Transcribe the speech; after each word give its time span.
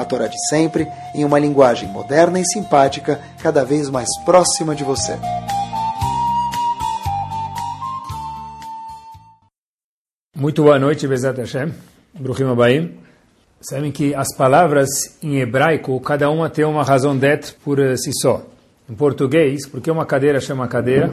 a 0.00 0.04
Torá 0.04 0.26
de 0.26 0.36
sempre, 0.48 0.86
em 1.14 1.24
uma 1.24 1.38
linguagem 1.38 1.88
moderna 1.88 2.40
e 2.40 2.44
simpática, 2.44 3.20
cada 3.42 3.64
vez 3.64 3.88
mais 3.88 4.08
próxima 4.24 4.74
de 4.74 4.84
você. 4.84 5.18
Muito 10.36 10.62
boa 10.62 10.78
noite, 10.78 11.06
Bezat 11.06 11.38
Hashem. 11.38 11.72
Bruhim 12.18 12.50
Abaim. 12.50 12.94
Sabem 13.60 13.92
que 13.92 14.14
as 14.14 14.34
palavras 14.34 14.88
em 15.22 15.38
hebraico, 15.38 16.00
cada 16.00 16.30
uma 16.30 16.48
tem 16.48 16.64
uma 16.64 16.82
razão 16.82 17.14
d'être 17.14 17.54
por 17.62 17.78
eh, 17.78 17.94
si 17.96 18.10
só. 18.22 18.42
Em 18.88 18.94
português, 18.94 19.68
porque 19.68 19.90
uma 19.90 20.06
cadeira 20.06 20.40
chama 20.40 20.66
cadeira 20.66 21.12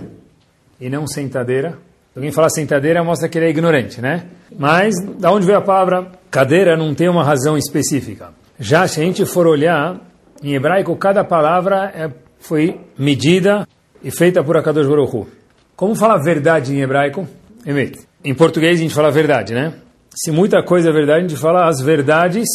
e 0.79 0.89
não 0.89 1.05
sentadeira. 1.05 1.77
Alguém 2.15 2.31
fala 2.31 2.49
sentadeira, 2.49 3.03
mostra 3.03 3.27
que 3.27 3.37
ele 3.37 3.47
é 3.47 3.49
ignorante, 3.49 3.99
né? 3.99 4.27
Mas, 4.57 4.95
da 5.19 5.29
onde 5.31 5.45
veio 5.45 5.57
a 5.57 5.61
palavra 5.61 6.09
cadeira, 6.31 6.77
não 6.77 6.95
tem 6.95 7.09
uma 7.09 7.23
razão 7.23 7.57
específica. 7.57 8.29
Já 8.59 8.87
se 8.87 8.99
a 8.99 9.03
gente 9.03 9.25
for 9.25 9.45
olhar, 9.45 10.01
em 10.41 10.55
hebraico, 10.55 10.95
cada 10.95 11.23
palavra 11.23 11.91
é, 11.95 12.09
foi 12.39 12.79
medida 12.97 13.67
e 14.03 14.09
feita 14.09 14.43
por 14.43 14.57
Akadosh 14.57 14.87
Baruch 14.87 15.15
Hu. 15.15 15.27
Como 15.75 15.95
fala 15.95 16.17
verdade 16.17 16.75
em 16.75 16.81
hebraico? 16.81 17.27
Emet. 17.65 17.99
Em 18.25 18.33
português 18.33 18.79
a 18.79 18.81
gente 18.81 18.93
fala 18.93 19.11
verdade, 19.11 19.53
né? 19.53 19.73
Se 20.15 20.31
muita 20.31 20.63
coisa 20.63 20.89
é 20.89 20.91
verdade, 20.91 21.25
a 21.25 21.27
gente 21.27 21.39
fala 21.39 21.67
as 21.67 21.79
verdades 21.79 22.47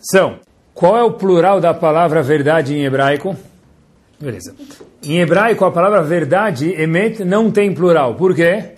são. 0.00 0.40
Qual 0.74 0.96
é 0.96 1.02
o 1.04 1.12
plural 1.12 1.60
da 1.60 1.72
palavra 1.72 2.20
verdade 2.22 2.74
em 2.74 2.84
hebraico? 2.84 3.36
Beleza. 4.20 4.54
Em 5.04 5.20
hebraico, 5.20 5.64
a 5.64 5.70
palavra 5.70 6.02
verdade, 6.02 6.74
emet, 6.80 7.24
não 7.24 7.50
tem 7.50 7.72
plural. 7.72 8.16
Por 8.16 8.34
quê? 8.34 8.72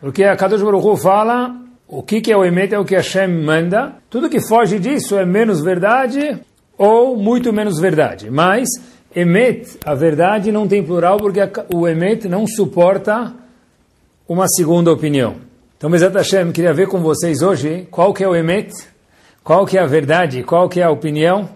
Porque 0.00 0.24
a 0.24 0.36
Kadosh 0.36 0.62
Baruch 0.62 0.84
Hu 0.84 0.96
fala 0.96 1.61
o 1.94 2.02
que, 2.02 2.22
que 2.22 2.32
é 2.32 2.36
o 2.36 2.42
emet 2.42 2.72
é 2.72 2.78
o 2.78 2.86
que 2.86 2.94
Hashem 2.94 3.28
manda. 3.28 3.96
Tudo 4.08 4.30
que 4.30 4.40
foge 4.40 4.78
disso 4.78 5.18
é 5.18 5.26
menos 5.26 5.60
verdade 5.60 6.38
ou 6.78 7.18
muito 7.18 7.52
menos 7.52 7.78
verdade. 7.78 8.30
Mas 8.30 8.66
emet, 9.14 9.78
a 9.84 9.94
verdade 9.94 10.50
não 10.50 10.66
tem 10.66 10.82
plural 10.82 11.18
porque 11.18 11.40
o 11.70 11.86
emet 11.86 12.26
não 12.26 12.46
suporta 12.46 13.34
uma 14.26 14.46
segunda 14.48 14.90
opinião. 14.90 15.34
Então, 15.76 15.90
Bezat 15.90 16.14
Hashem, 16.14 16.50
queria 16.50 16.72
ver 16.72 16.88
com 16.88 17.02
vocês 17.02 17.42
hoje 17.42 17.86
qual 17.90 18.14
que 18.14 18.24
é 18.24 18.28
o 18.28 18.34
emet, 18.34 18.72
qual 19.44 19.66
que 19.66 19.76
é 19.76 19.82
a 19.82 19.86
verdade, 19.86 20.42
qual 20.42 20.70
que 20.70 20.80
é 20.80 20.84
a 20.84 20.90
opinião, 20.90 21.46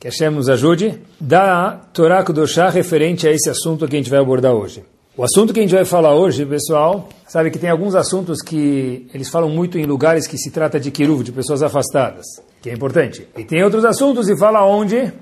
que 0.00 0.08
Hashem 0.08 0.30
nos 0.30 0.48
ajude, 0.48 0.98
da 1.20 1.72
Torá 1.92 2.24
Kudoshá 2.24 2.70
referente 2.70 3.28
a 3.28 3.30
esse 3.30 3.50
assunto 3.50 3.86
que 3.86 3.94
a 3.94 3.98
gente 3.98 4.08
vai 4.08 4.20
abordar 4.20 4.54
hoje. 4.54 4.82
O 5.22 5.24
assunto 5.24 5.54
que 5.54 5.60
a 5.60 5.62
gente 5.62 5.72
vai 5.72 5.84
falar 5.84 6.16
hoje, 6.16 6.44
pessoal, 6.44 7.08
sabe 7.28 7.48
que 7.52 7.56
tem 7.56 7.70
alguns 7.70 7.94
assuntos 7.94 8.42
que 8.42 9.06
eles 9.14 9.28
falam 9.28 9.48
muito 9.48 9.78
em 9.78 9.86
lugares 9.86 10.26
que 10.26 10.36
se 10.36 10.50
trata 10.50 10.80
de 10.80 10.90
kiruv, 10.90 11.22
de 11.22 11.30
pessoas 11.30 11.62
afastadas, 11.62 12.24
que 12.60 12.68
é 12.68 12.72
importante. 12.72 13.28
E 13.38 13.44
tem 13.44 13.62
outros 13.62 13.84
assuntos 13.84 14.28
e 14.28 14.36
fala 14.36 14.66
onde? 14.66 15.12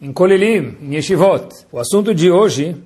Em 0.00 0.12
Kolilim, 0.12 0.76
em 0.80 0.94
Yeshivot. 0.94 1.48
O 1.72 1.80
assunto 1.80 2.14
de 2.14 2.30
hoje, 2.30 2.76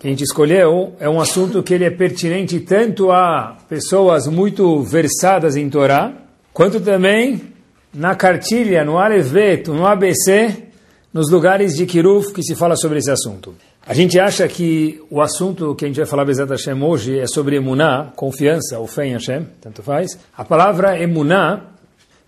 que 0.00 0.06
a 0.06 0.10
gente 0.10 0.24
escolheu, 0.24 0.94
é 0.98 1.06
um 1.10 1.20
assunto 1.20 1.62
que 1.62 1.74
ele 1.74 1.84
é 1.84 1.90
pertinente 1.90 2.58
tanto 2.60 3.12
a 3.12 3.58
pessoas 3.68 4.26
muito 4.26 4.80
versadas 4.80 5.56
em 5.56 5.68
Torá, 5.68 6.10
quanto 6.54 6.80
também 6.80 7.52
na 7.92 8.14
cartilha, 8.14 8.82
no 8.82 8.96
Alevet, 8.96 9.68
no 9.68 9.86
ABC, 9.86 10.68
nos 11.12 11.30
lugares 11.30 11.76
de 11.76 11.84
kiruv 11.84 12.32
que 12.32 12.42
se 12.42 12.56
fala 12.56 12.76
sobre 12.76 12.98
esse 12.98 13.10
assunto. 13.10 13.54
A 13.86 13.92
gente 13.92 14.18
acha 14.18 14.48
que 14.48 15.02
o 15.10 15.20
assunto 15.20 15.74
que 15.74 15.84
a 15.84 15.88
gente 15.88 15.98
vai 15.98 16.06
falar 16.06 16.24
Bezat 16.24 16.48
Hashem 16.48 16.82
hoje 16.82 17.18
é 17.18 17.26
sobre 17.26 17.56
emuná, 17.56 18.12
confiança 18.16 18.78
ou 18.78 18.86
fé 18.86 19.06
em 19.06 19.12
Hashem, 19.12 19.46
tanto 19.60 19.82
faz. 19.82 20.18
A 20.34 20.42
palavra 20.42 20.98
emuná, 20.98 21.66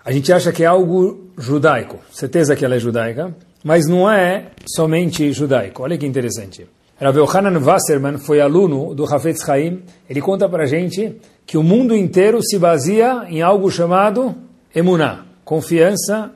a 0.05 0.13
gente 0.13 0.31
acha 0.31 0.53
que 0.53 0.65
é 0.65 0.67
algo 0.67 1.31
judaico, 1.39 1.99
certeza 2.13 2.55
que 2.55 2.63
ela 2.63 2.75
é 2.75 2.79
judaica, 2.79 3.35
mas 3.65 3.89
não 3.89 4.11
é 4.11 4.51
somente 4.67 5.33
judaico. 5.33 5.83
Olha 5.83 5.97
que 5.97 6.05
interessante. 6.05 6.67
Rav 7.01 7.17
Yohanan 7.17 7.59
Wasserman 7.59 8.19
foi 8.19 8.39
aluno 8.39 8.95
do 8.95 9.07
Hafetz 9.07 9.49
Haim, 9.49 9.83
ele 10.11 10.21
conta 10.21 10.47
para 10.51 10.65
a 10.65 10.67
gente 10.67 11.17
que 11.47 11.57
o 11.57 11.63
mundo 11.63 11.97
inteiro 11.97 12.39
se 12.43 12.59
baseia 12.59 13.25
em 13.31 13.41
algo 13.41 13.71
chamado 13.71 14.35
emuná, 14.75 15.25
confiança 15.43 16.33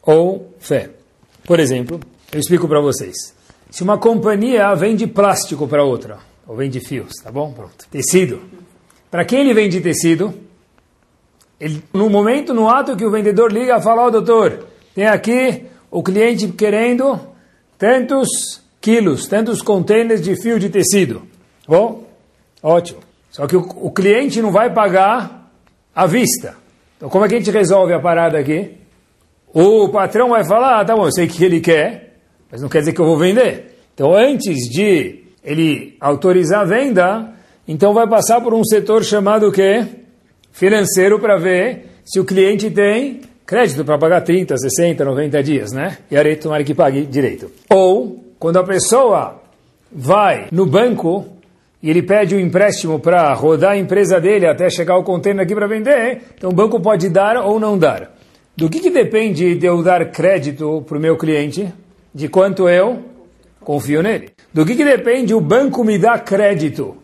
ou 0.00 0.54
fé. 0.60 0.90
Por 1.44 1.58
exemplo, 1.58 1.98
eu 2.32 2.38
explico 2.38 2.68
para 2.68 2.80
vocês. 2.80 3.33
Se 3.74 3.82
uma 3.82 3.98
companhia 3.98 4.72
vende 4.76 5.04
plástico 5.04 5.66
para 5.66 5.82
outra, 5.82 6.18
ou 6.46 6.54
vende 6.54 6.78
fios, 6.78 7.14
tá 7.14 7.28
bom? 7.32 7.52
Pronto. 7.52 7.88
Tecido. 7.90 8.40
Para 9.10 9.24
quem 9.24 9.40
ele 9.40 9.52
vende 9.52 9.80
tecido? 9.80 10.32
Ele, 11.58 11.82
no 11.92 12.08
momento, 12.08 12.54
no 12.54 12.68
ato 12.68 12.94
que 12.94 13.04
o 13.04 13.10
vendedor 13.10 13.50
liga, 13.50 13.80
fala, 13.80 14.02
ó 14.02 14.06
oh, 14.06 14.10
doutor, 14.12 14.66
tem 14.94 15.08
aqui 15.08 15.66
o 15.90 16.04
cliente 16.04 16.46
querendo 16.52 17.18
tantos 17.76 18.62
quilos, 18.80 19.26
tantos 19.26 19.60
containers 19.60 20.22
de 20.22 20.40
fio 20.40 20.60
de 20.60 20.70
tecido. 20.70 21.22
Bom? 21.66 22.04
Ótimo. 22.62 23.00
Só 23.28 23.44
que 23.48 23.56
o, 23.56 23.68
o 23.80 23.90
cliente 23.90 24.40
não 24.40 24.52
vai 24.52 24.72
pagar 24.72 25.50
à 25.92 26.06
vista. 26.06 26.54
Então, 26.96 27.08
como 27.08 27.24
é 27.24 27.28
que 27.28 27.34
a 27.34 27.38
gente 27.38 27.50
resolve 27.50 27.92
a 27.92 27.98
parada 27.98 28.38
aqui? 28.38 28.76
O 29.52 29.88
patrão 29.88 30.28
vai 30.28 30.44
falar, 30.44 30.78
ah, 30.78 30.84
tá 30.84 30.94
bom, 30.94 31.06
eu 31.06 31.12
sei 31.12 31.26
o 31.26 31.28
que 31.28 31.44
ele 31.44 31.60
quer, 31.60 32.03
mas 32.54 32.62
não 32.62 32.68
quer 32.68 32.78
dizer 32.78 32.92
que 32.92 33.00
eu 33.00 33.06
vou 33.06 33.18
vender. 33.18 33.78
Então, 33.92 34.14
antes 34.14 34.70
de 34.70 35.24
ele 35.42 35.96
autorizar 35.98 36.60
a 36.60 36.64
venda, 36.64 37.32
então 37.66 37.92
vai 37.92 38.08
passar 38.08 38.40
por 38.40 38.54
um 38.54 38.62
setor 38.62 39.02
chamado 39.02 39.48
o 39.48 39.52
quê? 39.52 39.84
Financeiro 40.52 41.18
para 41.18 41.36
ver 41.36 41.86
se 42.04 42.20
o 42.20 42.24
cliente 42.24 42.70
tem 42.70 43.22
crédito 43.44 43.84
para 43.84 43.98
pagar 43.98 44.20
30, 44.20 44.56
60, 44.56 45.04
90 45.04 45.42
dias, 45.42 45.72
né? 45.72 45.98
E 46.08 46.16
aí 46.16 46.36
tomara 46.36 46.62
que 46.62 46.72
pague 46.72 47.04
direito. 47.04 47.50
Ou, 47.68 48.24
quando 48.38 48.58
a 48.58 48.62
pessoa 48.62 49.42
vai 49.90 50.46
no 50.52 50.64
banco 50.64 51.26
e 51.82 51.90
ele 51.90 52.02
pede 52.02 52.36
um 52.36 52.38
empréstimo 52.38 53.00
para 53.00 53.34
rodar 53.34 53.72
a 53.72 53.76
empresa 53.76 54.20
dele 54.20 54.46
até 54.46 54.70
chegar 54.70 54.96
o 54.96 55.02
container 55.02 55.42
aqui 55.42 55.56
para 55.56 55.66
vender, 55.66 56.22
então 56.38 56.50
o 56.50 56.54
banco 56.54 56.78
pode 56.78 57.08
dar 57.08 57.36
ou 57.36 57.58
não 57.58 57.76
dar. 57.76 58.14
Do 58.56 58.70
que, 58.70 58.78
que 58.78 58.90
depende 58.90 59.56
de 59.56 59.66
eu 59.66 59.82
dar 59.82 60.08
crédito 60.12 60.84
para 60.86 60.96
o 60.96 61.00
meu 61.00 61.16
cliente? 61.16 61.74
De 62.14 62.28
quanto 62.28 62.68
eu 62.68 63.02
confio 63.60 64.02
nele. 64.02 64.30
Do 64.52 64.64
que, 64.64 64.76
que 64.76 64.84
depende 64.84 65.34
o 65.34 65.40
banco 65.40 65.82
me 65.82 65.98
dar 65.98 66.22
crédito, 66.22 66.96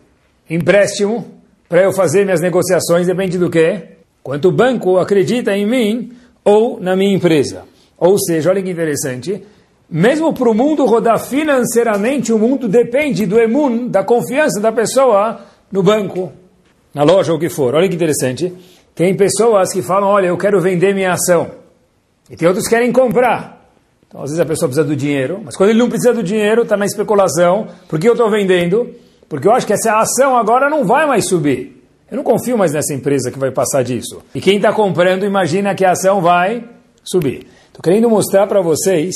empréstimo, 0.49 1.25
para 1.67 1.83
eu 1.83 1.91
fazer 1.91 2.23
minhas 2.23 2.41
negociações, 2.41 3.07
depende 3.07 3.37
do 3.37 3.49
quê? 3.49 3.83
Quanto 4.23 4.49
o 4.49 4.51
banco 4.51 4.97
acredita 4.97 5.55
em 5.55 5.65
mim 5.65 6.11
ou 6.43 6.79
na 6.79 6.95
minha 6.95 7.15
empresa. 7.15 7.63
Ou 7.97 8.17
seja, 8.19 8.49
olha 8.49 8.61
que 8.61 8.69
interessante, 8.69 9.43
mesmo 9.89 10.33
para 10.33 10.49
o 10.49 10.53
mundo 10.53 10.85
rodar 10.85 11.19
financeiramente, 11.19 12.31
o 12.31 12.39
mundo 12.39 12.67
depende 12.67 13.25
do 13.25 13.39
emun, 13.39 13.87
da 13.87 14.03
confiança 14.03 14.59
da 14.59 14.71
pessoa 14.71 15.41
no 15.71 15.83
banco, 15.83 16.31
na 16.93 17.03
loja, 17.03 17.31
ou 17.31 17.37
o 17.37 17.39
que 17.39 17.49
for. 17.49 17.75
Olha 17.75 17.87
que 17.87 17.95
interessante. 17.95 18.53
Tem 18.95 19.15
pessoas 19.15 19.71
que 19.71 19.81
falam, 19.81 20.09
olha, 20.09 20.27
eu 20.27 20.37
quero 20.37 20.59
vender 20.59 20.93
minha 20.93 21.13
ação. 21.13 21.51
E 22.29 22.35
tem 22.35 22.47
outros 22.47 22.67
que 22.67 22.73
querem 22.73 22.91
comprar. 22.91 23.60
Então, 24.11 24.23
às 24.23 24.29
vezes 24.29 24.41
a 24.41 24.45
pessoa 24.45 24.67
precisa 24.67 24.85
do 24.85 24.93
dinheiro, 24.93 25.39
mas 25.41 25.55
quando 25.55 25.69
ele 25.69 25.79
não 25.79 25.87
precisa 25.87 26.13
do 26.13 26.21
dinheiro, 26.21 26.63
está 26.63 26.75
na 26.75 26.85
especulação. 26.85 27.69
Por 27.87 27.97
que 27.97 28.09
eu 28.09 28.11
estou 28.11 28.29
vendendo? 28.29 28.93
Porque 29.29 29.47
eu 29.47 29.53
acho 29.53 29.65
que 29.65 29.71
essa 29.71 29.97
ação 29.97 30.35
agora 30.35 30.69
não 30.69 30.83
vai 30.83 31.07
mais 31.07 31.29
subir. 31.29 31.81
Eu 32.11 32.17
não 32.17 32.23
confio 32.23 32.57
mais 32.57 32.73
nessa 32.73 32.93
empresa 32.93 33.31
que 33.31 33.39
vai 33.39 33.51
passar 33.51 33.85
disso. 33.85 34.21
E 34.35 34.41
quem 34.41 34.57
está 34.57 34.73
comprando 34.73 35.23
imagina 35.23 35.73
que 35.73 35.85
a 35.85 35.91
ação 35.91 36.19
vai 36.19 36.61
subir. 37.05 37.47
Estou 37.67 37.81
querendo 37.81 38.09
mostrar 38.09 38.47
para 38.47 38.59
vocês 38.59 39.15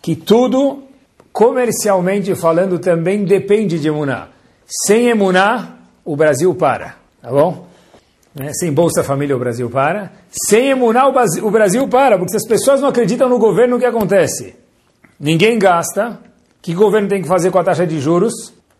que 0.00 0.14
tudo, 0.14 0.84
comercialmente 1.32 2.36
falando, 2.36 2.78
também 2.78 3.24
depende 3.24 3.80
de 3.80 3.88
emuná. 3.88 4.28
Sem 4.86 5.08
emuná, 5.08 5.78
o 6.04 6.16
para. 6.54 6.94
Tá 7.20 7.30
bom? 7.30 7.66
Né? 8.34 8.52
Sem 8.52 8.72
Bolsa 8.72 9.04
Família 9.04 9.36
o 9.36 9.38
Brasil 9.38 9.70
para. 9.70 10.10
Sem 10.30 10.70
emunar 10.70 11.08
o 11.08 11.50
Brasil 11.50 11.88
para, 11.88 12.18
porque 12.18 12.30
se 12.30 12.36
as 12.36 12.46
pessoas 12.46 12.80
não 12.80 12.88
acreditam 12.88 13.28
no 13.28 13.38
governo, 13.38 13.76
o 13.76 13.78
que 13.78 13.86
acontece? 13.86 14.56
Ninguém 15.18 15.58
gasta. 15.58 16.18
O 16.58 16.62
que 16.62 16.72
o 16.72 16.78
governo 16.78 17.08
tem 17.08 17.22
que 17.22 17.28
fazer 17.28 17.50
com 17.50 17.58
a 17.58 17.64
taxa 17.64 17.86
de 17.86 18.00
juros? 18.00 18.32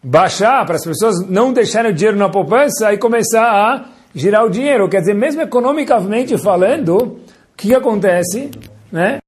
Baixar 0.03 0.65
para 0.67 0.77
as 0.77 0.85
pessoas 0.85 1.27
não 1.29 1.53
deixarem 1.53 1.91
o 1.91 1.95
dinheiro 1.95 2.19
na 2.19 2.29
poupança 2.29 2.93
e 2.93 2.99
começar 2.99 3.45
a 3.45 3.85
girar 4.15 4.45
o 4.45 4.51
dinheiro. 4.51 4.89
Quer 4.89 5.01
dizer, 5.01 5.15
mesmo 5.15 5.41
economicamente 5.43 6.37
falando, 6.39 6.97
o 6.97 7.21
que 7.57 7.75
acontece? 7.75 8.51
Né? 8.91 9.19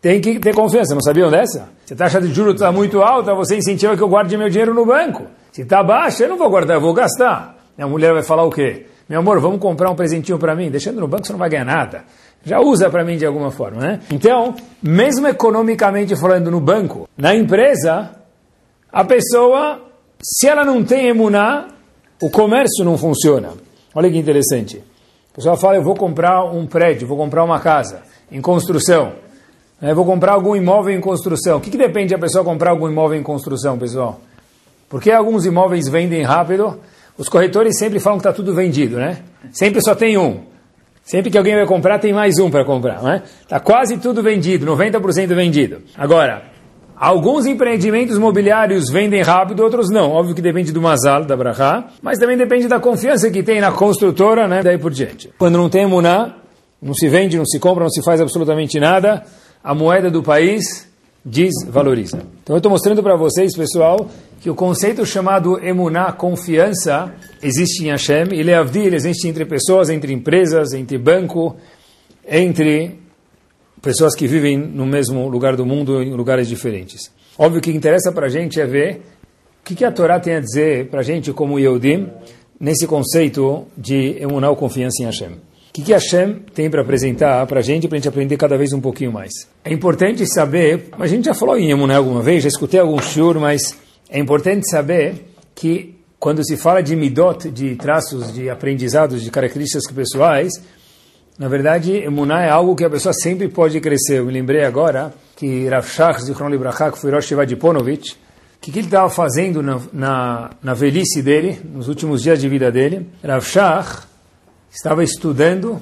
tem 0.00 0.20
que 0.20 0.38
ter 0.38 0.54
confiança. 0.54 0.94
Não 0.94 1.02
sabiam 1.02 1.30
dessa? 1.30 1.68
Se 1.84 1.92
a 1.94 1.96
taxa 1.96 2.20
de 2.20 2.32
juros 2.32 2.54
está 2.54 2.72
muito 2.72 3.02
alta, 3.02 3.34
você 3.34 3.56
incentiva 3.56 3.96
que 3.96 4.02
eu 4.02 4.08
guarde 4.08 4.36
meu 4.36 4.48
dinheiro 4.48 4.74
no 4.74 4.86
banco. 4.86 5.26
Se 5.52 5.62
está 5.62 5.82
baixa, 5.82 6.24
eu 6.24 6.30
não 6.30 6.38
vou 6.38 6.48
guardar, 6.48 6.76
eu 6.76 6.80
vou 6.80 6.94
gastar. 6.94 7.56
a 7.78 7.86
mulher 7.86 8.12
vai 8.12 8.22
falar 8.22 8.44
o 8.44 8.50
quê? 8.50 8.86
Meu 9.10 9.18
amor, 9.18 9.40
vamos 9.40 9.58
comprar 9.58 9.90
um 9.90 9.96
presentinho 9.96 10.38
para 10.38 10.54
mim. 10.54 10.70
Deixando 10.70 11.00
no 11.00 11.08
banco, 11.08 11.26
você 11.26 11.32
não 11.32 11.38
vai 11.40 11.50
ganhar 11.50 11.64
nada. 11.64 12.04
Já 12.44 12.60
usa 12.60 12.88
para 12.88 13.04
mim 13.04 13.16
de 13.16 13.26
alguma 13.26 13.50
forma, 13.50 13.80
né? 13.80 14.00
Então, 14.08 14.54
mesmo 14.80 15.26
economicamente 15.26 16.14
falando 16.14 16.48
no 16.48 16.60
banco, 16.60 17.08
na 17.18 17.34
empresa, 17.34 18.12
a 18.92 19.04
pessoa, 19.04 19.82
se 20.22 20.46
ela 20.46 20.64
não 20.64 20.84
tem 20.84 21.08
emuná, 21.08 21.66
o 22.22 22.30
comércio 22.30 22.84
não 22.84 22.96
funciona. 22.96 23.48
Olha 23.92 24.08
que 24.08 24.16
interessante. 24.16 24.80
A 25.32 25.34
pessoa 25.34 25.56
fala, 25.56 25.74
eu 25.74 25.82
vou 25.82 25.96
comprar 25.96 26.44
um 26.44 26.64
prédio, 26.64 27.08
vou 27.08 27.16
comprar 27.16 27.42
uma 27.42 27.58
casa 27.58 28.02
em 28.30 28.40
construção. 28.40 29.14
Eu 29.82 29.96
vou 29.96 30.04
comprar 30.04 30.34
algum 30.34 30.54
imóvel 30.54 30.94
em 30.94 31.00
construção. 31.00 31.58
O 31.58 31.60
que, 31.60 31.70
que 31.70 31.76
depende 31.76 32.14
a 32.14 32.18
pessoa 32.18 32.44
comprar 32.44 32.70
algum 32.70 32.88
imóvel 32.88 33.18
em 33.18 33.24
construção, 33.24 33.76
pessoal? 33.76 34.20
Porque 34.88 35.10
alguns 35.10 35.44
imóveis 35.46 35.88
vendem 35.88 36.22
rápido. 36.22 36.78
Os 37.20 37.28
corretores 37.28 37.78
sempre 37.78 38.00
falam 38.00 38.18
que 38.18 38.26
está 38.26 38.32
tudo 38.32 38.54
vendido, 38.54 38.96
né? 38.96 39.18
Sempre 39.52 39.82
só 39.82 39.94
tem 39.94 40.16
um. 40.16 40.40
Sempre 41.02 41.30
que 41.30 41.36
alguém 41.36 41.54
vai 41.54 41.66
comprar, 41.66 41.98
tem 41.98 42.14
mais 42.14 42.38
um 42.38 42.50
para 42.50 42.64
comprar, 42.64 43.02
né? 43.02 43.22
Está 43.42 43.60
quase 43.60 43.98
tudo 43.98 44.22
vendido, 44.22 44.64
90% 44.64 45.34
vendido. 45.34 45.82
Agora, 45.98 46.44
alguns 46.96 47.44
empreendimentos 47.44 48.16
imobiliários 48.16 48.90
vendem 48.90 49.20
rápido, 49.20 49.62
outros 49.62 49.90
não. 49.90 50.12
Óbvio 50.12 50.34
que 50.34 50.40
depende 50.40 50.72
do 50.72 50.80
Mazal, 50.80 51.26
da 51.26 51.36
Brahá, 51.36 51.88
mas 52.00 52.18
também 52.18 52.38
depende 52.38 52.66
da 52.66 52.80
confiança 52.80 53.30
que 53.30 53.42
tem 53.42 53.60
na 53.60 53.70
construtora, 53.70 54.48
né? 54.48 54.62
Daí 54.62 54.78
por 54.78 54.90
diante. 54.90 55.30
Quando 55.36 55.58
não 55.58 55.68
tem 55.68 55.86
Muná, 55.86 56.36
não 56.80 56.94
se 56.94 57.06
vende, 57.06 57.36
não 57.36 57.44
se 57.44 57.58
compra, 57.58 57.84
não 57.84 57.90
se 57.90 58.02
faz 58.02 58.18
absolutamente 58.18 58.80
nada 58.80 59.24
a 59.62 59.74
moeda 59.74 60.10
do 60.10 60.22
país 60.22 60.89
desvaloriza. 61.24 62.22
Então 62.42 62.56
eu 62.56 62.58
estou 62.58 62.70
mostrando 62.70 63.02
para 63.02 63.16
vocês, 63.16 63.54
pessoal, 63.56 64.08
que 64.40 64.48
o 64.48 64.54
conceito 64.54 65.04
chamado 65.04 65.58
emuná, 65.62 66.12
confiança, 66.12 67.14
existe 67.42 67.84
em 67.84 67.90
Hashem, 67.90 68.28
e 68.32 68.42
leavdil 68.42 68.94
existe 68.94 69.28
entre 69.28 69.44
pessoas, 69.44 69.90
entre 69.90 70.12
empresas, 70.12 70.72
entre 70.72 70.96
banco, 70.96 71.56
entre 72.26 72.98
pessoas 73.82 74.14
que 74.14 74.26
vivem 74.26 74.56
no 74.56 74.86
mesmo 74.86 75.28
lugar 75.28 75.56
do 75.56 75.66
mundo, 75.66 76.02
em 76.02 76.12
lugares 76.14 76.48
diferentes. 76.48 77.10
Óbvio 77.38 77.60
que 77.60 77.70
interessa 77.70 78.12
para 78.12 78.26
a 78.26 78.30
gente 78.30 78.60
é 78.60 78.66
ver 78.66 79.02
o 79.60 79.64
que, 79.64 79.74
que 79.74 79.84
a 79.84 79.92
Torá 79.92 80.18
tem 80.18 80.34
a 80.34 80.40
dizer 80.40 80.88
para 80.88 81.00
a 81.00 81.02
gente 81.02 81.32
como 81.32 81.58
Yehudim, 81.58 82.08
nesse 82.58 82.86
conceito 82.86 83.66
de 83.76 84.16
emuná 84.20 84.50
ou 84.50 84.56
confiança 84.56 85.02
em 85.02 85.06
Hashem. 85.06 85.49
Que, 85.80 85.86
que 85.86 85.92
Hashem 85.92 86.40
tem 86.54 86.68
para 86.68 86.82
apresentar 86.82 87.46
para 87.46 87.60
a 87.60 87.62
gente, 87.62 87.88
para 87.88 87.96
a 87.96 87.98
gente 87.98 88.08
aprender 88.08 88.36
cada 88.36 88.56
vez 88.56 88.72
um 88.72 88.80
pouquinho 88.80 89.12
mais? 89.12 89.30
É 89.64 89.72
importante 89.72 90.26
saber, 90.26 90.88
a 90.98 91.06
gente 91.06 91.24
já 91.24 91.34
falou 91.34 91.56
em 91.56 91.70
Emuné 91.70 91.94
alguma 91.94 92.22
vez, 92.22 92.42
já 92.42 92.48
escutei 92.48 92.78
algum 92.78 93.00
shur, 93.00 93.38
mas 93.40 93.76
é 94.08 94.18
importante 94.18 94.68
saber 94.70 95.32
que 95.54 95.96
quando 96.18 96.44
se 96.44 96.56
fala 96.56 96.82
de 96.82 96.94
midot, 96.94 97.50
de 97.50 97.76
traços, 97.76 98.32
de 98.32 98.50
aprendizados, 98.50 99.22
de 99.22 99.30
características 99.30 99.90
pessoais, 99.90 100.52
na 101.38 101.48
verdade, 101.48 101.94
Emuná 101.96 102.42
é 102.42 102.50
algo 102.50 102.76
que 102.76 102.84
a 102.84 102.90
pessoa 102.90 103.14
sempre 103.14 103.48
pode 103.48 103.80
crescer. 103.80 104.18
Eu 104.18 104.26
me 104.26 104.32
lembrei 104.32 104.62
agora 104.62 105.14
que 105.34 105.66
Rav 105.66 105.88
Shach 105.88 106.22
Zichron 106.22 106.50
Libraha, 106.50 106.92
que 106.92 106.98
foi 106.98 107.10
Rosh 107.10 107.32
Ponovich, 107.58 108.12
o 108.12 108.60
que, 108.60 108.70
que 108.70 108.80
ele 108.80 108.88
estava 108.88 109.08
fazendo 109.08 109.62
na, 109.62 109.80
na, 109.90 110.50
na, 110.62 110.74
velhice 110.74 111.22
dele, 111.22 111.58
nos 111.64 111.88
últimos 111.88 112.22
dias 112.22 112.38
de 112.38 112.46
vida 112.46 112.70
dele? 112.70 113.06
Rav 113.24 113.42
Shach 113.42 114.09
estava 114.70 115.02
estudando 115.02 115.80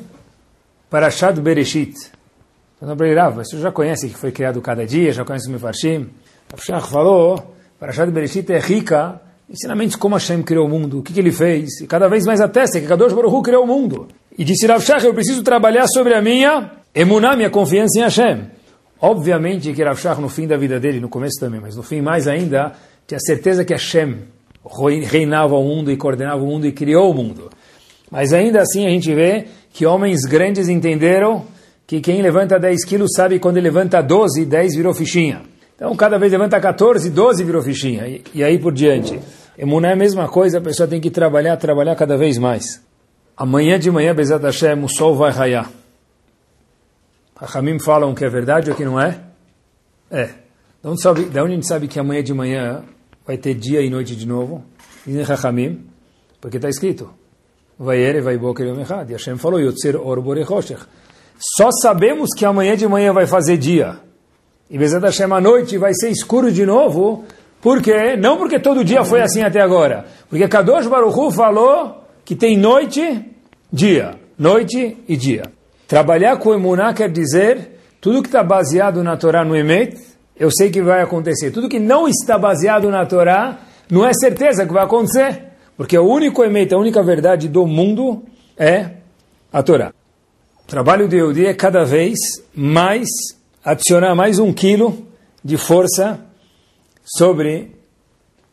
para 0.89 1.11
Shad 1.11 1.39
Bereshit. 1.41 1.95
Então, 2.81 2.97
Rav, 2.97 3.37
você 3.37 3.59
já 3.59 3.71
conhece 3.71 4.09
que 4.09 4.17
foi 4.17 4.33
criado 4.33 4.61
cada 4.61 4.87
dia, 4.87 5.13
já 5.13 5.25
conhece 5.25 5.49
o 5.49 5.53
Mefarshim. 5.53 6.09
Rav 6.71 6.89
falou, 6.89 7.55
para 7.79 7.93
Shad 7.93 8.11
Bereshit 8.11 8.51
é 8.53 8.59
rica, 8.59 9.21
ensinamentos 9.49 9.97
como 9.97 10.15
Hashem 10.15 10.43
criou 10.43 10.67
o 10.67 10.69
mundo, 10.69 11.01
o 11.01 11.03
que, 11.03 11.13
que 11.13 11.21
ele 11.21 11.33
fez, 11.33 11.81
e 11.81 11.87
cada 11.87 12.09
vez 12.09 12.25
mais 12.25 12.41
atesta 12.41 12.81
que 12.81 12.87
Kadosh 12.87 13.13
Baruch 13.13 13.43
criou 13.43 13.65
o 13.65 13.67
mundo. 13.67 14.09
E 14.37 14.45
disse 14.45 14.67
Rav 14.67 14.81
Shach, 14.81 15.05
eu 15.05 15.13
preciso 15.13 15.43
trabalhar 15.43 15.87
sobre 15.89 16.15
a 16.15 16.23
minha 16.23 16.71
emuná, 16.95 17.37
minha 17.37 17.51
confiança 17.51 17.99
em 17.99 18.03
Hashem. 18.03 18.51
Obviamente 19.01 19.73
que 19.73 19.83
Rav 19.83 19.99
Shach, 19.99 20.21
no 20.21 20.29
fim 20.29 20.47
da 20.47 20.57
vida 20.57 20.79
dele, 20.79 21.01
no 21.01 21.09
começo 21.09 21.39
também, 21.41 21.61
mas 21.61 21.77
no 21.77 21.83
fim 21.83 22.01
mais 22.01 22.29
ainda, 22.29 22.73
tinha 23.07 23.19
certeza 23.21 23.65
que 23.65 23.73
Hashem 23.73 24.19
reinava 25.05 25.57
o 25.57 25.65
mundo 25.65 25.91
e 25.91 25.97
coordenava 25.97 26.43
o 26.43 26.47
mundo 26.47 26.67
e 26.67 26.73
criou 26.73 27.11
o 27.11 27.15
mundo. 27.15 27.51
Mas 28.11 28.33
ainda 28.33 28.61
assim 28.61 28.87
a 28.87 28.91
gente 28.91 29.13
vê 29.15 29.47
que 29.73 29.87
homens 29.87 30.23
grandes 30.23 30.69
entenderam 30.69 31.45
que 31.87 32.01
quem 32.01 32.21
levanta 32.23 32.59
10 32.59 32.85
quilos 32.85 33.13
sabe 33.15 33.39
quando 33.39 33.59
levanta 33.61 34.03
12, 34.03 34.45
10 34.45 34.77
virou 34.77 34.95
fichinha. 34.95 35.43
Então 35.75 35.95
cada 35.97 36.19
vez 36.19 36.33
levanta 36.33 36.61
14, 36.61 37.11
12 37.11 37.45
virou 37.45 37.63
fichinha. 37.63 38.07
E, 38.07 38.25
e 38.35 38.45
aí 38.45 38.59
por 38.59 38.73
diante. 38.73 39.19
Emuná 39.57 39.91
é 39.91 39.93
a 39.93 39.97
mesma 39.97 40.29
coisa, 40.29 40.59
a 40.59 40.61
pessoa 40.61 40.89
tem 40.89 41.01
que 41.01 41.11
trabalhar, 41.11 41.57
trabalhar 41.57 41.97
cada 41.97 42.17
vez 42.17 42.39
mais. 42.39 42.83
Amanhã 43.37 43.79
de 43.79 43.91
manhã, 43.91 44.15
Bezat 44.15 44.43
Hashem, 44.43 44.83
o 44.83 44.89
sol 44.89 45.15
vai 45.15 45.31
raiar. 45.31 45.71
Rahamim 47.37 47.79
falam 47.79 48.15
que 48.15 48.25
é 48.25 48.29
verdade 48.29 48.71
ou 48.71 48.77
que 48.77 48.85
não 48.85 49.01
é? 49.01 49.21
É. 50.11 50.27
De 50.83 50.89
onde, 50.89 51.01
sabe, 51.01 51.25
de 51.25 51.41
onde 51.41 51.53
a 51.53 51.55
gente 51.55 51.67
sabe 51.67 51.87
que 51.87 51.99
amanhã 51.99 52.23
de 52.23 52.35
manhã 52.35 52.83
vai 53.25 53.37
ter 53.37 53.55
dia 53.55 53.81
e 53.81 53.89
noite 53.89 54.17
de 54.17 54.27
novo? 54.27 54.65
Dizem 55.07 55.23
Rahamim, 55.23 55.87
porque 56.41 56.57
está 56.57 56.69
escrito. 56.69 57.11
Vayere 57.79 58.21
vai 58.21 58.37
boker 58.37 58.67
yom 58.67 58.81
echad. 58.81 59.09
E 59.11 59.13
Hashem 59.13 59.39
falou, 59.39 59.61
Yotzer 59.61 59.97
or 59.97 60.21
borechoshech. 60.21 60.83
Só 61.57 61.71
sabemos 61.71 62.31
que 62.37 62.45
amanhã 62.45 62.77
de 62.77 62.89
manhã 62.89 63.13
vai 63.13 63.27
fazer 63.27 63.57
dia. 63.57 63.97
E 64.69 64.77
Bezat 64.77 65.03
Hashem 65.03 65.33
à 65.33 65.41
noite 65.41 65.79
vai 65.79 65.95
ser 65.95 66.11
escuro 66.11 66.51
de 66.51 66.67
novo. 66.67 67.25
Por 67.61 67.81
quê? 67.81 68.17
Não 68.17 68.37
porque 68.37 68.59
todo 68.59 68.85
dia 68.85 69.05
foi 69.05 69.21
assim 69.21 69.43
até 69.43 69.61
agora. 69.61 70.07
Porque 70.29 70.47
Kadosh 70.49 70.87
Baruch 70.87 71.19
Hu 71.19 71.31
falou 71.31 72.05
que 72.25 72.35
tem 72.35 72.57
noite, 72.57 73.25
dia. 73.73 74.17
Noite 74.39 74.97
e 75.09 75.17
dia. 75.17 75.45
Trabalhar 75.87 76.37
com 76.37 76.53
emuná 76.53 76.93
quer 76.93 77.11
dizer 77.11 77.79
tudo 78.01 78.23
que 78.23 78.29
está 78.29 78.45
baseado 78.45 79.03
na 79.03 79.17
Torá 79.17 79.45
no 79.45 79.57
Emet, 79.57 79.97
eu 80.39 80.51
sei 80.51 80.71
que 80.71 80.83
vai 80.83 81.03
acontecer. 81.03 81.51
Tudo 81.51 81.69
que 81.69 81.81
não 81.81 82.07
está 82.07 82.39
baseado 82.39 82.91
na 82.91 83.05
Torá, 83.07 83.59
não 83.91 84.07
é 84.07 84.13
certeza 84.13 84.67
que 84.67 84.73
vai 84.73 84.85
acontecer. 84.85 85.48
Porque 85.79 85.97
o 85.97 86.05
único 86.05 86.43
emeta, 86.43 86.75
a 86.75 86.79
única 86.79 87.01
verdade 87.05 87.49
do 87.49 87.65
mundo 87.65 88.25
é 88.57 88.97
a 89.53 89.63
Torá. 89.63 89.95
O 90.65 90.67
trabalho 90.67 91.07
de 91.07 91.17
Yehudi 91.17 91.47
é 91.47 91.55
cada 91.55 91.85
vez 91.85 92.19
mais 92.53 93.09
adicionar 93.65 94.13
mais 94.17 94.41
um 94.41 94.53
quilo 94.53 95.07
de 95.43 95.57
força 95.57 96.19
sobre 97.05 97.71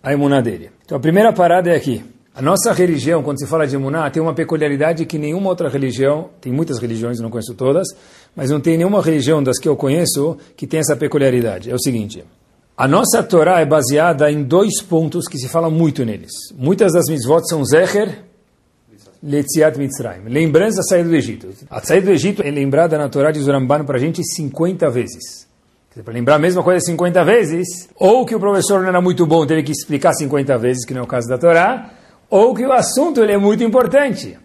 a 0.04 0.14
imuná 0.14 0.40
dele. 0.40 0.70
Então 0.86 1.00
a 1.00 1.02
primeira 1.02 1.34
parada 1.34 1.72
é 1.72 1.76
aqui. 1.76 2.06
A 2.36 2.44
nossa 2.44 2.72
religião, 2.72 3.24
quando 3.24 3.40
se 3.40 3.48
fala 3.48 3.66
de 3.66 3.74
imuná, 3.74 4.08
tem 4.12 4.22
uma 4.22 4.36
peculiaridade 4.36 5.04
que 5.08 5.18
nenhuma 5.18 5.50
outra 5.50 5.68
religião, 5.68 6.30
tem 6.40 6.54
muitas 6.54 6.78
religiões, 6.78 7.20
não 7.20 7.32
conheço 7.32 7.56
todas, 7.56 7.88
mas 8.36 8.52
não 8.52 8.62
tem 8.62 8.78
nenhuma 8.78 9.02
religião 9.02 9.42
das 9.42 9.58
que 9.58 9.68
eu 9.68 9.76
conheço 9.76 10.38
que 10.56 10.68
tem 10.68 10.80
essa 10.80 10.96
peculiaridade. 10.96 11.72
É 11.72 11.74
o 11.74 11.80
seguinte, 11.80 12.24
a 12.78 12.88
nossa 12.88 13.24
Torá 13.24 13.62
é 13.62 13.66
baseada 13.66 14.30
em 14.30 14.44
dois 14.44 14.82
pontos 14.82 15.28
que 15.28 15.38
se 15.38 15.48
fala 15.48 15.70
muito 15.70 16.04
neles. 16.04 16.32
Muitas 16.58 16.92
das 16.92 17.06
mitzvot 17.10 17.48
são 17.48 17.64
Zecher, 17.64 18.24
Letziat 19.24 19.80
Mitzrayim. 19.80 20.28
Lembrança 20.28 20.78
da 20.78 20.84
saída 20.84 21.10
do 21.10 21.16
Egito. 21.16 21.50
A 21.70 21.82
saída 21.82 22.08
do 22.08 22.12
Egito 22.12 22.44
é 22.44 22.52
lembrada 22.52 22.98
na 22.98 23.10
Torá 23.10 23.32
de 23.32 23.40
Zuramban 23.40 23.86
para 23.86 23.98
a 23.98 24.00
gente 24.00 24.22
50 24.24 24.90
vezes. 24.90 25.48
Para 26.04 26.14
lembrar 26.14 26.36
a 26.36 26.40
mesma 26.40 26.62
coisa 26.62 26.86
50 26.86 27.24
vezes, 27.24 27.88
ou 27.96 28.26
que 28.26 28.36
o 28.36 28.40
professor 28.40 28.82
não 28.82 28.90
era 28.90 29.00
muito 29.00 29.26
bom, 29.26 29.46
teve 29.46 29.64
que 29.64 29.72
explicar 29.72 30.14
50 30.14 30.58
vezes, 30.58 30.86
que 30.86 30.94
não 30.94 31.02
é 31.02 31.04
o 31.06 31.08
caso 31.08 31.30
da 31.30 31.38
Torá, 31.38 31.92
ou 32.30 32.54
que 32.54 32.66
o 32.66 32.74
assunto 32.74 33.24
ele 33.24 33.32
é 33.32 33.38
muito 33.38 33.64
importante. 33.64 34.38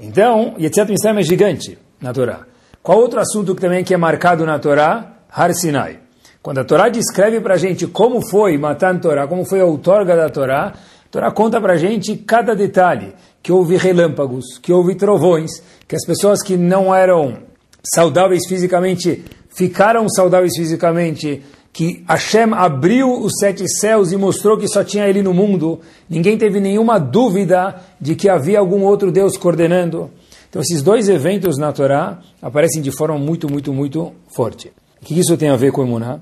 Então, 0.00 0.54
Yetziat 0.58 0.90
Mitzrayim 0.90 1.18
é 1.18 1.22
gigante 1.22 1.78
na 2.00 2.14
Torá. 2.14 2.46
Qual 2.82 2.98
outro 2.98 3.20
assunto 3.20 3.54
que 3.54 3.60
também 3.60 3.84
que 3.84 3.92
é 3.92 3.96
marcado 3.98 4.46
na 4.46 4.58
Torá? 4.58 5.18
Har 5.30 5.52
Sinai. 5.52 6.05
Quando 6.46 6.58
a 6.58 6.64
Torá 6.64 6.88
descreve 6.88 7.40
para 7.40 7.54
a 7.54 7.56
gente 7.56 7.88
como 7.88 8.24
foi 8.24 8.56
Matan 8.56 8.98
Torá, 8.98 9.26
como 9.26 9.44
foi 9.44 9.60
a 9.60 9.64
outorga 9.64 10.14
da 10.14 10.28
Torá, 10.28 10.66
a 10.66 11.08
Torá 11.10 11.32
conta 11.32 11.60
para 11.60 11.72
a 11.72 11.76
gente 11.76 12.16
cada 12.18 12.54
detalhe, 12.54 13.14
que 13.42 13.50
houve 13.50 13.76
relâmpagos, 13.76 14.56
que 14.62 14.72
houve 14.72 14.94
trovões, 14.94 15.50
que 15.88 15.96
as 15.96 16.06
pessoas 16.06 16.44
que 16.44 16.56
não 16.56 16.94
eram 16.94 17.38
saudáveis 17.82 18.46
fisicamente 18.46 19.24
ficaram 19.56 20.08
saudáveis 20.08 20.52
fisicamente, 20.56 21.42
que 21.72 22.04
Hashem 22.06 22.52
abriu 22.52 23.12
os 23.12 23.32
sete 23.40 23.66
céus 23.68 24.12
e 24.12 24.16
mostrou 24.16 24.56
que 24.56 24.68
só 24.68 24.84
tinha 24.84 25.08
ele 25.08 25.24
no 25.24 25.34
mundo, 25.34 25.80
ninguém 26.08 26.38
teve 26.38 26.60
nenhuma 26.60 27.00
dúvida 27.00 27.74
de 28.00 28.14
que 28.14 28.28
havia 28.28 28.60
algum 28.60 28.84
outro 28.84 29.10
Deus 29.10 29.36
coordenando. 29.36 30.12
Então 30.48 30.62
esses 30.62 30.80
dois 30.80 31.08
eventos 31.08 31.58
na 31.58 31.72
Torá 31.72 32.20
aparecem 32.40 32.80
de 32.80 32.92
forma 32.92 33.18
muito, 33.18 33.50
muito, 33.50 33.72
muito 33.72 34.12
forte. 34.28 34.70
O 35.02 35.04
que 35.04 35.18
isso 35.18 35.36
tem 35.36 35.48
a 35.48 35.56
ver 35.56 35.72
com 35.72 35.82
Emuná? 35.82 36.20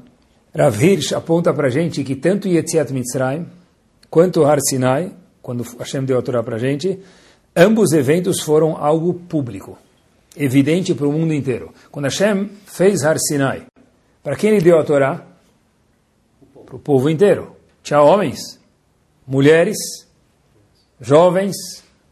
Rav 0.56 0.80
Hirsch 0.80 1.12
aponta 1.12 1.52
para 1.52 1.66
a 1.66 1.70
gente 1.70 2.04
que 2.04 2.14
tanto 2.14 2.46
Yetziat 2.46 2.92
Mitzrayim 2.92 3.46
quanto 4.08 4.44
Har 4.44 4.60
Sinai, 4.60 5.12
quando 5.42 5.64
Hashem 5.78 6.04
deu 6.04 6.16
a 6.16 6.22
Torá 6.22 6.44
para 6.44 6.54
a 6.54 6.58
gente, 6.60 7.00
ambos 7.56 7.90
eventos 7.92 8.40
foram 8.40 8.76
algo 8.76 9.14
público, 9.14 9.76
evidente 10.36 10.94
para 10.94 11.08
o 11.08 11.12
mundo 11.12 11.34
inteiro. 11.34 11.72
Quando 11.90 12.04
Hashem 12.04 12.50
fez 12.66 13.02
Har 13.02 13.18
Sinai, 13.18 13.66
Para 14.22 14.36
quem 14.36 14.50
ele 14.50 14.60
deu 14.60 14.78
a 14.78 14.84
Torá? 14.84 15.26
Para 16.64 16.76
o 16.76 16.78
povo 16.78 17.10
inteiro. 17.10 17.56
Tinha 17.82 18.00
homens, 18.00 18.58
mulheres, 19.26 19.76
jovens, 21.00 21.56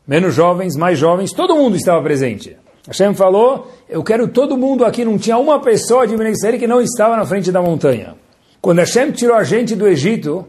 menos 0.07 0.35
jovens, 0.35 0.77
mais 0.77 0.99
jovens, 0.99 1.33
todo 1.33 1.55
mundo 1.55 1.77
estava 1.77 2.03
presente. 2.03 2.57
Hashem 2.87 3.15
falou, 3.15 3.71
eu 3.89 4.03
quero 4.03 4.27
todo 4.27 4.59
mundo 4.59 4.85
aqui, 4.85 5.05
não 5.05 5.17
tinha 5.17 5.39
uma 5.39 5.61
pessoa 5.61 6.07
de 6.07 6.15
Israel 6.15 6.59
que 6.59 6.67
não 6.67 6.81
estava 6.81 7.17
na 7.17 7.25
frente 7.25 7.53
da 7.53 7.63
montanha. 7.63 8.17
Quando 8.63 8.79
Hashem 8.79 9.11
tirou 9.11 9.35
a 9.35 9.43
gente 9.43 9.75
do 9.75 9.89
Egito, 9.89 10.47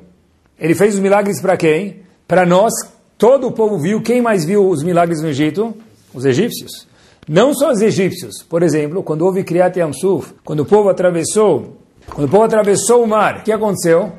ele 0.59 0.75
fez 0.75 0.93
os 0.93 0.99
milagres 0.99 1.41
para 1.41 1.57
quem? 1.57 2.01
Para 2.27 2.45
nós, 2.45 2.71
todo 3.17 3.47
o 3.47 3.51
povo 3.51 3.79
viu. 3.79 4.03
Quem 4.03 4.21
mais 4.21 4.45
viu 4.45 4.69
os 4.69 4.83
milagres 4.83 5.19
no 5.19 5.29
Egito? 5.29 5.75
Os 6.13 6.23
egípcios. 6.23 6.87
Não 7.27 7.55
só 7.55 7.71
os 7.71 7.81
egípcios. 7.81 8.43
Por 8.43 8.61
exemplo, 8.61 9.01
quando 9.01 9.23
houve 9.23 9.43
Kriyat 9.43 9.79
Yamsuf, 9.79 10.35
quando 10.45 10.59
o 10.59 10.65
povo 10.65 10.89
atravessou, 10.89 11.79
quando 12.05 12.27
o 12.27 12.29
povo 12.29 12.43
atravessou 12.43 13.03
o 13.03 13.07
mar, 13.07 13.39
o 13.39 13.41
que 13.41 13.51
aconteceu? 13.51 14.11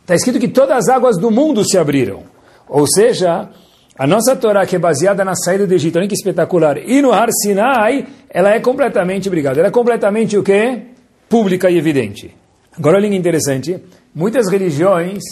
Está 0.00 0.16
escrito 0.16 0.40
que 0.40 0.48
todas 0.48 0.76
as 0.76 0.88
águas 0.88 1.16
do 1.16 1.30
mundo 1.30 1.64
se 1.64 1.78
abriram. 1.78 2.24
Ou 2.68 2.88
seja, 2.88 3.50
a 3.96 4.04
nossa 4.04 4.34
Torá, 4.34 4.66
que 4.66 4.74
é 4.74 4.80
baseada 4.80 5.24
na 5.24 5.36
saída 5.36 5.64
do 5.64 5.72
Egito, 5.72 5.96
olha 5.96 6.08
que 6.08 6.14
espetacular, 6.14 6.76
e 6.76 7.00
no 7.00 7.12
Har 7.12 7.28
Sinai, 7.30 8.04
ela 8.28 8.50
é 8.50 8.58
completamente, 8.58 9.28
obrigado, 9.28 9.58
ela 9.58 9.68
é 9.68 9.70
completamente 9.70 10.36
o 10.36 10.42
quê? 10.42 10.86
Pública 11.28 11.70
e 11.70 11.78
evidente. 11.78 12.41
Agora, 12.76 12.96
olha 12.96 13.08
que 13.08 13.14
interessante, 13.14 13.78
muitas 14.14 14.48
religiões 14.50 15.22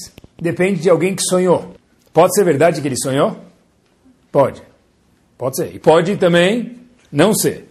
dependem 0.41 0.75
de 0.75 0.91
alguém 0.91 1.15
que 1.15 1.23
sonhou. 1.23 1.75
Pode 2.13 2.35
ser 2.35 2.45
verdade 2.45 2.81
que 2.81 2.89
ele 2.89 2.97
sonhou? 2.97 3.37
Pode. 4.31 4.63
Pode 5.39 5.57
ser. 5.57 5.75
E 5.75 5.79
pode 5.79 6.17
também 6.17 6.77
não 7.11 7.33
ser. 7.35 7.69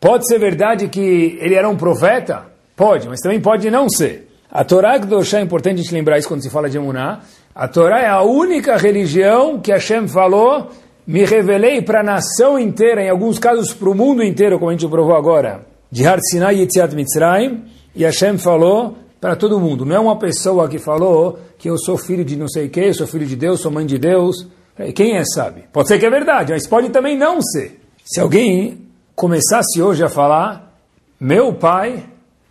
Pode 0.00 0.26
ser 0.26 0.38
verdade 0.38 0.88
que 0.88 1.38
ele 1.40 1.54
era 1.54 1.68
um 1.68 1.76
profeta? 1.76 2.46
Pode, 2.76 3.08
mas 3.08 3.20
também 3.20 3.40
pode 3.40 3.70
não 3.70 3.88
ser. 3.88 4.28
A 4.50 4.64
Torá 4.64 4.98
Kedoshá, 4.98 5.38
é 5.38 5.42
importante 5.42 5.80
a 5.80 5.82
gente 5.82 5.94
lembrar 5.94 6.18
isso 6.18 6.28
quando 6.28 6.42
se 6.42 6.50
fala 6.50 6.70
de 6.70 6.76
Emuná, 6.76 7.20
a 7.54 7.68
Torá 7.68 8.00
é 8.00 8.08
a 8.08 8.22
única 8.22 8.76
religião 8.76 9.60
que 9.60 9.72
Hashem 9.72 10.06
falou, 10.08 10.70
me 11.06 11.24
revelei 11.24 11.82
para 11.82 12.00
a 12.00 12.04
nação 12.04 12.58
inteira, 12.58 13.02
em 13.02 13.10
alguns 13.10 13.38
casos 13.38 13.72
para 13.72 13.88
o 13.88 13.94
mundo 13.94 14.22
inteiro, 14.22 14.58
como 14.58 14.70
a 14.70 14.72
gente 14.72 14.88
provou 14.88 15.16
agora, 15.16 15.66
de 15.90 16.06
Har 16.06 16.18
Sinai 16.20 16.56
e 16.56 16.60
Yetziat 16.60 16.94
Mitzrayim, 16.94 17.64
e 17.94 18.04
Hashem 18.04 18.38
falou 18.38 18.96
para 19.20 19.36
todo 19.36 19.60
mundo. 19.60 19.84
Não 19.84 19.96
é 19.96 19.98
uma 19.98 20.18
pessoa 20.18 20.68
que 20.68 20.78
falou 20.78 21.38
que 21.58 21.68
eu 21.68 21.78
sou 21.78 21.96
filho 21.96 22.24
de 22.24 22.36
não 22.36 22.48
sei 22.48 22.68
quem, 22.68 22.92
sou 22.92 23.06
filho 23.06 23.26
de 23.26 23.36
Deus, 23.36 23.60
sou 23.60 23.70
mãe 23.70 23.86
de 23.86 23.98
Deus. 23.98 24.46
Quem 24.94 25.16
é 25.16 25.24
sabe? 25.24 25.64
Pode 25.72 25.88
ser 25.88 25.98
que 25.98 26.06
é 26.06 26.10
verdade, 26.10 26.52
mas 26.52 26.66
pode 26.66 26.90
também 26.90 27.16
não 27.16 27.40
ser. 27.40 27.80
Se 28.04 28.20
alguém 28.20 28.86
começasse 29.14 29.80
hoje 29.80 30.02
a 30.02 30.08
falar, 30.08 30.74
meu 31.18 31.54
pai 31.54 32.04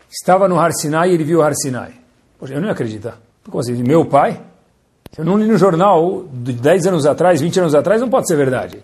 estava 0.10 0.48
no 0.48 0.58
Har 0.58 0.72
Sinai 0.74 1.12
e 1.12 1.14
ele 1.14 1.24
viu 1.24 1.40
o 1.40 1.42
Har 1.42 1.54
Sinai. 1.54 1.92
Poxa, 2.40 2.54
eu 2.54 2.60
não 2.60 2.68
ia 2.68 2.74
acreditar. 2.74 3.20
Como 3.46 3.60
assim? 3.60 3.74
Meu 3.84 4.06
pai? 4.06 4.42
Se 5.12 5.22
eu 5.22 5.26
não 5.26 5.38
li 5.38 5.46
no 5.46 5.58
jornal 5.58 6.26
de 6.32 6.54
10 6.54 6.88
anos 6.88 7.06
atrás, 7.06 7.40
20 7.40 7.60
anos 7.60 7.76
atrás, 7.76 8.02
não 8.02 8.10
pode 8.10 8.28
ser 8.28 8.36
verdade. 8.36 8.82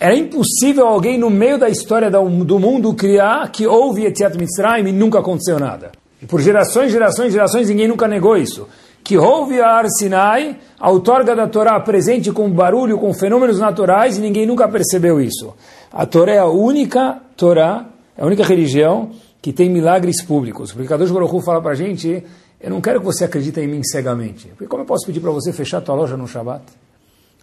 Era 0.00 0.16
impossível 0.16 0.86
alguém 0.86 1.18
no 1.18 1.30
meio 1.30 1.58
da 1.58 1.68
história 1.68 2.10
do 2.10 2.58
mundo 2.58 2.94
criar 2.94 3.50
que 3.52 3.66
houve 3.66 4.04
Etiat 4.04 4.36
Mitzrayim 4.36 4.88
e 4.88 4.92
nunca 4.92 5.20
aconteceu 5.20 5.58
nada. 5.58 5.92
E 6.20 6.26
por 6.26 6.40
gerações, 6.40 6.92
gerações, 6.92 7.32
gerações, 7.32 7.68
ninguém 7.68 7.88
nunca 7.88 8.08
negou 8.08 8.36
isso. 8.36 8.68
Que 9.04 9.18
houve 9.18 9.60
a 9.60 9.68
Ar 9.68 9.86
Sinai, 9.88 10.56
a 10.78 10.90
outorga 10.90 11.34
da 11.34 11.48
Torá 11.48 11.78
presente 11.80 12.30
com 12.30 12.48
barulho, 12.50 12.98
com 12.98 13.12
fenômenos 13.12 13.58
naturais, 13.58 14.16
e 14.16 14.20
ninguém 14.20 14.46
nunca 14.46 14.68
percebeu 14.68 15.20
isso. 15.20 15.54
A 15.92 16.06
Torá 16.06 16.32
é 16.32 16.38
a 16.38 16.46
única 16.46 17.20
Torá, 17.36 17.86
é 18.16 18.22
a 18.22 18.26
única 18.26 18.44
religião 18.44 19.10
que 19.40 19.52
tem 19.52 19.68
milagres 19.68 20.22
públicos. 20.22 20.72
Porque 20.72 20.86
Kadosh 20.86 21.10
Baruch 21.10 21.44
fala 21.44 21.60
para 21.60 21.72
a 21.72 21.74
gente, 21.74 22.24
eu 22.60 22.70
não 22.70 22.80
quero 22.80 23.00
que 23.00 23.06
você 23.06 23.24
acredite 23.24 23.58
em 23.58 23.66
mim 23.66 23.82
cegamente. 23.82 24.46
Porque 24.48 24.66
como 24.66 24.82
eu 24.82 24.86
posso 24.86 25.04
pedir 25.04 25.18
para 25.18 25.32
você 25.32 25.52
fechar 25.52 25.80
tua 25.80 25.96
loja 25.96 26.16
no 26.16 26.28
Shabat? 26.28 26.62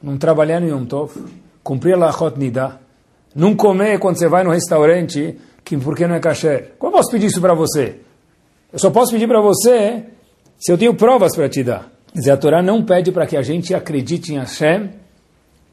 Não 0.01 0.17
trabalhar 0.17 0.61
no 0.61 0.69
Yom 0.69 0.85
Tov? 0.85 1.11
Cumprir 1.63 1.95
a 1.95 2.11
Nidah? 2.35 2.79
Não 3.35 3.55
comer 3.55 3.99
quando 3.99 4.17
você 4.17 4.27
vai 4.27 4.43
no 4.43 4.51
restaurante, 4.51 5.37
que 5.63 5.77
porque 5.77 6.07
não 6.07 6.15
é 6.15 6.19
kasher? 6.19 6.73
Como 6.79 6.93
eu 6.93 6.97
posso 6.97 7.11
pedir 7.11 7.27
isso 7.27 7.39
para 7.39 7.53
você? 7.53 7.97
Eu 8.71 8.79
só 8.79 8.89
posso 8.89 9.11
pedir 9.11 9.27
para 9.27 9.41
você 9.41 10.03
se 10.57 10.71
eu 10.71 10.77
tenho 10.77 10.93
provas 10.93 11.35
para 11.35 11.47
te 11.47 11.63
dar. 11.63 11.91
Dizer, 12.13 12.31
a 12.31 12.37
Torá 12.37 12.61
não 12.61 12.83
pede 12.83 13.11
para 13.11 13.27
que 13.27 13.37
a 13.37 13.41
gente 13.41 13.73
acredite 13.73 14.33
em 14.33 14.37
Hashem 14.37 14.89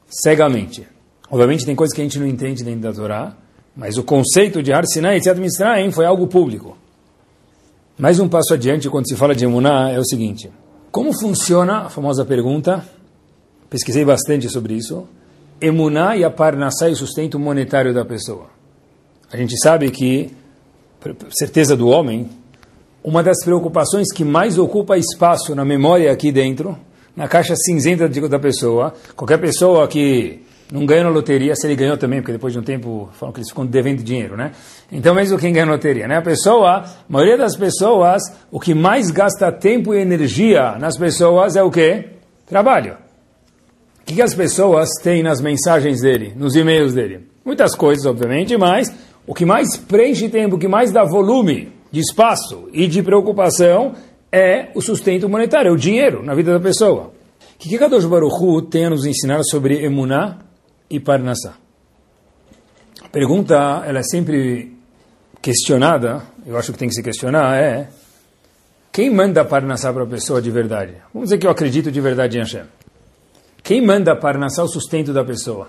cegamente. 0.07 0.87
Obviamente 1.31 1.65
tem 1.65 1.75
coisas 1.75 1.95
que 1.95 2.01
a 2.01 2.05
gente 2.05 2.19
não 2.19 2.27
entende 2.27 2.63
dentro 2.63 2.83
da 2.83 2.93
Torá, 2.93 3.37
mas 3.75 3.99
o 3.99 4.05
conceito 4.05 4.63
de 4.63 4.73
Har 4.73 4.85
Sinai 4.87 5.17
e 5.17 5.21
Tzad 5.21 5.39
Mitzrayim 5.39 5.91
foi 5.91 6.05
algo 6.07 6.27
público. 6.27 6.77
Mais 7.99 8.21
um 8.21 8.29
passo 8.29 8.55
adiante, 8.55 8.91
quando 8.91 9.09
se 9.09 9.17
fala 9.17 9.35
de 9.35 9.45
Emuná, 9.45 9.91
é 9.91 9.99
o 9.99 10.05
seguinte. 10.05 10.51
Como 10.91 11.13
funciona, 11.19 11.87
a 11.87 11.91
famosa 11.91 12.25
pergunta, 12.25 12.85
pesquisei 13.69 14.05
bastante 14.05 14.49
sobre 14.49 14.75
isso, 14.75 15.09
Emuná 15.61 16.17
e 16.17 16.25
a 16.25 16.31
Parnassá 16.31 16.89
e 16.89 16.93
o 16.93 16.97
sustento 16.97 17.39
monetário 17.39 17.95
da 17.95 18.05
pessoa. 18.05 18.47
A 19.33 19.37
gente 19.37 19.59
sabe 19.59 19.91
que, 19.91 20.31
certeza 21.31 21.77
do 21.77 21.89
homem, 21.89 22.29
uma 23.03 23.23
das 23.23 23.45
preocupações 23.45 24.13
que 24.13 24.25
mais 24.25 24.59
ocupa 24.59 24.99
espaço 24.99 25.55
na 25.55 25.65
memória 25.65 26.11
aqui 26.13 26.31
dentro, 26.31 26.77
na 27.15 27.27
caixa 27.27 27.55
cinzenta 27.57 28.09
da 28.09 28.39
pessoa, 28.39 28.93
qualquer 29.15 29.39
pessoa 29.39 29.87
que 29.89 30.43
não 30.73 30.85
ganha 30.85 31.05
na 31.05 31.11
loteria, 31.11 31.55
se 31.55 31.67
ele 31.67 31.77
ganhou 31.77 31.97
também, 31.97 32.21
porque 32.21 32.33
depois 32.33 32.53
de 32.53 32.59
um 32.59 32.63
tempo 32.63 33.09
falam 33.13 33.33
que 33.33 33.39
eles 33.39 33.49
ficam 33.49 33.65
devendo 33.65 34.03
dinheiro, 34.03 34.37
né? 34.37 34.53
Então, 34.91 35.15
mesmo 35.15 35.39
quem 35.39 35.53
ganha 35.53 35.67
na 35.67 35.73
loteria, 35.73 36.09
né? 36.09 36.17
A 36.17 36.23
pessoa, 36.23 36.79
a 36.79 36.85
maioria 37.09 37.39
das 37.39 37.57
pessoas, 37.57 38.23
o 38.51 38.59
que 38.59 38.75
mais 38.75 39.11
gasta 39.11 39.51
tempo 39.53 39.95
e 39.95 40.01
energia 40.01 40.77
nas 40.79 40.99
pessoas 40.99 41.55
é 41.57 41.63
o 41.63 41.71
quê? 41.71 42.07
Trabalho. 42.47 43.06
O 44.09 44.15
que 44.15 44.23
as 44.23 44.35
pessoas 44.35 44.89
têm 45.03 45.21
nas 45.21 45.41
mensagens 45.41 46.01
dele, 46.01 46.33
nos 46.37 46.55
e-mails 46.55 46.95
dele? 46.95 47.27
Muitas 47.45 47.75
coisas, 47.75 48.07
obviamente, 48.07 48.57
mas 48.57 48.95
o 49.27 49.35
que 49.35 49.45
mais 49.45 49.77
preenche 49.77 50.29
tempo, 50.29 50.55
o 50.55 50.59
que 50.61 50.69
mais 50.69 50.93
dá 50.93 51.03
volume 51.03 51.73
de 51.91 51.99
espaço 51.99 52.69
e 52.73 52.87
de 52.87 53.03
preocupação 53.03 53.95
é 54.31 54.69
o 54.77 54.81
sustento 54.81 55.29
monetário, 55.29 55.71
é 55.71 55.73
o 55.73 55.77
dinheiro 55.77 56.23
na 56.23 56.37
vida 56.37 56.53
da 56.53 56.61
pessoa. 56.61 57.13
O 57.57 57.59
que 57.59 57.77
Kadosh 57.77 58.05
Baruch 58.05 58.69
tem 58.71 58.85
a 58.85 58.91
nos 58.91 59.05
ensinar 59.05 59.43
sobre 59.43 59.85
Emuná 59.85 60.39
e 60.89 61.01
Parnassá? 61.01 61.55
A 63.03 63.09
pergunta, 63.09 63.83
ela 63.85 63.99
é 63.99 64.05
sempre 64.05 64.73
questionada, 65.43 66.23
eu 66.47 66.57
acho 66.57 66.73
que 66.73 66.79
tem 66.79 66.89
que 66.89 66.95
se 66.95 67.03
questionar, 67.03 67.57
é 67.57 67.89
quem 68.93 69.11
manda 69.11 69.45
Parnassá 69.45 69.93
para 69.93 70.05
a 70.05 70.07
pessoa 70.07 70.41
de 70.41 70.51
verdade? 70.51 70.95
Vamos 71.13 71.29
dizer 71.29 71.39
que 71.39 71.47
eu 71.47 71.51
acredito 71.51 71.91
de 71.91 72.01
verdade 72.01 72.37
em 72.37 72.41
Hashem. 72.41 72.76
Quem 73.67 73.85
manda 73.85 74.15
Parnassá 74.15 74.63
o 74.63 74.69
sustento 74.69 75.13
da 75.13 75.25
pessoa? 75.25 75.67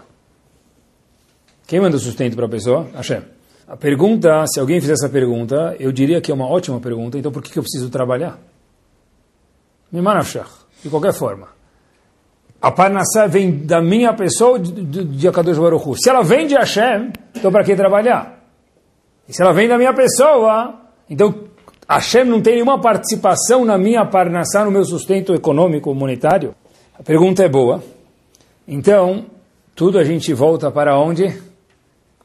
Quem 1.65 1.81
manda 1.81 1.97
o 1.97 1.99
sustento 1.99 2.35
para 2.35 2.45
a 2.45 2.49
pessoa? 2.49 2.85
Hashem. 2.93 3.23
A 3.67 3.75
pergunta, 3.75 4.45
se 4.45 4.59
alguém 4.59 4.79
fizer 4.79 4.93
essa 4.93 5.09
pergunta, 5.09 5.75
eu 5.79 5.91
diria 5.91 6.21
que 6.21 6.29
é 6.29 6.33
uma 6.33 6.47
ótima 6.47 6.79
pergunta, 6.79 7.17
então 7.17 7.31
por 7.31 7.41
que, 7.41 7.57
eu 7.57 7.63
preciso 7.63 7.89
trabalhar? 7.89 8.37
Mimanashach, 9.91 10.47
de 10.83 10.91
qualquer 10.91 11.11
forma. 11.11 11.47
A 12.61 12.71
Parnassá 12.71 13.25
vem 13.25 13.65
da 13.65 13.81
minha 13.81 14.13
pessoa 14.13 14.59
de, 14.59 15.27
Akadosh 15.27 15.57
Baruch. 15.57 15.99
Se 15.99 16.07
ela 16.07 16.21
vem 16.21 16.45
de 16.45 16.53
Hashem, 16.53 17.11
então 17.35 17.51
para 17.51 17.63
que 17.63 17.75
trabalhar? 17.75 18.43
E 19.27 19.33
se 19.33 19.41
ela 19.41 19.51
vem 19.53 19.67
da 19.67 19.75
minha 19.75 19.93
pessoa, 19.95 20.81
então 21.09 21.33
Hashem 21.89 22.25
não 22.25 22.43
tem 22.43 22.53
nenhuma 22.53 22.79
participação 22.79 23.65
na 23.65 23.75
minha 23.75 24.05
Parnassá, 24.05 24.63
no 24.63 24.69
meu 24.69 24.85
sustento 24.85 25.33
econômico, 25.33 25.91
monetário? 25.95 26.53
A 26.97 27.03
pergunta 27.03 27.43
é 27.43 27.49
boa. 27.49 27.83
Então, 28.67 29.25
tudo 29.75 29.99
a 29.99 30.03
gente 30.03 30.33
volta 30.33 30.71
para 30.71 30.99
onde? 30.99 31.39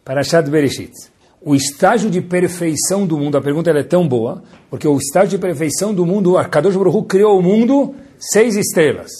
Para 0.04 0.22
Shad 0.22 0.48
Bereshit 0.48 1.12
o 1.44 1.54
estágio 1.54 2.08
de 2.08 2.20
perfeição 2.20 3.04
do 3.04 3.18
mundo, 3.18 3.36
a 3.36 3.42
pergunta 3.42 3.70
é 3.70 3.82
tão 3.82 4.06
boa, 4.06 4.42
porque 4.70 4.86
o 4.86 4.96
estágio 4.96 5.30
de 5.30 5.38
perfeição 5.38 5.92
do 5.92 6.06
mundo, 6.06 6.38
a 6.38 6.44
Kadosh 6.44 6.76
Baruch 6.76 7.08
criou 7.08 7.38
o 7.38 7.42
mundo 7.42 7.94
seis 8.18 8.56
estrelas. 8.56 9.10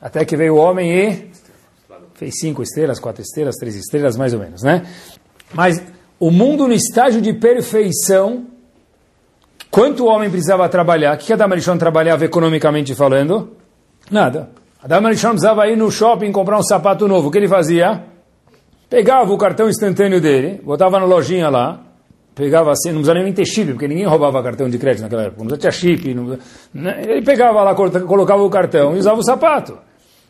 Até 0.00 0.24
que 0.24 0.36
veio 0.36 0.54
o 0.54 0.58
homem 0.58 0.90
e 0.92 1.30
fez 2.14 2.34
cinco 2.40 2.62
estrelas, 2.62 2.98
quatro 2.98 3.22
estrelas, 3.22 3.54
três 3.56 3.76
estrelas, 3.76 4.16
mais 4.16 4.34
ou 4.34 4.40
menos, 4.40 4.62
né? 4.62 4.86
Mas 5.54 5.80
o 6.18 6.30
mundo 6.30 6.66
no 6.66 6.74
estágio 6.74 7.20
de 7.20 7.32
perfeição, 7.32 8.46
quanto 9.70 10.04
o 10.04 10.08
homem 10.08 10.28
precisava 10.28 10.68
trabalhar? 10.68 11.14
O 11.14 11.18
que 11.18 11.32
Adam 11.32 11.52
Arishon 11.52 11.78
trabalhava 11.78 12.24
economicamente 12.24 12.94
falando? 12.94 13.52
Nada. 14.10 14.50
Adam 14.82 15.06
Arishon 15.06 15.30
precisava 15.30 15.66
ir 15.68 15.76
no 15.76 15.90
shopping 15.90 16.30
comprar 16.30 16.58
um 16.58 16.62
sapato 16.62 17.08
novo. 17.08 17.28
O 17.28 17.30
que 17.30 17.38
ele 17.38 17.48
fazia? 17.48 18.04
Pegava 18.88 19.32
o 19.32 19.38
cartão 19.38 19.68
instantâneo 19.68 20.20
dele, 20.20 20.60
botava 20.62 21.00
na 21.00 21.06
lojinha 21.06 21.48
lá, 21.48 21.80
pegava 22.34 22.70
assim, 22.70 22.90
não 22.90 22.98
precisava 22.98 23.20
nem 23.20 23.32
ter 23.32 23.44
chip, 23.44 23.72
porque 23.72 23.88
ninguém 23.88 24.06
roubava 24.06 24.40
cartão 24.42 24.68
de 24.68 24.78
crédito 24.78 25.02
naquela 25.02 25.24
época, 25.24 25.42
não 25.42 25.56
tinha 25.56 25.72
chip. 25.72 26.14
Não, 26.14 26.38
né? 26.72 27.02
Ele 27.02 27.22
pegava 27.22 27.62
lá, 27.62 27.74
colocava 27.74 28.42
o 28.42 28.50
cartão 28.50 28.94
e 28.94 28.98
usava 28.98 29.18
o 29.18 29.24
sapato. 29.24 29.78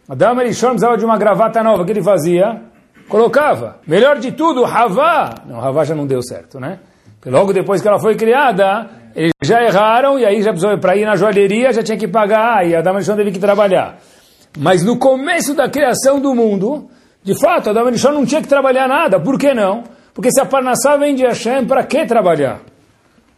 A 0.09 0.15
dama 0.15 0.43
Elishon 0.43 0.71
precisava 0.71 0.97
de 0.97 1.05
uma 1.05 1.19
gravata 1.19 1.62
nova, 1.62 1.83
o 1.83 1.85
que 1.85 1.93
ele 1.93 2.03
fazia? 2.03 2.62
Colocava. 3.09 3.81
Melhor 3.87 4.19
de 4.19 4.33
tudo, 4.33 4.65
Havá. 4.65 5.35
Não, 5.47 5.61
Havá 5.61 5.85
já 5.85 5.95
não 5.95 6.07
deu 6.07 6.23
certo, 6.23 6.59
né? 6.59 6.79
Porque 7.17 7.29
logo 7.29 7.53
depois 7.53 7.83
que 7.83 7.88
ela 7.88 7.99
foi 7.99 8.15
criada, 8.15 8.88
Eles 9.17 9.33
já 9.43 9.62
erraram, 9.62 10.19
e 10.19 10.26
aí 10.26 10.43
já 10.43 10.53
para 10.79 10.95
ir 10.97 11.07
na 11.07 11.17
joalheria 11.17 11.73
já 11.73 11.83
tinha 11.83 11.97
que 11.97 12.07
pagar, 12.07 12.67
e 12.67 12.76
Adam 12.76 12.95
Arishon 12.95 13.17
teve 13.17 13.33
que 13.33 13.38
trabalhar. 13.38 13.99
Mas 14.57 14.83
no 14.83 14.99
começo 14.99 15.55
da 15.55 15.69
criação 15.69 16.21
do 16.21 16.35
mundo, 16.35 16.89
de 17.23 17.39
fato, 17.39 17.71
Adam 17.71 17.87
Arishon 17.87 18.13
não 18.13 18.25
tinha 18.25 18.41
que 18.41 18.49
trabalhar 18.49 18.89
nada. 18.89 19.21
Por 19.21 19.39
que 19.39 19.53
não? 19.53 19.85
Porque 20.15 20.31
se 20.31 20.41
a 20.41 20.47
Parnassá 20.47 20.97
vem 20.97 21.15
de 21.15 21.23
Hashem, 21.23 21.67
para 21.67 21.85
que 21.85 22.07
trabalhar? 22.07 22.63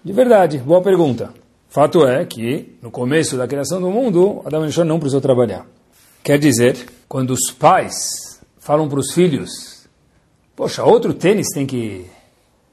De 0.05 0.13
verdade, 0.13 0.59
boa 0.59 0.81
pergunta. 0.81 1.35
Fato 1.69 2.07
é 2.07 2.25
que, 2.25 2.79
no 2.81 2.91
começo 2.91 3.37
da 3.37 3.49
criação 3.49 3.81
do 3.81 3.91
mundo, 3.91 4.43
Adam 4.45 4.63
Arishon 4.63 4.85
não 4.85 4.99
precisou 4.99 5.21
trabalhar. 5.21 5.67
Quer 6.23 6.39
dizer, 6.39 6.87
quando 7.09 7.31
os 7.31 7.51
pais 7.51 8.41
falam 8.59 8.89
para 8.89 9.01
os 9.01 9.13
filhos, 9.13 9.89
poxa, 10.55 10.85
outro 10.85 11.13
tênis 11.13 11.49
tem 11.53 11.67
que 11.67 12.07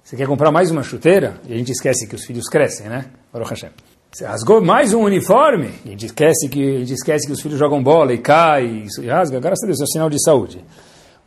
você 0.05 0.15
quer 0.15 0.27
comprar 0.27 0.51
mais 0.51 0.69
uma 0.69 0.83
chuteira? 0.83 1.41
E 1.47 1.53
a 1.53 1.57
gente 1.57 1.71
esquece 1.71 2.05
que 2.05 2.13
os 2.13 2.23
filhos 2.23 2.47
crescem, 2.47 2.87
né? 2.87 3.05
Baruch 3.33 3.49
Hashem. 3.49 3.71
Você 4.15 4.25
rasgou 4.25 4.61
mais 4.61 4.93
um 4.93 5.01
uniforme? 5.01 5.73
A 5.83 5.89
gente 5.89 6.05
esquece 6.05 6.47
que, 6.47 6.61
esquece 6.83 7.27
que 7.27 7.33
os 7.33 7.41
filhos 7.41 7.59
jogam 7.59 7.83
bola 7.83 8.13
e 8.13 8.17
cai 8.17 8.65
e 8.65 9.07
rasga. 9.07 9.41
Graças 9.41 9.61
a 9.65 9.67
Deus, 9.67 9.81
é 9.81 9.83
um 9.83 9.87
sinal 9.87 10.09
de 10.09 10.23
saúde. 10.23 10.63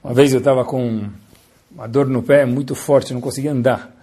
Uma 0.02 0.14
vez 0.14 0.32
eu 0.32 0.38
estava 0.38 0.64
com 0.64 1.06
uma 1.70 1.86
dor 1.86 2.06
no 2.06 2.22
pé 2.22 2.46
muito 2.46 2.74
forte, 2.74 3.12
não 3.12 3.20
conseguia 3.20 3.52
andar. 3.52 3.94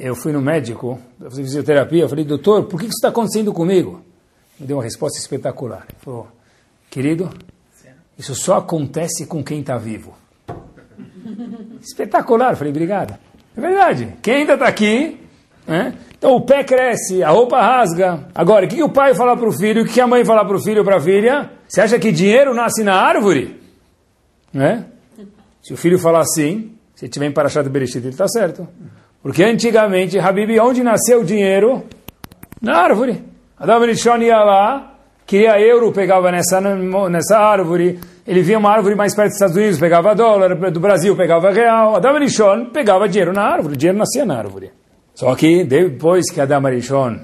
Eu 0.00 0.16
fui 0.16 0.32
no 0.32 0.42
médico, 0.42 0.98
fazer 1.20 1.44
fisioterapia, 1.44 2.02
eu 2.02 2.08
falei, 2.08 2.24
doutor, 2.24 2.64
por 2.64 2.80
que 2.80 2.86
isso 2.86 2.96
está 2.96 3.10
acontecendo 3.10 3.52
comigo? 3.52 4.02
Me 4.58 4.66
deu 4.66 4.78
uma 4.78 4.82
resposta 4.82 5.16
espetacular. 5.16 5.86
Ele 5.88 5.98
falou, 6.00 6.26
querido, 6.90 7.30
isso 8.18 8.34
só 8.34 8.56
acontece 8.56 9.24
com 9.24 9.40
quem 9.44 9.60
está 9.60 9.78
vivo. 9.78 10.16
Espetacular, 11.80 12.54
eu 12.54 12.56
falei, 12.56 12.72
obrigado. 12.72 13.16
É 13.56 13.60
verdade. 13.60 14.16
Quem 14.20 14.34
ainda 14.38 14.54
está 14.54 14.66
aqui, 14.66 15.16
né? 15.66 15.94
então 16.16 16.34
o 16.34 16.40
pé 16.40 16.64
cresce, 16.64 17.22
a 17.22 17.30
roupa 17.30 17.60
rasga. 17.60 18.26
Agora, 18.34 18.66
o 18.66 18.68
que, 18.68 18.76
que 18.76 18.82
o 18.82 18.88
pai 18.88 19.14
fala 19.14 19.36
para 19.36 19.48
o 19.48 19.52
filho, 19.52 19.82
o 19.82 19.86
que, 19.86 19.94
que 19.94 20.00
a 20.00 20.06
mãe 20.06 20.24
fala 20.24 20.44
para 20.44 20.56
o 20.56 20.60
filho 20.60 20.78
ou 20.78 20.84
para 20.84 20.96
a 20.96 21.00
filha? 21.00 21.50
Você 21.68 21.80
acha 21.80 21.98
que 21.98 22.10
dinheiro 22.10 22.54
nasce 22.54 22.82
na 22.82 22.94
árvore? 22.94 23.60
Né? 24.52 24.86
Se 25.62 25.72
o 25.72 25.76
filho 25.76 25.98
falar 25.98 26.20
assim, 26.20 26.72
se 26.94 27.08
tiver 27.08 27.26
em 27.26 27.32
Parashat 27.32 27.68
Bereshit, 27.68 27.98
ele 27.98 28.08
está 28.08 28.26
certo. 28.26 28.66
Porque 29.22 29.44
antigamente, 29.44 30.18
Habib, 30.18 30.58
onde 30.60 30.82
nasceu 30.82 31.20
o 31.20 31.24
dinheiro? 31.24 31.84
Na 32.60 32.76
árvore. 32.78 33.22
Adam 33.58 33.80
Rishon 33.80 34.18
ia 34.18 34.42
lá, 34.42 34.94
queria 35.26 35.60
euro, 35.60 35.92
pegava 35.92 36.32
nessa, 36.32 36.60
nessa 36.60 37.38
árvore, 37.38 38.00
ele 38.26 38.42
via 38.42 38.58
uma 38.58 38.70
árvore 38.70 38.94
mais 38.94 39.14
perto 39.14 39.28
dos 39.28 39.36
Estados 39.36 39.56
Unidos, 39.56 39.78
pegava 39.78 40.14
dólar, 40.14 40.54
do 40.70 40.80
Brasil 40.80 41.14
pegava 41.14 41.50
real. 41.50 41.96
Adam 41.96 42.16
Arishon 42.16 42.66
pegava 42.66 43.08
dinheiro 43.08 43.32
na 43.32 43.42
árvore, 43.42 43.74
o 43.74 43.76
dinheiro 43.76 43.98
nascia 43.98 44.24
na 44.24 44.38
árvore. 44.38 44.72
Só 45.20 45.36
que 45.36 45.64
depois 45.64 46.30
que 46.32 46.40
Adam 46.40 46.64
Arishon 46.64 47.18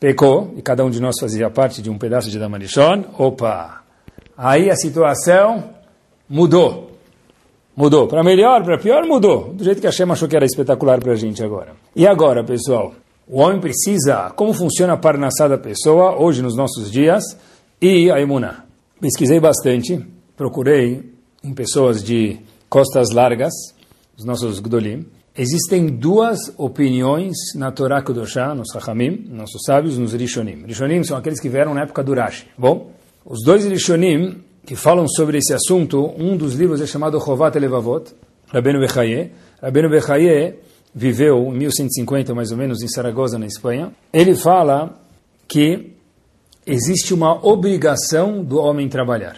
pecou, 0.00 0.52
e 0.56 0.62
cada 0.62 0.84
um 0.84 0.90
de 0.90 1.00
nós 1.00 1.14
fazia 1.20 1.48
parte 1.48 1.80
de 1.80 1.88
um 1.88 1.96
pedaço 1.96 2.28
de 2.28 2.36
Adam 2.36 2.52
Arishon, 2.56 3.04
opa, 3.16 3.84
aí 4.36 4.68
a 4.68 4.74
situação 4.74 5.70
mudou. 6.28 6.98
Mudou. 7.76 8.08
Para 8.08 8.24
melhor, 8.24 8.64
para 8.64 8.78
pior, 8.78 9.06
mudou. 9.06 9.54
Do 9.54 9.62
jeito 9.62 9.80
que 9.80 9.86
a 9.86 9.92
Shem 9.92 10.10
achou 10.10 10.26
que 10.26 10.34
era 10.34 10.44
espetacular 10.44 10.98
para 10.98 11.12
a 11.12 11.14
gente 11.14 11.40
agora. 11.40 11.76
E 11.94 12.04
agora, 12.04 12.42
pessoal? 12.42 12.92
O 13.28 13.38
homem 13.38 13.60
precisa, 13.60 14.32
como 14.34 14.52
funciona 14.52 14.94
a 14.94 14.96
parnassá 14.96 15.46
da 15.46 15.56
pessoa, 15.56 16.20
hoje 16.20 16.42
nos 16.42 16.56
nossos 16.56 16.90
dias, 16.90 17.22
e 17.80 18.10
a 18.10 18.20
imuná 18.20 18.64
pesquisei 19.00 19.38
bastante, 19.38 20.04
procurei 20.36 21.12
em 21.44 21.54
pessoas 21.54 22.02
de 22.02 22.40
costas 22.68 23.12
largas, 23.12 23.52
os 24.16 24.24
nossos 24.24 24.58
Gdolim. 24.58 25.06
Existem 25.38 25.86
duas 25.86 26.52
opiniões 26.58 27.36
na 27.54 27.70
Torá 27.70 28.02
Kudoshá, 28.02 28.56
nos 28.56 28.70
Chachamim, 28.72 29.24
nossos 29.30 29.62
sábios, 29.64 29.96
nos 29.96 30.12
Rishonim. 30.12 30.64
Rishonim 30.66 31.04
são 31.04 31.16
aqueles 31.16 31.38
que 31.38 31.48
vieram 31.48 31.72
na 31.72 31.82
época 31.82 32.02
do 32.02 32.12
Rashi. 32.12 32.48
Bom, 32.58 32.90
os 33.24 33.44
dois 33.44 33.64
Rishonim 33.64 34.42
que 34.66 34.74
falam 34.74 35.06
sobre 35.08 35.38
esse 35.38 35.54
assunto, 35.54 36.12
um 36.18 36.36
dos 36.36 36.54
livros 36.54 36.80
é 36.80 36.86
chamado 36.86 37.20
Chovat 37.20 37.56
Elevavot, 37.56 38.12
Rabbeinu 38.48 38.80
Bechaye. 38.80 39.30
Rabbeinu 39.62 39.88
Bechaye 39.88 40.56
viveu 40.92 41.38
em 41.54 41.56
1150, 41.56 42.34
mais 42.34 42.50
ou 42.50 42.58
menos, 42.58 42.82
em 42.82 42.88
Saragoza, 42.88 43.38
na 43.38 43.46
Espanha. 43.46 43.92
Ele 44.12 44.34
fala 44.34 45.00
que 45.46 45.92
existe 46.66 47.14
uma 47.14 47.46
obrigação 47.46 48.42
do 48.42 48.58
homem 48.58 48.88
trabalhar. 48.88 49.36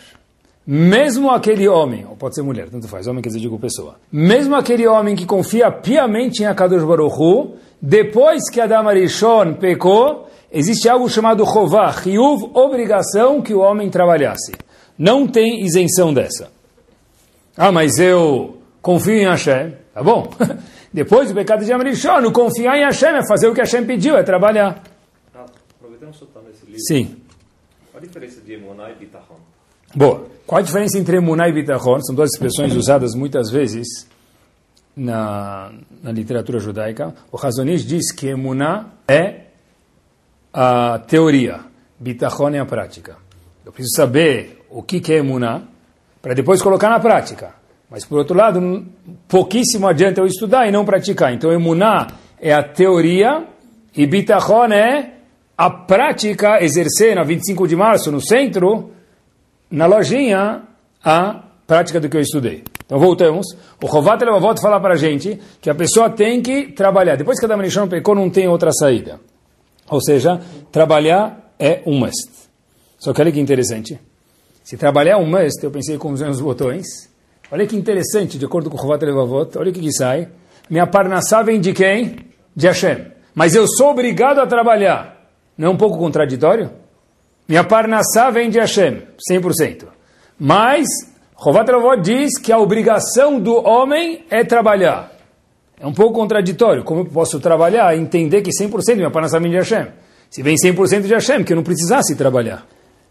Mesmo 0.66 1.30
aquele 1.30 1.66
homem, 1.66 2.06
ou 2.08 2.16
pode 2.16 2.34
ser 2.34 2.42
mulher, 2.42 2.68
tanto 2.68 2.86
faz, 2.86 3.06
homem 3.06 3.22
quer 3.22 3.30
dizer, 3.30 3.40
digo 3.40 3.58
pessoa. 3.58 3.96
Mesmo 4.12 4.54
aquele 4.54 4.86
homem 4.86 5.16
que 5.16 5.24
confia 5.26 5.70
piamente 5.70 6.42
em 6.42 6.46
Akadosh 6.46 6.84
Baruch 6.84 7.16
Hu, 7.18 7.56
depois 7.80 8.48
que 8.50 8.60
Adam 8.60 8.86
Arishon 8.86 9.54
pecou, 9.54 10.28
existe 10.52 10.88
algo 10.88 11.08
chamado 11.08 11.44
Chovah, 11.46 11.94
Hiyuv, 12.04 12.50
obrigação 12.54 13.40
que 13.40 13.54
o 13.54 13.60
homem 13.60 13.88
trabalhasse. 13.88 14.52
Não 14.98 15.26
tem 15.26 15.64
isenção 15.64 16.12
dessa. 16.12 16.52
Ah, 17.56 17.72
mas 17.72 17.98
eu 17.98 18.58
confio 18.82 19.14
em 19.14 19.24
Hashem. 19.24 19.74
Tá 19.94 20.02
bom. 20.02 20.30
Depois 20.92 21.28
do 21.28 21.34
pecado 21.34 21.64
de 21.64 21.72
Amarishon, 21.72 22.30
confiar 22.32 22.76
em 22.76 22.84
Hashem 22.84 23.16
é 23.16 23.26
fazer 23.26 23.48
o 23.48 23.54
que 23.54 23.60
Hashem 23.60 23.86
pediu, 23.86 24.16
é 24.16 24.22
trabalhar. 24.22 24.82
Ah, 25.34 25.46
aproveitando 25.78 26.12
está 26.12 26.40
nesse 26.42 26.66
livro. 26.66 26.80
Sim. 26.80 27.16
Qual 27.90 28.02
a 28.02 28.06
diferença 28.06 28.40
de 28.40 28.52
Emuná 28.54 28.90
e 28.90 28.94
Bitachon? 28.94 29.49
Boa. 29.94 30.26
Qual 30.46 30.60
a 30.60 30.62
diferença 30.62 30.98
entre 30.98 31.16
Emuná 31.16 31.48
e 31.48 31.52
Bitachon? 31.52 32.00
São 32.00 32.14
duas 32.14 32.30
expressões 32.30 32.74
usadas 32.76 33.14
muitas 33.14 33.50
vezes 33.50 34.06
na, 34.96 35.72
na 36.02 36.12
literatura 36.12 36.60
judaica. 36.60 37.14
O 37.30 37.36
Razonish 37.36 37.84
diz 37.84 38.12
que 38.12 38.28
Emuná 38.28 38.86
é 39.08 39.46
a 40.52 40.98
teoria, 40.98 41.60
Bitachon 41.98 42.50
é 42.50 42.58
a 42.58 42.66
prática. 42.66 43.16
Eu 43.64 43.72
preciso 43.72 43.96
saber 43.96 44.64
o 44.70 44.82
que 44.82 45.12
é 45.12 45.16
Emuná 45.16 45.62
para 46.22 46.34
depois 46.34 46.62
colocar 46.62 46.88
na 46.88 47.00
prática. 47.00 47.54
Mas, 47.90 48.04
por 48.04 48.18
outro 48.18 48.36
lado, 48.36 48.86
pouquíssimo 49.26 49.88
adianta 49.88 50.20
eu 50.20 50.26
estudar 50.26 50.68
e 50.68 50.70
não 50.70 50.84
praticar. 50.84 51.32
Então, 51.34 51.52
Emuná 51.52 52.06
é 52.40 52.52
a 52.52 52.62
teoria 52.62 53.44
e 53.96 54.06
Bitachon 54.06 54.66
é 54.66 55.14
a 55.58 55.68
prática, 55.68 56.62
exercer 56.62 57.16
na 57.16 57.24
25 57.24 57.66
de 57.66 57.74
março, 57.74 58.12
no 58.12 58.20
centro, 58.20 58.92
na 59.70 59.86
lojinha, 59.86 60.62
a 61.04 61.44
prática 61.66 62.00
do 62.00 62.08
que 62.08 62.16
eu 62.16 62.20
estudei. 62.20 62.64
Então 62.84 62.98
voltamos. 62.98 63.46
O 63.80 63.86
Rovat 63.86 64.20
Levavot 64.24 64.60
fala 64.60 64.80
para 64.80 64.94
a 64.94 64.96
gente 64.96 65.38
que 65.60 65.70
a 65.70 65.74
pessoa 65.74 66.10
tem 66.10 66.42
que 66.42 66.72
trabalhar. 66.72 67.16
Depois 67.16 67.38
que 67.38 67.44
a 67.44 67.48
Damanishon 67.48 67.86
pecou, 67.86 68.14
não 68.14 68.28
tem 68.28 68.48
outra 68.48 68.72
saída. 68.72 69.20
Ou 69.88 70.00
seja, 70.02 70.40
trabalhar 70.72 71.52
é 71.58 71.82
um 71.86 71.96
must. 71.98 72.30
Só 72.98 73.12
que 73.12 73.20
olha 73.20 73.30
que 73.30 73.38
interessante. 73.38 74.00
Se 74.64 74.76
trabalhar 74.76 75.12
é 75.12 75.16
um 75.16 75.26
must, 75.26 75.62
eu 75.62 75.70
pensei 75.70 75.96
com 75.98 76.10
os 76.12 76.40
botões. 76.40 76.86
Olha 77.52 77.66
que 77.66 77.76
interessante, 77.76 78.38
de 78.38 78.44
acordo 78.44 78.68
com 78.70 78.76
o 78.76 78.80
Rovat 78.80 79.04
Levavot, 79.04 79.56
olha 79.56 79.70
o 79.70 79.72
que, 79.72 79.80
que 79.80 79.92
sai. 79.92 80.28
Minha 80.68 80.86
parnassá 80.86 81.42
vem 81.42 81.60
de 81.60 81.72
quem? 81.72 82.16
De 82.54 82.66
Hashem. 82.66 83.06
Mas 83.34 83.54
eu 83.54 83.66
sou 83.66 83.90
obrigado 83.90 84.40
a 84.40 84.46
trabalhar. 84.46 85.28
Não 85.56 85.68
é 85.68 85.70
um 85.70 85.76
pouco 85.76 85.98
contraditório? 85.98 86.70
Minha 87.50 87.64
parnassá 87.64 88.30
vem 88.30 88.48
de 88.48 88.60
Hashem, 88.60 89.02
100%. 89.28 89.86
Mas, 90.38 90.86
Rovat 91.34 91.66
diz 92.00 92.38
que 92.38 92.52
a 92.52 92.58
obrigação 92.58 93.40
do 93.40 93.56
homem 93.66 94.24
é 94.30 94.44
trabalhar. 94.44 95.10
É 95.76 95.84
um 95.84 95.92
pouco 95.92 96.14
contraditório. 96.14 96.84
Como 96.84 97.00
eu 97.00 97.06
posso 97.06 97.40
trabalhar 97.40 97.92
e 97.92 97.98
entender 97.98 98.42
que 98.42 98.50
100% 98.50 98.94
minha 98.94 99.10
parnassá 99.10 99.40
vem 99.40 99.50
de 99.50 99.56
Hashem? 99.56 99.88
Se 100.30 100.44
vem 100.44 100.54
100% 100.54 101.00
de 101.00 101.12
Hashem, 101.12 101.42
que 101.42 101.52
eu 101.52 101.56
não 101.56 101.64
precisasse 101.64 102.14
trabalhar. 102.14 102.64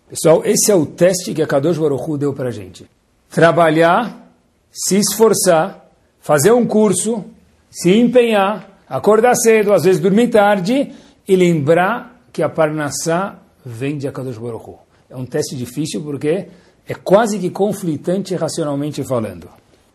Pessoal, 0.09 0.41
esse 0.45 0.71
é 0.71 0.75
o 0.75 0.85
teste 0.85 1.33
que 1.33 1.41
a 1.41 1.45
Kadosh 1.45 1.77
Baruch 1.77 2.09
Hu 2.09 2.17
deu 2.17 2.31
para 2.31 2.47
a 2.47 2.51
gente. 2.51 2.89
Trabalhar, 3.29 4.31
se 4.71 4.99
esforçar, 4.99 5.85
fazer 6.21 6.53
um 6.53 6.65
curso, 6.65 7.25
se 7.69 7.91
empenhar, 7.91 8.69
acordar 8.87 9.35
cedo, 9.35 9.73
às 9.73 9.83
vezes 9.83 9.99
dormir 9.99 10.29
tarde 10.29 10.93
e 11.27 11.35
lembrar 11.35 12.21
que 12.31 12.41
a 12.41 12.47
Parnassá 12.47 13.38
vem 13.65 13.97
de 13.97 14.07
Akadosh 14.07 14.37
Baruch 14.37 14.69
Hu. 14.69 14.79
É 15.09 15.15
um 15.15 15.25
teste 15.25 15.55
difícil 15.55 16.01
porque 16.01 16.47
é 16.87 16.93
quase 16.93 17.39
que 17.39 17.49
conflitante 17.49 18.35
racionalmente 18.35 19.03
falando. 19.03 19.49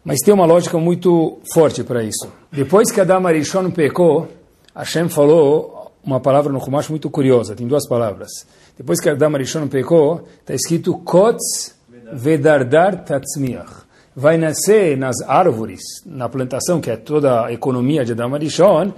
Mas 0.04 0.20
tem 0.20 0.34
uma 0.34 0.44
lógica 0.44 0.78
muito 0.78 1.38
forte 1.52 1.82
para 1.82 2.02
isso. 2.02 2.28
Depois 2.52 2.90
que 2.90 3.00
Adam 3.00 3.26
Arishon 3.26 3.70
pecou, 3.70 4.28
Hashem 4.74 5.08
falou 5.08 5.92
uma 6.04 6.20
palavra 6.20 6.52
no 6.52 6.60
Chumash 6.62 6.90
muito 6.90 7.08
curiosa, 7.08 7.54
tem 7.54 7.66
duas 7.66 7.88
palavras. 7.88 8.28
Depois 8.76 9.00
que 9.00 9.08
Adam 9.08 9.34
Arishon 9.34 9.66
pecou, 9.68 10.26
está 10.40 10.54
escrito 10.54 10.98
Kotz 10.98 11.74
Vedardar 12.12 13.04
Tatzmiach. 13.04 13.84
Vai 14.14 14.36
nascer 14.36 14.96
nas 14.96 15.16
árvores, 15.26 15.80
na 16.04 16.28
plantação, 16.28 16.80
que 16.80 16.90
é 16.90 16.96
toda 16.96 17.46
a 17.46 17.52
economia 17.52 18.04
de 18.04 18.12
Adam 18.12 18.34
Arishon, 18.34 18.92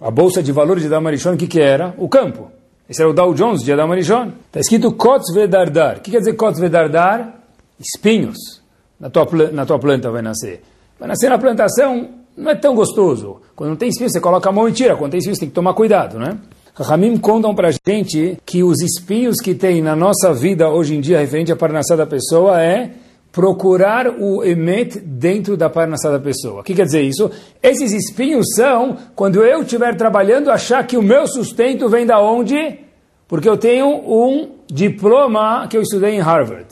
a 0.00 0.10
bolsa 0.10 0.42
de 0.42 0.50
valores 0.50 0.82
de 0.82 0.88
Adam 0.88 1.06
Arishon, 1.06 1.34
o 1.34 1.36
que, 1.36 1.46
que 1.46 1.60
era? 1.60 1.94
O 1.96 2.08
campo. 2.08 2.50
Esse 2.92 3.00
era 3.00 3.10
o 3.10 3.14
Dow 3.14 3.32
Jones 3.32 3.62
de 3.62 3.72
Adam 3.72 3.90
Arishon. 3.90 4.32
Está 4.48 4.60
escrito 4.60 4.92
Kotz 4.92 5.32
Vedardar. 5.32 5.96
O 5.96 6.00
que 6.00 6.10
quer 6.10 6.18
dizer 6.18 6.34
Kotz 6.34 6.60
Vedardar? 6.60 7.36
Espinhos. 7.80 8.36
Na 9.00 9.08
tua, 9.08 9.26
na 9.50 9.64
tua 9.64 9.78
planta 9.78 10.10
vai 10.10 10.20
nascer. 10.20 10.62
Vai 11.00 11.08
nascer 11.08 11.30
na 11.30 11.38
plantação, 11.38 12.10
não 12.36 12.50
é 12.50 12.54
tão 12.54 12.74
gostoso. 12.74 13.40
Quando 13.56 13.70
não 13.70 13.76
tem 13.76 13.88
espinhos, 13.88 14.12
você 14.12 14.20
coloca 14.20 14.46
a 14.46 14.52
mão 14.52 14.68
e 14.68 14.72
tira. 14.72 14.94
Quando 14.94 15.12
tem 15.12 15.18
espinhos, 15.18 15.38
tem 15.38 15.48
que 15.48 15.54
tomar 15.54 15.72
cuidado, 15.72 16.18
né? 16.18 16.36
Ramim 16.74 17.16
contam 17.16 17.54
para 17.54 17.70
gente 17.70 18.36
que 18.44 18.62
os 18.62 18.82
espinhos 18.82 19.36
que 19.42 19.54
tem 19.54 19.80
na 19.80 19.96
nossa 19.96 20.34
vida 20.34 20.68
hoje 20.68 20.94
em 20.94 21.00
dia, 21.00 21.18
referente 21.18 21.50
à 21.50 21.56
parnassá 21.56 21.96
da 21.96 22.04
pessoa, 22.06 22.60
é 22.60 22.90
procurar 23.32 24.06
o 24.20 24.44
emet 24.44 25.00
dentro 25.00 25.56
da 25.56 25.70
parnassá 25.70 26.10
da 26.10 26.20
pessoa. 26.20 26.60
O 26.60 26.62
que 26.62 26.74
quer 26.74 26.84
dizer 26.84 27.00
isso? 27.00 27.30
Esses 27.62 27.90
espinhos 27.92 28.48
são, 28.54 28.98
quando 29.16 29.42
eu 29.42 29.62
estiver 29.62 29.96
trabalhando, 29.96 30.50
achar 30.50 30.86
que 30.86 30.98
o 30.98 31.02
meu 31.02 31.26
sustento 31.26 31.88
vem 31.88 32.04
da 32.04 32.20
onde? 32.20 32.81
Porque 33.32 33.48
eu 33.48 33.56
tenho 33.56 33.86
um 33.88 34.50
diploma 34.70 35.66
que 35.66 35.74
eu 35.74 35.80
estudei 35.80 36.10
em 36.10 36.20
Harvard. 36.20 36.68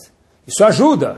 Isso 0.46 0.62
ajuda. 0.62 1.16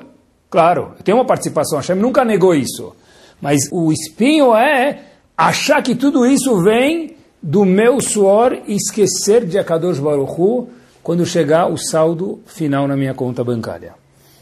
Claro, 0.49 0.93
eu 0.97 1.03
tenho 1.03 1.19
uma 1.19 1.25
participação, 1.25 1.79
a 1.79 1.81
Hashem 1.81 1.97
nunca 1.97 2.25
negou 2.25 2.55
isso. 2.55 2.95
Mas 3.41 3.63
o 3.73 3.91
espinho 3.91 4.55
é 4.55 5.01
achar 5.37 5.83
que 5.83 5.97
tudo 5.97 6.25
isso 6.25 6.63
vem 6.63 7.17
do 7.43 7.65
meu 7.65 8.01
suor 8.01 8.57
e 8.69 8.77
esquecer 8.77 9.45
de 9.45 9.59
Akadosh 9.59 9.99
Baruch 9.99 10.33
Hu 10.41 10.69
quando 11.03 11.27
chegar 11.27 11.67
o 11.67 11.77
saldo 11.77 12.39
final 12.47 12.87
na 12.87 12.97
minha 12.97 13.13
conta 13.13 13.43
bancária. 13.43 13.95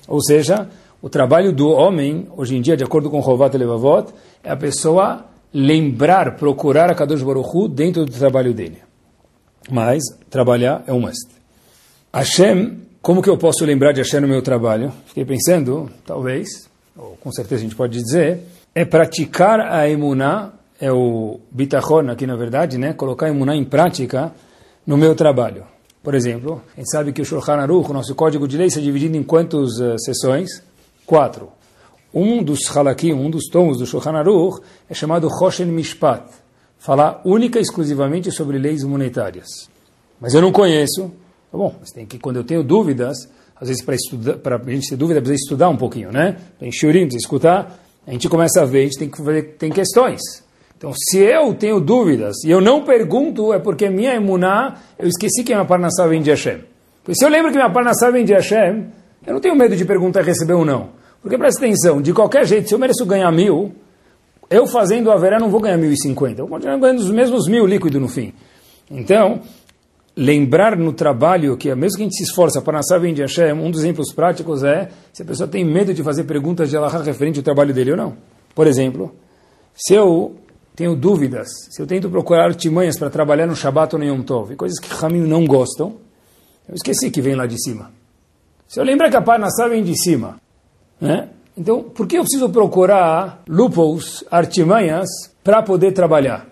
Ou 0.07 0.23
seja, 0.23 0.69
o 1.01 1.09
trabalho 1.09 1.51
do 1.51 1.71
homem, 1.71 2.29
hoje 2.37 2.59
em 2.59 2.61
dia, 2.61 2.77
de 2.77 2.85
acordo 2.85 3.09
com 3.09 3.21
Rovat 3.21 3.57
Levavot, 3.57 4.13
é 4.45 4.51
a 4.51 4.57
pessoa 4.57 5.25
lembrar, 5.51 6.37
procurar 6.37 6.91
Akadosh 6.91 7.23
Baruch 7.23 7.57
Hu 7.57 7.69
dentro 7.69 8.05
do 8.05 8.13
trabalho 8.13 8.53
dele. 8.53 8.90
Mas 9.69 10.03
trabalhar 10.31 10.85
é 10.87 10.93
um 10.93 11.01
must. 11.01 11.29
Hashem 12.13 12.81
como 13.03 13.23
que 13.23 13.31
eu 13.31 13.39
posso 13.39 13.65
lembrar 13.65 13.93
de 13.93 14.03
Hashem 14.03 14.21
no 14.21 14.29
meu 14.29 14.43
trabalho? 14.43 14.93
Fiquei 15.07 15.25
pensando, 15.25 15.89
talvez, 16.05 16.69
ou 16.95 17.17
com 17.17 17.33
certeza 17.33 17.63
a 17.63 17.65
gente 17.65 17.75
pode 17.75 17.99
dizer, 17.99 18.41
é 18.75 18.85
praticar 18.85 19.59
a 19.59 19.89
emuná, 19.89 20.53
é 20.79 20.93
o 20.93 21.41
bitachon 21.51 22.11
aqui 22.11 22.27
na 22.27 22.37
verdade, 22.37 22.77
né? 22.77 22.93
Colocar 22.93 23.25
a 23.25 23.31
emuná 23.31 23.57
em 23.57 23.65
prática 23.65 24.33
no 24.87 24.99
meu 24.99 25.15
trabalho. 25.15 25.65
Por 26.03 26.15
exemplo, 26.15 26.63
a 26.77 26.81
gente 26.81 26.91
sabe 26.91 27.11
que 27.11 27.23
o 27.23 27.25
Shulchan 27.25 27.55
Aruch, 27.55 27.91
o 27.91 27.95
nosso 27.95 28.15
código 28.15 28.47
de 28.47 28.59
lei, 28.59 28.67
é 28.67 28.81
dividido 28.81 29.17
em 29.17 29.23
quantas 29.23 29.79
uh, 29.79 29.99
sessões? 29.99 30.63
Quatro. 31.07 31.49
Um 32.13 32.43
dos 32.43 32.69
halakim, 32.69 33.15
um 33.15 33.31
dos 33.31 33.47
tomos 33.47 33.79
do 33.79 33.87
Shulchan 33.87 34.13
Aruch, 34.13 34.61
é 34.91 34.95
chamado 34.95 35.27
Choshen 35.31 35.69
Mishpat, 35.69 36.25
falar 36.81 37.21
única 37.25 37.61
e 37.61 37.63
exclusivamente 37.63 38.33
sobre 38.33 38.59
leis 38.59 38.83
monetárias. 38.83 39.47
Mas 40.21 40.35
eu 40.35 40.41
não 40.41 40.51
conheço, 40.51 41.13
Tá 41.51 41.59
bom, 41.59 41.75
mas 41.81 41.91
tem 41.91 42.07
que, 42.07 42.17
quando 42.17 42.37
eu 42.37 42.45
tenho 42.45 42.63
dúvidas, 42.63 43.29
às 43.61 43.67
vezes 43.67 43.83
para 43.83 43.97
a 43.97 44.71
gente 44.71 44.89
ter 44.89 44.97
dúvida, 44.97 45.21
precisa 45.21 45.43
estudar 45.43 45.69
um 45.69 45.77
pouquinho, 45.77 46.13
né? 46.13 46.37
Tem 46.61 46.71
shurim, 46.71 47.01
precisa 47.01 47.25
escutar, 47.25 47.81
a 48.07 48.13
gente 48.13 48.29
começa 48.29 48.63
a 48.63 48.65
ver, 48.65 48.81
a 48.81 48.83
gente 48.85 48.99
tem 48.99 49.09
que 49.11 49.19
fazer, 49.19 49.43
tem 49.59 49.71
questões. 49.71 50.21
Então, 50.79 50.93
se 50.95 51.19
eu 51.19 51.53
tenho 51.55 51.81
dúvidas 51.81 52.37
e 52.45 52.51
eu 52.51 52.61
não 52.61 52.85
pergunto, 52.85 53.53
é 53.53 53.59
porque 53.59 53.91
minha 53.91 54.15
emuná, 54.15 54.77
eu 54.99 55.09
esqueci 55.09 55.43
que 55.43 55.53
minha 55.53 55.65
parnassá 55.65 56.07
vem 56.07 56.23
de 56.23 56.31
Hashem. 56.31 56.61
Porque 57.03 57.19
se 57.19 57.25
eu 57.25 57.29
lembro 57.29 57.51
que 57.51 57.57
minha 57.57 57.71
parnassá 57.71 58.11
vem 58.11 58.25
de 58.25 58.33
Hashem, 58.33 58.87
eu 59.27 59.35
não 59.35 59.41
tenho 59.41 59.57
medo 59.57 59.75
de 59.75 59.85
perguntar 59.85 60.23
receber 60.23 60.55
ou 60.55 60.65
não. 60.65 60.91
Porque 61.21 61.37
presta 61.37 61.67
atenção, 61.67 62.01
de 62.01 62.15
qualquer 62.15 62.47
jeito, 62.47 62.69
se 62.69 62.75
eu 62.75 62.79
mereço 62.79 63.05
ganhar 63.05 63.31
mil, 63.33 63.75
eu 64.51 64.67
fazendo 64.67 65.11
a 65.11 65.17
verá 65.17 65.39
não 65.39 65.49
vou 65.49 65.61
ganhar 65.61 65.79
mil 65.79 65.93
e 65.93 65.97
cinquenta, 65.97 66.43
eu 66.43 66.47
vou 66.47 66.57
continuar 66.57 66.77
ganhando 66.79 66.99
os 66.99 67.11
mesmos 67.11 67.47
mil 67.47 67.65
líquido 67.65 68.01
no 68.01 68.09
fim. 68.09 68.35
Então, 68.91 69.41
lembrar 70.17 70.77
no 70.77 70.93
trabalho 70.93 71.57
que, 71.57 71.73
mesmo 71.75 71.97
que 71.97 72.03
a 72.03 72.07
gente 72.07 72.17
se 72.17 72.25
esforça 72.25 72.61
para 72.61 72.79
nascer 72.79 73.01
bem 73.01 73.15
de 73.15 73.23
Hashem, 73.23 73.53
um 73.53 73.71
dos 73.71 73.81
exemplos 73.81 74.13
práticos 74.13 74.65
é 74.65 74.91
se 75.13 75.23
a 75.23 75.25
pessoa 75.25 75.49
tem 75.49 75.65
medo 75.65 75.95
de 75.95 76.03
fazer 76.03 76.25
perguntas 76.25 76.69
de 76.69 76.77
Allah 76.77 76.91
referente 77.03 77.39
ao 77.39 77.45
trabalho 77.45 77.73
dele 77.73 77.93
ou 77.93 77.97
não. 77.97 78.17
Por 78.55 78.67
exemplo, 78.67 79.15
se 79.73 79.95
eu 79.95 80.35
tenho 80.75 80.97
dúvidas, 80.97 81.49
se 81.71 81.81
eu 81.81 81.87
tento 81.87 82.11
procurar 82.11 82.47
artimanhas 82.47 82.99
para 82.99 83.09
trabalhar 83.09 83.47
no 83.47 83.55
Shabbat 83.55 83.95
ou 83.95 84.01
no 84.01 84.05
Yom 84.05 84.23
Tov, 84.23 84.57
coisas 84.57 84.79
que 84.81 84.93
Ramim 84.93 85.21
não 85.21 85.47
gostam, 85.47 85.95
eu 86.69 86.75
esqueci 86.75 87.11
que 87.11 87.21
vem 87.21 87.35
lá 87.35 87.47
de 87.47 87.63
cima. 87.63 87.93
Se 88.67 88.81
eu 88.81 88.85
lembrar 88.85 89.11
que 89.11 89.17
a 89.17 89.23
Parnassá 89.23 89.69
vem 89.69 89.83
de 89.83 89.97
cima, 90.01 90.41
né? 91.01 91.29
Então 91.61 91.83
por 91.83 92.07
que 92.07 92.17
eu 92.17 92.23
preciso 92.23 92.49
procurar 92.49 93.43
loopholes, 93.47 94.25
artimanhas, 94.31 95.09
para 95.45 95.63
poder 95.63 95.93
trabalhar? 95.93 96.47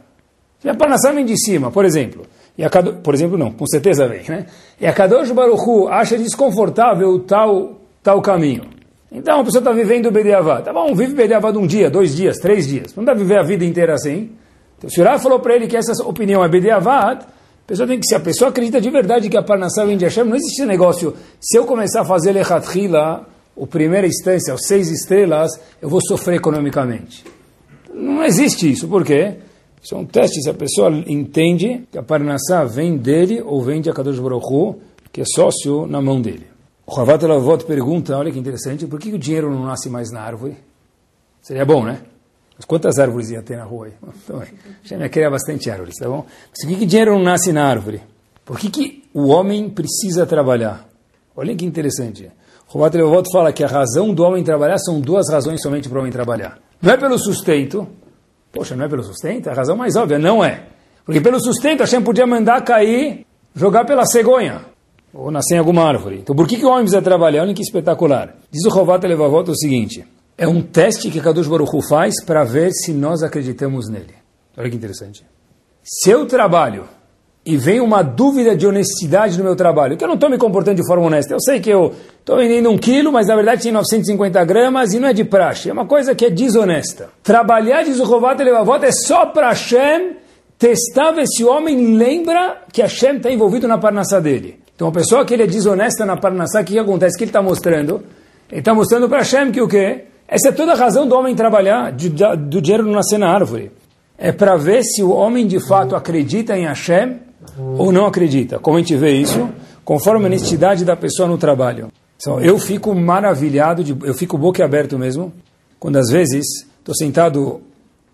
Se 0.60 0.68
a 0.68 0.74
Parnassá 0.74 1.12
vem 1.12 1.24
de 1.24 1.38
cima, 1.38 1.70
por 1.70 1.86
exemplo, 1.86 2.26
e 2.58 2.62
a 2.62 2.68
Kadosh, 2.68 2.96
por 3.02 3.14
exemplo, 3.14 3.38
não, 3.38 3.50
com 3.50 3.66
certeza 3.66 4.06
vem, 4.06 4.22
né? 4.28 4.46
E 4.78 4.86
a 4.86 4.92
Kadosh 4.92 5.30
Baruchu 5.30 5.88
acha 5.88 6.18
desconfortável 6.18 7.20
tal, 7.20 7.80
tal 8.02 8.20
caminho. 8.20 8.64
Então 9.10 9.40
a 9.40 9.44
pessoa 9.44 9.60
está 9.60 9.72
vivendo 9.72 10.06
o 10.06 10.10
Bediavad. 10.10 10.62
Tá 10.62 10.72
bom, 10.72 10.94
vive 10.94 11.14
Bediavad 11.14 11.56
um 11.56 11.66
dia, 11.66 11.88
dois 11.88 12.14
dias, 12.14 12.36
três 12.36 12.66
dias. 12.66 12.94
Não 12.94 13.02
dá 13.02 13.14
viver 13.14 13.38
a 13.38 13.42
vida 13.42 13.64
inteira 13.64 13.94
assim. 13.94 14.32
Então, 14.76 14.90
o 14.94 15.08
Rav 15.08 15.22
falou 15.22 15.40
para 15.40 15.56
ele 15.56 15.66
que 15.66 15.76
essa 15.76 15.92
opinião 16.04 16.44
é 16.44 16.48
Bediavad, 16.48 17.22
a 17.22 17.66
pessoa 17.66 17.88
tem 17.88 17.98
que, 17.98 18.06
se 18.06 18.14
a 18.14 18.20
pessoa 18.20 18.50
acredita 18.50 18.80
de 18.80 18.90
verdade 18.90 19.28
que 19.28 19.36
a 19.36 19.42
Parnassá 19.42 19.84
vem 19.84 19.96
de 19.96 20.04
Hashem, 20.04 20.24
não 20.24 20.36
existe 20.36 20.60
esse 20.60 20.66
negócio. 20.66 21.14
Se 21.40 21.56
eu 21.56 21.64
começar 21.64 22.02
a 22.02 22.04
fazer 22.04 22.32
Lechat 22.32 22.66
Hila, 22.76 23.26
o 23.58 23.66
primeira 23.66 24.06
instância, 24.06 24.54
os 24.54 24.62
seis 24.66 24.88
estrelas, 24.88 25.50
eu 25.82 25.88
vou 25.88 26.00
sofrer 26.00 26.36
economicamente. 26.36 27.24
Não 27.92 28.24
existe 28.24 28.70
isso. 28.70 28.86
Por 28.86 29.04
quê? 29.04 29.34
Isso 29.82 29.96
é 29.96 29.98
um 29.98 30.06
teste 30.06 30.40
se 30.40 30.48
a 30.48 30.54
pessoa 30.54 30.90
entende 31.06 31.84
que 31.90 31.98
a 31.98 32.02
Parnassá 32.02 32.64
vem 32.64 32.96
dele 32.96 33.42
ou 33.44 33.60
vem 33.60 33.80
de 33.80 33.90
Akadosh 33.90 34.20
Baruch 34.20 34.46
Hu, 34.46 34.76
que 35.12 35.22
é 35.22 35.24
sócio 35.24 35.88
na 35.88 36.00
mão 36.00 36.20
dele. 36.22 36.46
O 36.86 36.94
Ravat 36.94 37.24
Lavot 37.24 37.64
pergunta, 37.64 38.16
olha 38.16 38.30
que 38.30 38.38
interessante, 38.38 38.86
por 38.86 39.00
que 39.00 39.12
o 39.12 39.18
dinheiro 39.18 39.50
não 39.50 39.64
nasce 39.64 39.90
mais 39.90 40.12
na 40.12 40.20
árvore? 40.20 40.56
Seria 41.42 41.64
bom, 41.64 41.84
né? 41.84 42.00
Mas 42.56 42.64
quantas 42.64 42.98
árvores 42.98 43.30
ia 43.30 43.42
ter 43.42 43.56
na 43.56 43.64
rua 43.64 43.86
aí? 43.86 43.92
Então, 44.24 44.42
já 44.84 44.96
ia 44.96 45.08
criar 45.08 45.30
bastante 45.30 45.68
árvores, 45.68 45.96
tá 45.96 46.08
bom? 46.08 46.24
Mas 46.50 46.60
por 46.60 46.68
que, 46.68 46.76
que 46.76 46.86
dinheiro 46.86 47.12
não 47.12 47.22
nasce 47.24 47.52
na 47.52 47.66
árvore? 47.66 48.02
Por 48.44 48.58
que, 48.58 48.70
que 48.70 49.04
o 49.12 49.28
homem 49.28 49.68
precisa 49.68 50.24
trabalhar? 50.26 50.88
Olha 51.36 51.54
que 51.56 51.64
interessante. 51.64 52.30
O 52.72 52.78
Ravat 52.78 52.96
Lavot 52.96 53.32
fala 53.32 53.52
que 53.52 53.64
a 53.64 53.68
razão 53.68 54.12
do 54.12 54.22
homem 54.22 54.44
trabalhar 54.44 54.78
são 54.78 55.00
duas 55.00 55.30
razões 55.30 55.60
somente 55.62 55.88
para 55.88 55.96
o 55.96 56.00
homem 56.00 56.12
trabalhar. 56.12 56.58
Não 56.82 56.92
é 56.92 56.96
pelo 56.96 57.18
sustento, 57.18 57.88
Poxa, 58.52 58.74
não 58.74 58.84
é 58.84 58.88
pelo 58.88 59.02
sustento? 59.02 59.48
A 59.48 59.54
razão 59.54 59.76
mais 59.76 59.94
óbvia, 59.96 60.18
não 60.18 60.42
é. 60.42 60.66
Porque 61.04 61.20
pelo 61.20 61.40
sustento 61.40 61.80
Hashem 61.80 62.02
podia 62.02 62.26
mandar 62.26 62.62
cair, 62.64 63.26
jogar 63.54 63.84
pela 63.84 64.04
cegonha, 64.06 64.62
ou 65.12 65.30
nascer 65.30 65.56
em 65.56 65.58
alguma 65.58 65.84
árvore. 65.84 66.18
Então 66.20 66.34
por 66.34 66.46
que, 66.46 66.56
que 66.56 66.64
o 66.64 66.68
homem 66.68 66.82
precisa 66.82 67.02
trabalhar? 67.02 67.42
Olha 67.42 67.54
que 67.54 67.62
espetacular. 67.62 68.34
Diz 68.50 68.64
o 68.64 68.70
Rovat 68.70 69.06
Levavot 69.06 69.50
o 69.50 69.56
seguinte, 69.56 70.04
é 70.36 70.46
um 70.46 70.62
teste 70.62 71.10
que 71.10 71.20
Kadosh 71.20 71.46
Baruch 71.46 71.74
Hu 71.74 71.82
faz 71.82 72.22
para 72.24 72.44
ver 72.44 72.72
se 72.72 72.92
nós 72.92 73.22
acreditamos 73.22 73.88
nele. 73.88 74.14
Olha 74.56 74.70
que 74.70 74.76
interessante. 74.76 75.24
Se 75.82 76.10
eu 76.10 76.26
trabalho 76.26 76.84
e 77.48 77.56
vem 77.56 77.80
uma 77.80 78.02
dúvida 78.02 78.54
de 78.54 78.66
honestidade 78.66 79.38
no 79.38 79.42
meu 79.42 79.56
trabalho, 79.56 79.96
que 79.96 80.04
eu 80.04 80.08
não 80.08 80.16
estou 80.16 80.28
me 80.28 80.36
comportando 80.36 80.82
de 80.82 80.86
forma 80.86 81.06
honesta. 81.06 81.32
Eu 81.32 81.40
sei 81.40 81.58
que 81.58 81.70
eu 81.70 81.94
estou 82.20 82.36
vendendo 82.36 82.68
um 82.68 82.76
quilo, 82.76 83.10
mas 83.10 83.26
na 83.26 83.34
verdade 83.34 83.62
tem 83.62 83.72
950 83.72 84.44
gramas 84.44 84.92
e 84.92 85.00
não 85.00 85.08
é 85.08 85.14
de 85.14 85.24
praxe. 85.24 85.70
É 85.70 85.72
uma 85.72 85.86
coisa 85.86 86.14
que 86.14 86.26
é 86.26 86.30
desonesta. 86.30 87.08
Trabalhar 87.22 87.84
de 87.84 87.94
Zuhovat 87.94 88.38
Levavot 88.44 88.84
é 88.84 88.92
só 88.92 89.24
para 89.24 89.48
Hashem 89.48 90.16
testar 90.58 91.12
ver 91.12 91.26
se 91.26 91.42
o 91.42 91.48
homem 91.48 91.96
lembra 91.96 92.64
que 92.70 92.82
Hashem 92.82 93.16
está 93.16 93.32
envolvido 93.32 93.66
na 93.66 93.78
parnassá 93.78 94.20
dele. 94.20 94.60
Então, 94.76 94.88
a 94.88 94.92
pessoa 94.92 95.24
que 95.24 95.32
ele 95.32 95.44
é 95.44 95.46
desonesta 95.46 96.04
na 96.04 96.18
parnassá, 96.18 96.60
o 96.60 96.64
que, 96.64 96.74
que 96.74 96.78
acontece? 96.78 97.14
O 97.14 97.18
que 97.18 97.24
ele 97.24 97.30
está 97.30 97.40
mostrando? 97.40 98.02
Ele 98.50 98.60
está 98.60 98.74
mostrando 98.74 99.08
para 99.08 99.20
Hashem 99.20 99.50
que 99.50 99.62
o 99.62 99.66
quê? 99.66 100.04
Essa 100.28 100.50
é 100.50 100.52
toda 100.52 100.72
a 100.72 100.76
razão 100.76 101.08
do 101.08 101.14
homem 101.14 101.34
trabalhar, 101.34 101.92
de, 101.92 102.10
do 102.10 102.60
dinheiro 102.60 102.84
não 102.84 102.92
nascer 102.92 103.16
na 103.16 103.30
árvore. 103.30 103.70
É 104.18 104.32
para 104.32 104.54
ver 104.58 104.82
se 104.82 105.02
o 105.02 105.12
homem 105.12 105.46
de 105.46 105.66
fato 105.66 105.96
acredita 105.96 106.54
em 106.54 106.66
Hashem 106.66 107.27
ou 107.56 107.92
não 107.92 108.06
acredita. 108.06 108.58
Como 108.58 108.76
a 108.76 108.80
gente 108.80 108.96
vê 108.96 109.12
isso? 109.12 109.48
Conforme 109.84 110.24
a 110.24 110.28
honestidade 110.28 110.84
da 110.84 110.96
pessoa 110.96 111.28
no 111.28 111.38
trabalho. 111.38 111.88
Então, 112.16 112.40
eu 112.40 112.58
fico 112.58 112.94
maravilhado, 112.94 113.84
de, 113.84 113.96
eu 114.04 114.14
fico 114.14 114.36
boquiaberto 114.36 114.98
mesmo, 114.98 115.32
quando 115.78 115.96
às 115.96 116.10
vezes 116.10 116.44
estou 116.78 116.94
sentado 116.94 117.60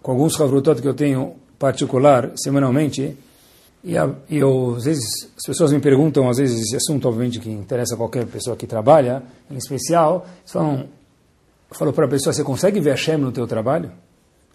com 0.02 0.10
alguns 0.10 0.36
favrutot 0.36 0.80
que 0.82 0.88
eu 0.88 0.94
tenho 0.94 1.32
particular, 1.58 2.32
semanalmente, 2.36 3.16
e, 3.82 3.96
a, 3.96 4.10
e 4.28 4.38
eu, 4.38 4.74
às 4.76 4.84
vezes 4.84 5.04
as 5.36 5.44
pessoas 5.46 5.72
me 5.72 5.80
perguntam, 5.80 6.28
às 6.28 6.38
vezes 6.38 6.60
esse 6.60 6.76
assunto 6.76 7.08
obviamente 7.08 7.38
que 7.38 7.50
interessa 7.50 7.94
a 7.94 7.96
qualquer 7.96 8.26
pessoa 8.26 8.56
que 8.56 8.66
trabalha, 8.66 9.22
em 9.50 9.56
especial, 9.56 10.26
falam, 10.46 10.88
eu 11.70 11.76
falo 11.76 11.92
para 11.92 12.04
a 12.04 12.08
pessoa, 12.08 12.32
você 12.32 12.44
consegue 12.44 12.80
ver 12.80 12.92
a 12.92 12.96
Shem 12.96 13.16
no 13.16 13.32
teu 13.32 13.46
trabalho? 13.46 13.90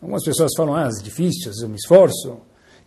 Algumas 0.01 0.23
pessoas 0.23 0.51
falam, 0.55 0.75
ah, 0.75 0.87
é 0.87 1.03
difícil, 1.03 1.51
eu 1.61 1.69
me 1.69 1.75
esforço. 1.75 2.37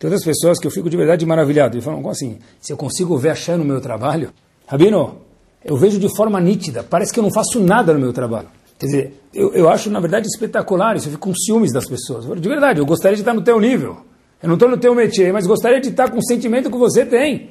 Tem 0.03 0.09
outras 0.09 0.25
pessoas 0.25 0.59
que 0.59 0.67
eu 0.67 0.71
fico 0.73 0.91
de 0.91 0.97
verdade 0.97 1.25
maravilhado. 1.25 1.79
E 1.79 1.81
falam, 1.81 2.01
como 2.01 2.11
assim? 2.11 2.39
Se 2.61 2.73
eu 2.73 2.77
consigo 2.77 3.17
ver 3.17 3.29
a 3.29 3.37
Shem 3.37 3.57
no 3.57 3.65
meu 3.65 3.81
trabalho? 3.81 4.33
Rabino, 4.67 5.19
eu 5.65 5.77
vejo 5.77 6.01
de 6.01 6.09
forma 6.17 6.41
nítida. 6.41 6.83
Parece 6.83 7.13
que 7.13 7.21
eu 7.21 7.23
não 7.23 7.33
faço 7.33 7.61
nada 7.61 7.93
no 7.93 8.01
meu 8.01 8.13
trabalho. 8.13 8.49
Quer 8.81 8.87
dizer, 8.87 9.21
eu, 9.33 9.55
eu 9.55 9.69
acho, 9.69 9.89
na 9.91 10.01
verdade, 10.01 10.27
espetacular 10.27 10.97
isso. 10.97 11.07
Eu 11.07 11.13
fico 11.13 11.29
com 11.29 11.33
ciúmes 11.33 11.73
das 11.73 11.87
pessoas. 11.87 12.25
De 12.25 12.49
verdade, 12.49 12.81
eu 12.81 12.85
gostaria 12.85 13.15
de 13.15 13.23
estar 13.23 13.33
no 13.33 13.43
teu 13.43 13.61
nível. 13.61 13.99
Eu 14.43 14.49
não 14.49 14.55
estou 14.55 14.69
no 14.69 14.77
teu 14.77 14.93
métier, 14.93 15.33
mas 15.33 15.47
gostaria 15.47 15.81
de 15.81 15.91
estar 15.91 16.11
com 16.11 16.19
o 16.19 16.25
sentimento 16.25 16.69
que 16.69 16.77
você 16.77 17.07
tem. 17.07 17.51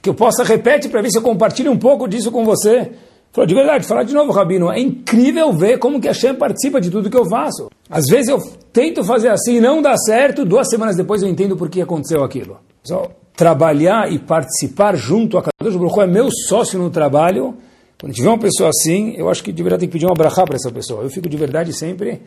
Que 0.00 0.08
eu 0.08 0.14
possa 0.14 0.42
repetir 0.44 0.90
para 0.90 1.02
ver 1.02 1.10
se 1.10 1.18
eu 1.18 1.22
compartilho 1.22 1.70
um 1.70 1.78
pouco 1.78 2.08
disso 2.08 2.30
com 2.30 2.42
você. 2.42 2.90
Falou, 3.32 3.46
de 3.46 3.54
verdade, 3.54 3.86
falar 3.86 4.02
de 4.02 4.12
novo, 4.12 4.30
Rabino, 4.30 4.70
é 4.70 4.78
incrível 4.78 5.52
ver 5.54 5.78
como 5.78 5.98
que 5.98 6.06
a 6.06 6.12
Shem 6.12 6.34
participa 6.34 6.78
de 6.78 6.90
tudo 6.90 7.08
que 7.08 7.16
eu 7.16 7.24
faço. 7.24 7.70
Às 7.88 8.04
vezes 8.06 8.28
eu 8.28 8.38
tento 8.70 9.02
fazer 9.02 9.28
assim 9.28 9.56
e 9.56 9.60
não 9.60 9.80
dá 9.80 9.96
certo, 9.96 10.44
duas 10.44 10.68
semanas 10.68 10.96
depois 10.96 11.22
eu 11.22 11.28
entendo 11.28 11.56
por 11.56 11.70
que 11.70 11.80
aconteceu 11.80 12.22
aquilo. 12.22 12.58
Só 12.84 13.10
trabalhar 13.34 14.12
e 14.12 14.18
participar 14.18 14.96
junto 14.96 15.38
a 15.38 15.42
Kadosh 15.42 15.76
Baruch 15.76 16.00
é 16.00 16.06
meu 16.06 16.28
sócio 16.30 16.78
no 16.78 16.90
trabalho. 16.90 17.54
Quando 17.98 18.12
tiver 18.12 18.28
uma 18.28 18.38
pessoa 18.38 18.68
assim, 18.68 19.14
eu 19.16 19.30
acho 19.30 19.42
que 19.42 19.50
de 19.50 19.62
verdade 19.62 19.80
tem 19.80 19.88
que 19.88 19.94
pedir 19.94 20.04
uma 20.04 20.14
brachá 20.14 20.44
para 20.44 20.56
essa 20.56 20.70
pessoa. 20.70 21.02
Eu 21.02 21.08
fico 21.08 21.26
de 21.26 21.36
verdade 21.36 21.72
sempre, 21.72 22.20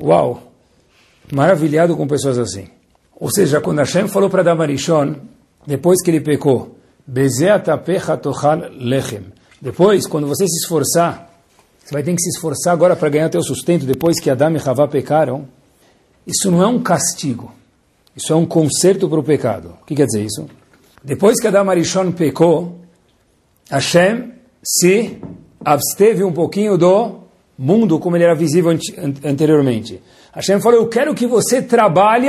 uau, 0.00 0.40
maravilhado 1.30 1.94
com 1.94 2.06
pessoas 2.06 2.38
assim. 2.38 2.68
Ou 3.18 3.30
seja, 3.30 3.60
quando 3.60 3.78
Hashem 3.78 4.08
falou 4.08 4.30
para 4.30 4.42
Damarishon, 4.42 5.16
depois 5.66 6.02
que 6.02 6.10
ele 6.10 6.20
pecou, 6.20 6.76
lechem. 8.80 9.35
Depois, 9.60 10.06
quando 10.06 10.26
você 10.26 10.46
se 10.46 10.58
esforçar, 10.62 11.30
você 11.82 11.92
vai 11.92 12.02
ter 12.02 12.14
que 12.14 12.20
se 12.20 12.30
esforçar 12.30 12.72
agora 12.72 12.96
para 12.96 13.08
ganhar 13.08 13.28
teu 13.28 13.42
sustento, 13.42 13.86
depois 13.86 14.20
que 14.20 14.28
Adam 14.28 14.52
e 14.52 14.60
Havá 14.68 14.88
pecaram. 14.88 15.46
Isso 16.26 16.50
não 16.50 16.62
é 16.62 16.66
um 16.66 16.82
castigo. 16.82 17.52
Isso 18.16 18.32
é 18.32 18.36
um 18.36 18.46
conserto 18.46 19.08
para 19.08 19.20
o 19.20 19.22
pecado. 19.22 19.76
O 19.82 19.84
que 19.86 19.94
quer 19.94 20.06
dizer 20.06 20.24
isso? 20.24 20.46
Depois 21.04 21.40
que 21.40 21.46
Adam 21.46 21.70
Arishon 21.70 22.10
pecou, 22.12 22.80
Hashem 23.70 24.32
se 24.64 25.18
absteve 25.64 26.24
um 26.24 26.32
pouquinho 26.32 26.76
do 26.76 27.20
mundo 27.58 27.98
como 27.98 28.16
ele 28.16 28.24
era 28.24 28.34
visível 28.34 28.76
anteriormente. 29.24 30.02
Hashem 30.32 30.60
falou, 30.60 30.80
eu 30.80 30.88
quero 30.88 31.14
que 31.14 31.26
você 31.26 31.62
trabalhe 31.62 32.28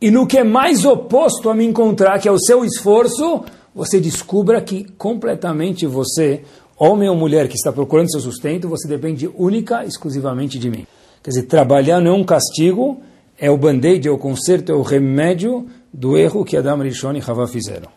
e 0.00 0.10
no 0.10 0.26
que 0.26 0.38
é 0.38 0.44
mais 0.44 0.84
oposto 0.84 1.50
a 1.50 1.54
me 1.54 1.64
encontrar, 1.64 2.18
que 2.18 2.28
é 2.28 2.32
o 2.32 2.38
seu 2.38 2.64
esforço, 2.64 3.44
você 3.74 4.00
descubra 4.00 4.60
que 4.62 4.84
completamente 4.84 5.86
você, 5.86 6.44
homem 6.78 7.08
ou 7.08 7.16
mulher 7.16 7.48
que 7.48 7.56
está 7.56 7.72
procurando 7.72 8.10
seu 8.10 8.20
sustento, 8.20 8.68
você 8.68 8.86
depende 8.86 9.28
única, 9.34 9.84
exclusivamente 9.84 10.58
de 10.58 10.70
mim. 10.70 10.86
Quer 11.22 11.30
dizer, 11.30 11.42
trabalhar 11.44 12.00
não 12.00 12.12
é 12.12 12.14
um 12.14 12.24
castigo, 12.24 13.02
é 13.38 13.50
o 13.50 13.56
band-aid, 13.56 14.06
é 14.06 14.10
o 14.10 14.18
conserto, 14.18 14.70
é 14.70 14.74
o 14.74 14.82
remédio 14.82 15.66
do 15.92 16.16
erro 16.16 16.44
que 16.44 16.56
Adam 16.56 16.80
Rishon 16.80 17.14
e 17.14 17.22
Havá 17.26 17.46
fizeram. 17.48 17.88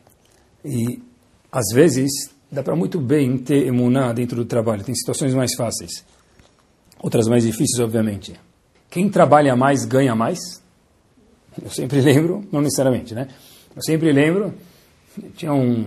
E, 0.65 0.99
às 1.51 1.65
vezes, 1.73 2.29
dá 2.51 2.63
para 2.63 2.75
muito 2.75 2.99
bem 2.99 3.37
ter 3.37 3.67
emuná 3.67 4.11
dentro 4.13 4.35
do 4.35 4.45
trabalho. 4.45 4.83
Tem 4.83 4.95
situações 4.95 5.33
mais 5.33 5.53
fáceis, 5.55 6.03
outras 6.99 7.27
mais 7.27 7.43
difíceis, 7.43 7.79
obviamente. 7.79 8.33
Quem 8.89 9.09
trabalha 9.09 9.55
mais, 9.55 9.85
ganha 9.85 10.15
mais. 10.15 10.39
Eu 11.61 11.69
sempre 11.69 12.01
lembro, 12.01 12.43
não 12.51 12.61
necessariamente, 12.61 13.13
né? 13.13 13.27
Eu 13.75 13.81
sempre 13.83 14.11
lembro, 14.11 14.53
tinha 15.35 15.53
um 15.53 15.85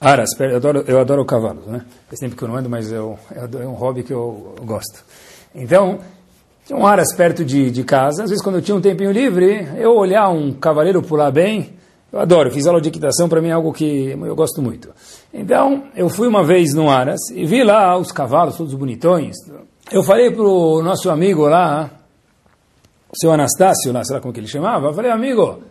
aras, 0.00 0.28
eu 0.38 0.56
adoro, 0.56 0.84
eu 0.86 1.00
adoro 1.00 1.24
cavalos, 1.24 1.66
né? 1.66 1.84
Faz 2.08 2.20
tempo 2.20 2.36
que 2.36 2.42
eu 2.42 2.48
não 2.48 2.56
ando, 2.56 2.68
mas 2.68 2.92
eu, 2.92 3.18
é 3.34 3.66
um 3.66 3.72
hobby 3.72 4.02
que 4.02 4.12
eu, 4.12 4.54
eu 4.58 4.64
gosto. 4.64 5.04
Então, 5.54 5.98
tinha 6.66 6.78
um 6.78 6.86
aras 6.86 7.14
perto 7.14 7.44
de, 7.44 7.70
de 7.70 7.84
casa. 7.84 8.24
Às 8.24 8.30
vezes, 8.30 8.42
quando 8.42 8.56
eu 8.56 8.62
tinha 8.62 8.76
um 8.76 8.80
tempinho 8.80 9.12
livre, 9.12 9.68
eu 9.76 9.94
olhar 9.94 10.28
um 10.28 10.52
cavaleiro 10.52 11.02
pular 11.02 11.30
bem, 11.30 11.74
eu 12.12 12.20
adoro. 12.20 12.50
Fiz 12.50 12.66
aula 12.66 12.80
de 12.80 12.88
equitação, 12.88 13.28
para 13.28 13.40
mim 13.40 13.48
é 13.48 13.52
algo 13.52 13.72
que 13.72 14.10
eu 14.10 14.36
gosto 14.36 14.60
muito. 14.60 14.90
Então, 15.32 15.84
eu 15.96 16.08
fui 16.08 16.28
uma 16.28 16.44
vez 16.44 16.74
no 16.74 16.90
aras 16.90 17.20
e 17.32 17.44
vi 17.44 17.62
lá 17.62 17.96
os 17.96 18.12
cavalos, 18.12 18.56
todos 18.56 18.74
bonitões. 18.74 19.36
Eu 19.90 20.02
falei 20.02 20.30
para 20.30 20.42
o 20.42 20.82
nosso 20.82 21.10
amigo 21.10 21.46
lá, 21.46 21.90
o 23.10 23.18
seu 23.18 23.32
Anastácio, 23.32 23.92
lá, 23.92 24.04
sei 24.04 24.16
lá 24.16 24.20
como 24.20 24.32
que 24.32 24.40
ele 24.40 24.48
chamava, 24.48 24.88
eu 24.88 24.94
falei, 24.94 25.10
amigo, 25.10 25.62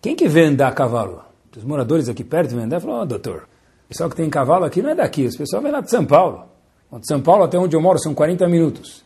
quem 0.00 0.16
que 0.16 0.28
vê 0.28 0.46
andar 0.46 0.68
a 0.68 0.72
cavalo? 0.72 1.31
Os 1.56 1.64
moradores 1.64 2.08
aqui 2.08 2.24
perto 2.24 2.54
vêm 2.54 2.64
andar? 2.64 2.80
Falou, 2.80 3.02
oh, 3.02 3.06
doutor, 3.06 3.48
o 3.84 3.88
pessoal 3.88 4.08
que 4.08 4.16
tem 4.16 4.28
cavalo 4.30 4.64
aqui 4.64 4.80
não 4.80 4.90
é 4.90 4.94
daqui, 4.94 5.26
os 5.26 5.36
pessoal 5.36 5.62
vem 5.62 5.70
lá 5.70 5.80
de 5.80 5.90
São 5.90 6.04
Paulo. 6.04 6.44
De 6.92 7.06
São 7.06 7.20
Paulo 7.20 7.44
até 7.44 7.58
onde 7.58 7.74
eu 7.76 7.80
moro 7.80 7.98
são 7.98 8.14
40 8.14 8.46
minutos. 8.48 9.02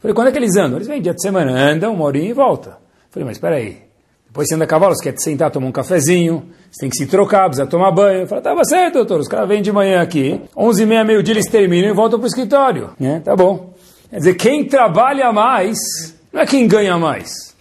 Falei, 0.00 0.14
quando 0.14 0.28
é 0.28 0.32
que 0.32 0.38
eles 0.38 0.56
andam? 0.56 0.76
Eles 0.78 0.88
vêm 0.88 1.00
dia 1.00 1.14
de 1.14 1.22
semana, 1.22 1.52
andam, 1.52 2.00
horinha 2.00 2.30
e 2.30 2.32
volta. 2.32 2.78
Falei, 3.10 3.26
mas 3.26 3.36
espera 3.36 3.56
aí. 3.56 3.78
Depois 4.26 4.48
você 4.48 4.54
anda 4.54 4.64
a 4.64 4.66
cavalo, 4.66 4.94
você 4.94 5.10
quer 5.10 5.18
sentar, 5.18 5.50
tomar 5.50 5.66
um 5.66 5.72
cafezinho, 5.72 6.44
você 6.70 6.80
tem 6.80 6.90
que 6.90 6.96
se 6.96 7.06
trocar, 7.06 7.44
precisa 7.48 7.66
tomar 7.66 7.90
banho. 7.90 8.26
Falei, 8.26 8.42
tava 8.42 8.64
certo, 8.64 8.94
doutor, 8.94 9.20
os 9.20 9.28
caras 9.28 9.46
vêm 9.46 9.60
de 9.60 9.70
manhã 9.70 10.00
aqui, 10.00 10.40
11 10.56 10.82
e 10.82 10.86
meia, 10.86 11.04
meio-dia 11.04 11.34
eles 11.34 11.46
terminam 11.50 11.90
e 11.90 11.92
voltam 11.92 12.18
para 12.18 12.24
o 12.24 12.28
escritório. 12.28 12.90
É, 12.98 13.20
tá 13.20 13.36
bom. 13.36 13.74
Quer 14.08 14.16
dizer, 14.16 14.34
quem 14.34 14.64
trabalha 14.66 15.30
mais 15.32 15.76
não 16.32 16.40
é 16.40 16.46
quem 16.46 16.66
ganha 16.66 16.96
mais. 16.96 17.51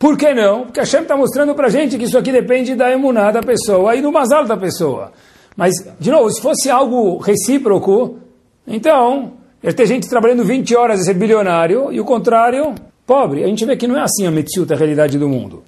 Por 0.00 0.18
que 0.18 0.34
não? 0.34 0.64
Porque 0.64 0.80
a 0.80 0.84
Shem 0.84 1.02
está 1.02 1.16
mostrando 1.16 1.54
para 1.54 1.68
gente 1.68 1.96
que 1.96 2.04
isso 2.04 2.18
aqui 2.18 2.32
depende 2.32 2.74
da 2.74 2.90
emuná 2.90 3.30
da 3.30 3.42
pessoa 3.42 3.94
e 3.94 4.02
do 4.02 4.10
masal 4.10 4.44
da 4.44 4.56
pessoa. 4.56 5.12
Mas, 5.56 5.72
de 6.00 6.10
novo, 6.10 6.28
se 6.30 6.40
fosse 6.40 6.68
algo 6.68 7.18
recíproco, 7.18 8.18
então 8.66 9.34
Deve 9.62 9.74
ter 9.74 9.86
gente 9.86 10.08
trabalhando 10.08 10.42
20 10.42 10.74
horas 10.74 11.00
e 11.00 11.04
ser 11.04 11.14
bilionário, 11.14 11.92
e 11.92 12.00
o 12.00 12.04
contrário, 12.04 12.74
pobre. 13.06 13.44
A 13.44 13.46
gente 13.46 13.64
vê 13.66 13.76
que 13.76 13.86
não 13.86 13.96
é 13.96 14.02
assim 14.02 14.26
a 14.26 14.30
Metziut, 14.30 14.72
a 14.72 14.76
realidade 14.76 15.18
do 15.18 15.28
mundo. 15.28 15.62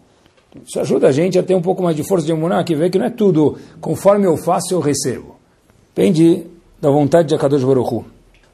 Isso 0.67 0.81
ajuda 0.81 1.09
a 1.09 1.13
gente 1.13 1.39
a 1.39 1.43
ter 1.43 1.55
um 1.55 1.61
pouco 1.61 1.83
mais 1.83 1.95
de 1.95 2.03
força 2.03 2.25
de 2.25 2.33
emuná, 2.33 2.65
que 2.65 2.75
vê 2.75 2.89
que 2.89 2.99
não 2.99 3.07
é 3.07 3.11
tudo 3.11 3.59
conforme 3.81 4.27
eu 4.27 4.37
faço, 4.39 4.73
eu 4.73 4.81
recebo. 4.81 5.37
Depende 5.95 6.47
da 6.81 6.91
vontade 6.91 7.29
de 7.29 7.35
Akadosh 7.35 7.65
Baruch 7.65 7.95
Hu. 7.95 8.05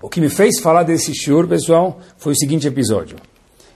O 0.03 0.09
que 0.09 0.21
me 0.21 0.29
fez 0.29 0.59
falar 0.61 0.83
desse 0.83 1.15
shiur, 1.15 1.47
pessoal, 1.47 1.99
foi 2.17 2.33
o 2.33 2.37
seguinte 2.37 2.67
episódio. 2.67 3.17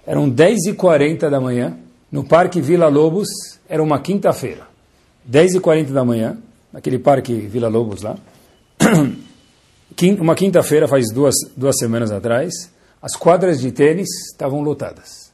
Eram 0.04 0.28
10h40 0.28 1.30
da 1.30 1.40
manhã, 1.40 1.76
no 2.12 2.22
Parque 2.22 2.60
Vila 2.60 2.88
Lobos, 2.88 3.28
era 3.66 3.82
uma 3.82 3.98
quinta-feira. 3.98 4.68
10h40 5.28 5.92
da 5.92 6.04
manhã, 6.04 6.36
naquele 6.70 6.98
Parque 6.98 7.34
Vila 7.34 7.68
Lobos 7.68 8.02
lá. 8.02 8.18
uma 10.20 10.34
quinta-feira, 10.34 10.86
faz 10.86 11.06
duas, 11.10 11.34
duas 11.56 11.74
semanas 11.78 12.12
atrás, 12.12 12.70
as 13.00 13.16
quadras 13.16 13.60
de 13.60 13.72
tênis 13.72 14.08
estavam 14.30 14.60
lotadas. 14.60 15.32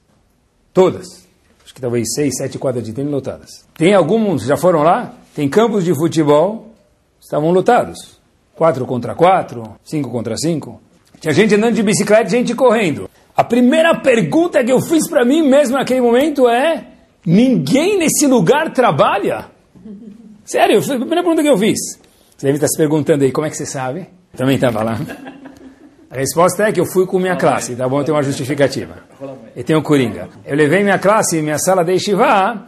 Todas. 0.72 1.26
Acho 1.64 1.74
que 1.74 1.80
talvez 1.80 2.06
seis, 2.14 2.36
sete 2.38 2.58
quadras 2.58 2.84
de 2.84 2.92
tênis 2.92 3.10
lotadas. 3.10 3.64
Tem 3.76 3.92
alguns, 3.92 4.44
já 4.44 4.56
foram 4.56 4.82
lá? 4.82 5.14
Tem 5.34 5.48
campos 5.48 5.84
de 5.84 5.92
futebol, 5.92 6.72
estavam 7.20 7.50
lotados. 7.50 8.18
Quatro 8.54 8.86
contra 8.86 9.14
quatro, 9.16 9.74
cinco 9.84 10.10
contra 10.10 10.36
cinco. 10.36 10.80
Tinha 11.20 11.34
gente 11.34 11.56
andando 11.56 11.74
de 11.74 11.82
bicicleta, 11.82 12.30
gente 12.30 12.54
correndo. 12.54 13.07
A 13.38 13.44
primeira 13.44 13.94
pergunta 13.94 14.64
que 14.64 14.72
eu 14.72 14.80
fiz 14.80 15.08
para 15.08 15.24
mim 15.24 15.48
mesmo 15.48 15.76
naquele 15.76 16.00
momento 16.00 16.48
é: 16.48 16.84
ninguém 17.24 17.96
nesse 17.96 18.26
lugar 18.26 18.72
trabalha? 18.72 19.44
Sério, 20.44 20.82
foi 20.82 20.96
a 20.96 20.98
primeira 20.98 21.22
pergunta 21.22 21.42
que 21.42 21.48
eu 21.48 21.56
fiz. 21.56 21.78
Você 22.36 22.46
deve 22.46 22.56
estar 22.56 22.66
se 22.66 22.76
perguntando 22.76 23.22
aí, 23.22 23.30
como 23.30 23.46
é 23.46 23.50
que 23.50 23.56
você 23.56 23.64
sabe? 23.64 24.08
Também 24.36 24.56
estava 24.56 24.82
lá. 24.82 24.98
A 26.10 26.16
resposta 26.16 26.64
é 26.64 26.72
que 26.72 26.80
eu 26.80 26.84
fui 26.84 27.06
com 27.06 27.20
minha 27.20 27.36
classe, 27.36 27.76
tá 27.76 27.88
bom? 27.88 28.02
Tem 28.02 28.12
uma 28.12 28.24
justificativa. 28.24 29.04
E 29.54 29.62
tem 29.62 29.76
o 29.76 29.82
Coringa. 29.82 30.28
Eu 30.44 30.56
levei 30.56 30.82
minha 30.82 30.98
classe, 30.98 31.40
minha 31.40 31.58
sala 31.60 31.84
de 31.84 31.96
Shivá, 31.96 32.66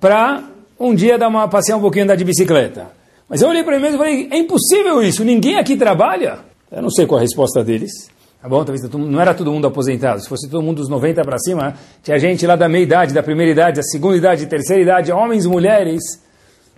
para 0.00 0.42
um 0.76 0.92
dia 0.92 1.16
dar 1.16 1.28
uma, 1.28 1.46
passear 1.46 1.76
um 1.76 1.80
pouquinho 1.80 2.04
andar 2.04 2.16
de 2.16 2.24
bicicleta. 2.24 2.88
Mas 3.28 3.42
eu 3.42 3.48
olhei 3.48 3.62
para 3.62 3.76
mim 3.76 3.82
mesmo 3.82 3.96
e 3.96 3.98
falei, 3.98 4.28
é 4.32 4.38
impossível 4.38 5.00
isso, 5.02 5.22
ninguém 5.22 5.56
aqui 5.56 5.76
trabalha. 5.76 6.38
Eu 6.72 6.82
não 6.82 6.90
sei 6.90 7.06
qual 7.06 7.18
a 7.18 7.22
resposta 7.22 7.62
deles. 7.62 8.10
Tá 8.42 8.48
bom? 8.48 8.64
Talvez 8.64 8.88
não 8.90 9.20
era 9.20 9.34
todo 9.34 9.52
mundo 9.52 9.66
aposentado. 9.66 10.20
Se 10.22 10.28
fosse 10.28 10.48
todo 10.48 10.62
mundo 10.62 10.78
dos 10.78 10.88
90 10.88 11.22
para 11.22 11.38
cima, 11.38 11.74
tinha 12.02 12.18
gente 12.18 12.46
lá 12.46 12.56
da 12.56 12.68
meia 12.68 12.82
idade, 12.82 13.12
da 13.12 13.22
primeira 13.22 13.52
idade, 13.52 13.76
da 13.76 13.82
segunda 13.82 14.16
idade, 14.16 14.46
terceira 14.46 14.82
idade, 14.82 15.12
homens, 15.12 15.44
mulheres. 15.44 16.00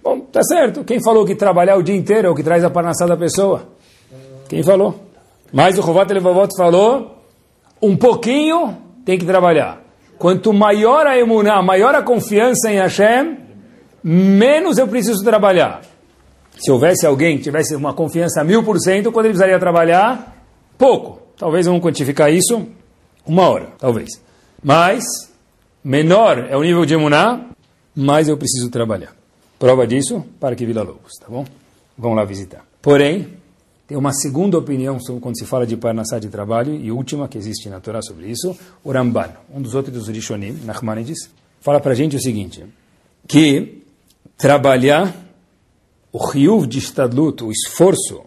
Bom, 0.02 0.18
tá 0.20 0.42
certo. 0.42 0.82
Quem 0.82 1.00
falou 1.00 1.24
que 1.24 1.36
trabalhar 1.36 1.76
o 1.76 1.82
dia 1.82 1.94
inteiro 1.94 2.26
é 2.26 2.30
o 2.30 2.34
que 2.34 2.42
traz 2.42 2.64
a 2.64 2.70
parnassada 2.70 3.10
da 3.10 3.16
pessoa? 3.16 3.68
Quem 4.48 4.62
falou? 4.64 4.96
Mas 5.52 5.78
o 5.78 5.82
Rovat 5.82 6.12
Levavot 6.12 6.48
falou, 6.56 7.18
um 7.80 7.96
pouquinho 7.96 8.76
tem 9.04 9.16
que 9.16 9.24
trabalhar. 9.24 9.80
Quanto 10.18 10.52
maior 10.52 11.06
a 11.06 11.16
emuná, 11.16 11.62
maior 11.62 11.94
a 11.94 12.02
confiança 12.02 12.70
em 12.70 12.76
Hashem, 12.78 13.38
menos 14.02 14.78
eu 14.78 14.88
preciso 14.88 15.22
trabalhar. 15.22 15.82
Se 16.58 16.72
houvesse 16.72 17.06
alguém 17.06 17.36
que 17.36 17.44
tivesse 17.44 17.74
uma 17.76 17.94
confiança 17.94 18.42
mil 18.42 18.64
por 18.64 18.78
cento, 18.80 19.12
quando 19.12 19.26
ele 19.26 19.34
precisaria 19.34 19.58
trabalhar? 19.60 20.44
Pouco. 20.76 21.21
Talvez 21.36 21.66
vamos 21.66 21.82
quantificar 21.82 22.32
isso 22.32 22.66
uma 23.26 23.48
hora, 23.48 23.72
talvez. 23.78 24.08
Mas, 24.62 25.04
menor 25.82 26.38
é 26.38 26.56
o 26.56 26.62
nível 26.62 26.84
de 26.84 26.94
emuná, 26.94 27.50
mais 27.94 28.28
eu 28.28 28.36
preciso 28.36 28.70
trabalhar. 28.70 29.14
Prova 29.58 29.86
disso, 29.86 30.24
para 30.40 30.56
que 30.56 30.66
Vila 30.66 30.82
Lobos, 30.82 31.12
tá 31.20 31.26
bom? 31.28 31.44
Vamos 31.96 32.16
lá 32.16 32.24
visitar. 32.24 32.64
Porém, 32.80 33.28
tem 33.86 33.96
uma 33.96 34.12
segunda 34.12 34.58
opinião 34.58 34.98
sobre 34.98 35.20
quando 35.20 35.38
se 35.38 35.44
fala 35.44 35.66
de 35.66 35.76
Parnassá 35.76 36.18
de 36.18 36.28
trabalho, 36.28 36.74
e 36.74 36.90
última 36.90 37.28
que 37.28 37.38
existe 37.38 37.68
na 37.68 37.78
Torá 37.78 38.00
sobre 38.02 38.26
isso, 38.28 38.56
o 38.82 38.90
Ramban, 38.90 39.30
um 39.52 39.60
dos 39.60 39.74
outros 39.74 39.94
dos 39.94 40.08
Rishonim, 40.08 40.60
Nachmanides, 40.64 41.28
fala 41.60 41.78
para 41.78 41.92
a 41.92 41.94
gente 41.94 42.16
o 42.16 42.20
seguinte, 42.20 42.64
que 43.28 43.82
trabalhar, 44.36 45.14
o 46.10 46.18
riuv 46.18 46.66
de 46.66 46.78
estadlut, 46.78 47.44
o 47.44 47.52
esforço, 47.52 48.22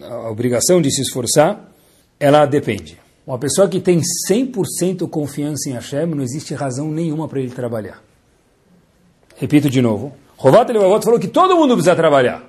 a 0.00 0.30
obrigação 0.30 0.80
de 0.80 0.90
se 0.90 1.02
esforçar, 1.02 1.72
ela 2.18 2.46
depende. 2.46 2.98
Uma 3.26 3.38
pessoa 3.38 3.68
que 3.68 3.80
tem 3.80 4.00
100% 4.30 5.08
confiança 5.08 5.68
em 5.68 5.72
Hashem, 5.72 6.06
não 6.06 6.22
existe 6.22 6.54
razão 6.54 6.88
nenhuma 6.88 7.26
para 7.28 7.40
ele 7.40 7.50
trabalhar. 7.50 8.02
Repito 9.36 9.68
de 9.68 9.82
novo. 9.82 10.14
Rovat 10.36 10.70
Levavot 10.70 11.04
falou 11.04 11.18
que 11.18 11.28
todo 11.28 11.56
mundo 11.56 11.74
precisa 11.74 11.96
trabalhar. 11.96 12.42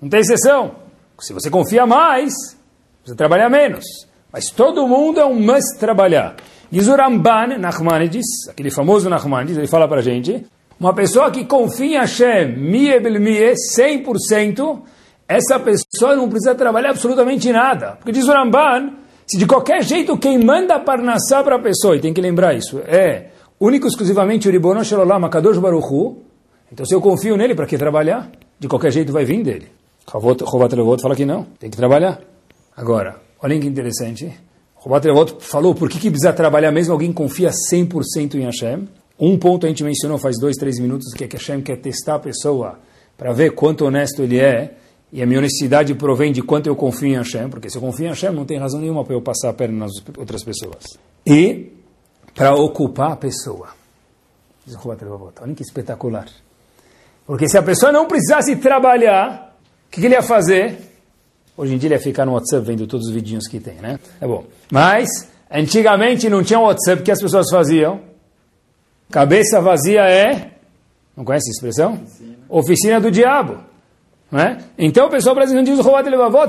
Não 0.00 0.08
tem 0.08 0.20
exceção. 0.20 0.76
Se 1.18 1.32
você 1.32 1.50
confia 1.50 1.86
mais, 1.86 2.32
você 3.04 3.14
trabalha 3.14 3.48
menos. 3.48 3.84
Mas 4.32 4.50
todo 4.50 4.86
mundo 4.86 5.20
é 5.20 5.24
um 5.24 5.34
must 5.34 5.78
trabalhar. 5.78 6.36
Diz 6.70 6.86
o 6.86 6.94
Ramban 6.94 7.58
Nachmanides, 7.58 8.48
aquele 8.48 8.70
famoso 8.70 9.10
Nachmanides, 9.10 9.56
ele 9.56 9.66
fala 9.66 9.88
para 9.88 9.98
a 9.98 10.02
gente, 10.02 10.46
Uma 10.78 10.94
pessoa 10.94 11.30
que 11.30 11.44
confia 11.44 11.86
em 11.86 11.98
Hashem, 11.98 12.56
mie, 12.56 13.00
100%, 13.76 14.80
essa 15.28 15.60
pessoa 15.60 16.16
não 16.16 16.28
precisa 16.28 16.54
trabalhar 16.54 16.90
absolutamente 16.90 17.52
nada. 17.52 17.96
Porque 17.96 18.12
diz 18.12 18.26
o 18.26 18.32
Ramban, 18.32 18.94
se 19.30 19.38
de 19.38 19.46
qualquer 19.46 19.84
jeito 19.84 20.18
quem 20.18 20.42
manda 20.44 20.80
parnassá 20.80 21.40
para 21.44 21.54
a 21.54 21.58
pessoa, 21.60 21.94
e 21.94 22.00
tem 22.00 22.12
que 22.12 22.20
lembrar 22.20 22.52
isso, 22.54 22.80
é 22.80 23.28
único 23.60 23.86
exclusivamente 23.86 24.48
o 24.48 24.50
Ribono 24.50 24.84
Shalom, 24.84 25.24
Akadosh 25.24 25.58
Baruch 25.58 25.86
Hu, 25.86 26.16
então 26.72 26.84
se 26.84 26.92
eu 26.92 27.00
confio 27.00 27.36
nele, 27.36 27.54
para 27.54 27.66
que 27.66 27.78
trabalhar? 27.78 28.28
De 28.58 28.66
qualquer 28.66 28.90
jeito 28.90 29.12
vai 29.12 29.24
vir 29.24 29.42
dele. 29.44 29.68
Chovat 30.10 30.74
Levot 30.74 31.00
fala 31.00 31.14
que 31.14 31.24
não, 31.24 31.44
tem 31.60 31.70
que 31.70 31.76
trabalhar. 31.76 32.20
Agora, 32.76 33.20
olhem 33.40 33.60
que 33.60 33.68
interessante. 33.68 34.32
Chovat 34.82 35.04
Levot 35.06 35.36
falou 35.38 35.76
por 35.76 35.88
que, 35.88 36.00
que 36.00 36.10
precisa 36.10 36.32
trabalhar 36.32 36.72
mesmo 36.72 36.92
alguém 36.92 37.12
confia 37.12 37.50
100% 37.50 38.34
em 38.34 38.46
Hashem. 38.46 38.88
Um 39.18 39.38
ponto 39.38 39.66
a 39.66 39.68
gente 39.68 39.84
mencionou 39.84 40.18
faz 40.18 40.36
dois, 40.40 40.56
três 40.56 40.80
minutos, 40.80 41.12
que 41.14 41.22
é 41.22 41.28
que 41.28 41.36
Hashem 41.36 41.60
quer 41.60 41.76
testar 41.76 42.16
a 42.16 42.18
pessoa 42.18 42.78
para 43.16 43.32
ver 43.32 43.50
quanto 43.52 43.84
honesto 43.84 44.22
ele 44.22 44.40
é 44.40 44.74
e 45.12 45.22
a 45.22 45.26
minha 45.26 45.38
honestidade 45.38 45.94
provém 45.94 46.32
de 46.32 46.42
quanto 46.42 46.68
eu 46.68 46.76
confio 46.76 47.08
em 47.08 47.16
Hashem, 47.16 47.48
porque 47.48 47.68
se 47.68 47.76
eu 47.76 47.82
confio 47.82 48.06
em 48.06 48.08
Hashem, 48.10 48.30
não 48.30 48.44
tem 48.44 48.58
razão 48.58 48.80
nenhuma 48.80 49.04
para 49.04 49.14
eu 49.14 49.20
passar 49.20 49.50
a 49.50 49.52
perna 49.52 49.86
nas 49.86 49.92
outras 50.16 50.44
pessoas. 50.44 50.84
E 51.26 51.72
para 52.34 52.54
ocupar 52.54 53.12
a 53.12 53.16
pessoa. 53.16 53.68
Olha 55.40 55.54
que 55.54 55.62
espetacular. 55.62 56.28
Porque 57.26 57.48
se 57.48 57.58
a 57.58 57.62
pessoa 57.62 57.90
não 57.90 58.06
precisasse 58.06 58.54
trabalhar, 58.56 59.56
o 59.88 59.90
que, 59.90 60.00
que 60.00 60.06
ele 60.06 60.14
ia 60.14 60.22
fazer? 60.22 60.78
Hoje 61.56 61.74
em 61.74 61.78
dia 61.78 61.88
ele 61.88 61.94
ia 61.96 62.00
ficar 62.00 62.24
no 62.24 62.32
WhatsApp 62.34 62.64
vendo 62.64 62.86
todos 62.86 63.08
os 63.08 63.12
vidinhos 63.12 63.48
que 63.48 63.58
tem, 63.58 63.74
né? 63.74 63.98
É 64.20 64.26
bom. 64.26 64.44
Mas, 64.70 65.08
antigamente 65.50 66.28
não 66.28 66.44
tinha 66.44 66.60
WhatsApp, 66.60 67.02
o 67.02 67.04
que 67.04 67.10
as 67.10 67.20
pessoas 67.20 67.46
faziam? 67.50 68.00
Cabeça 69.10 69.60
vazia 69.60 70.02
é... 70.02 70.52
Não 71.16 71.24
conhece 71.24 71.50
a 71.50 71.52
expressão? 71.52 71.94
Oficina, 71.94 72.36
Oficina 72.48 73.00
do 73.00 73.10
diabo. 73.10 73.69
É? 74.32 74.58
Então 74.78 75.06
o 75.06 75.10
pessoal 75.10 75.34
brasileiro 75.34 75.66
diz 75.66 75.84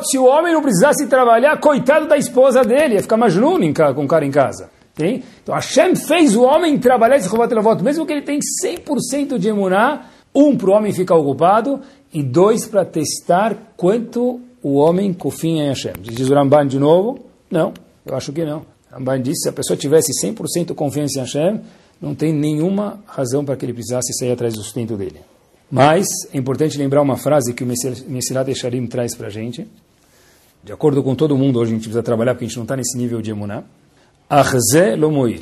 se 0.08 0.17
o 0.17 0.26
homem 0.26 0.54
não 0.54 0.62
precisasse 0.62 1.08
trabalhar, 1.08 1.58
coitado 1.60 2.08
da 2.08 2.15
esposa 2.15 2.63
dele, 2.63 2.96
ia 2.96 3.02
ficar 3.02 3.17
mais 3.17 3.34
com 3.96 4.06
o 4.06 4.08
cara 4.08 4.24
em 4.24 4.30
casa. 4.30 4.70
Tem? 4.94 5.24
Então 5.41 5.56
Hashem 5.56 5.96
fez 5.96 6.36
o 6.36 6.44
homem 6.44 6.78
trabalhar 6.78 7.17
esse 7.17 7.28
Levot, 7.56 7.82
mesmo 7.84 8.06
que 8.06 8.13
ele 8.13 8.22
tem 8.22 8.39
100% 8.63 9.39
de 9.39 9.50
emuná, 9.50 10.06
um 10.34 10.56
para 10.56 10.70
o 10.70 10.74
homem 10.74 10.94
ficar 10.94 11.15
ocupado 11.15 11.80
e 12.13 12.22
dois 12.22 12.67
para 12.67 12.86
testar 12.86 13.58
quanto 13.76 14.39
o 14.62 14.76
homem 14.76 15.12
confia 15.12 15.63
em 15.63 15.67
Hashem. 15.70 15.94
Diz 16.02 16.30
o 16.30 16.34
Ramban 16.36 16.67
de 16.67 16.78
novo? 16.78 17.20
Não, 17.50 17.74
eu 18.06 18.15
acho 18.15 18.32
que 18.32 18.46
não. 18.46 18.63
Ramban 18.91 19.22
disse 19.22 19.44
se 19.44 19.50
a 19.50 19.54
pessoa 19.54 19.76
tivesse 19.76 20.12
100% 20.24 20.76
confiança 20.76 21.17
em 21.17 21.22
Hashem, 21.22 21.62
não 22.00 22.13
tem 22.13 22.32
nenhuma 22.32 23.00
razão 23.08 23.44
para 23.44 23.56
que 23.56 23.65
ele 23.65 23.74
precisasse 23.74 24.13
sair 24.13 24.32
atrás 24.32 24.54
do 24.54 24.62
sustento 24.62 24.96
dele. 24.96 25.22
Mas 25.72 26.06
é 26.34 26.38
importante 26.38 26.78
lembrar 26.78 27.02
uma 27.02 27.16
frase 27.16 27.54
que 27.54 27.64
o 27.64 27.68
Messilat 27.68 28.50
Echarim 28.50 28.86
traz 28.88 29.16
para 29.16 29.28
a 29.28 29.30
gente. 29.30 29.66
De 30.64 30.74
acordo 30.74 31.02
com 31.02 31.16
todo 31.16 31.38
mundo, 31.38 31.60
hoje 31.60 31.72
a 31.72 31.76
gente 31.76 31.84
precisa 31.84 32.04
trabalhar 32.04 32.34
porque 32.34 32.46
a 32.46 32.48
gente 32.48 32.58
não 32.58 32.66
está 32.66 32.76
nesse 32.76 32.98
nível 32.98 33.22
de 33.22 33.32
emuná. 33.32 33.64
Arze 34.30 34.96
lomoil. 34.98 35.42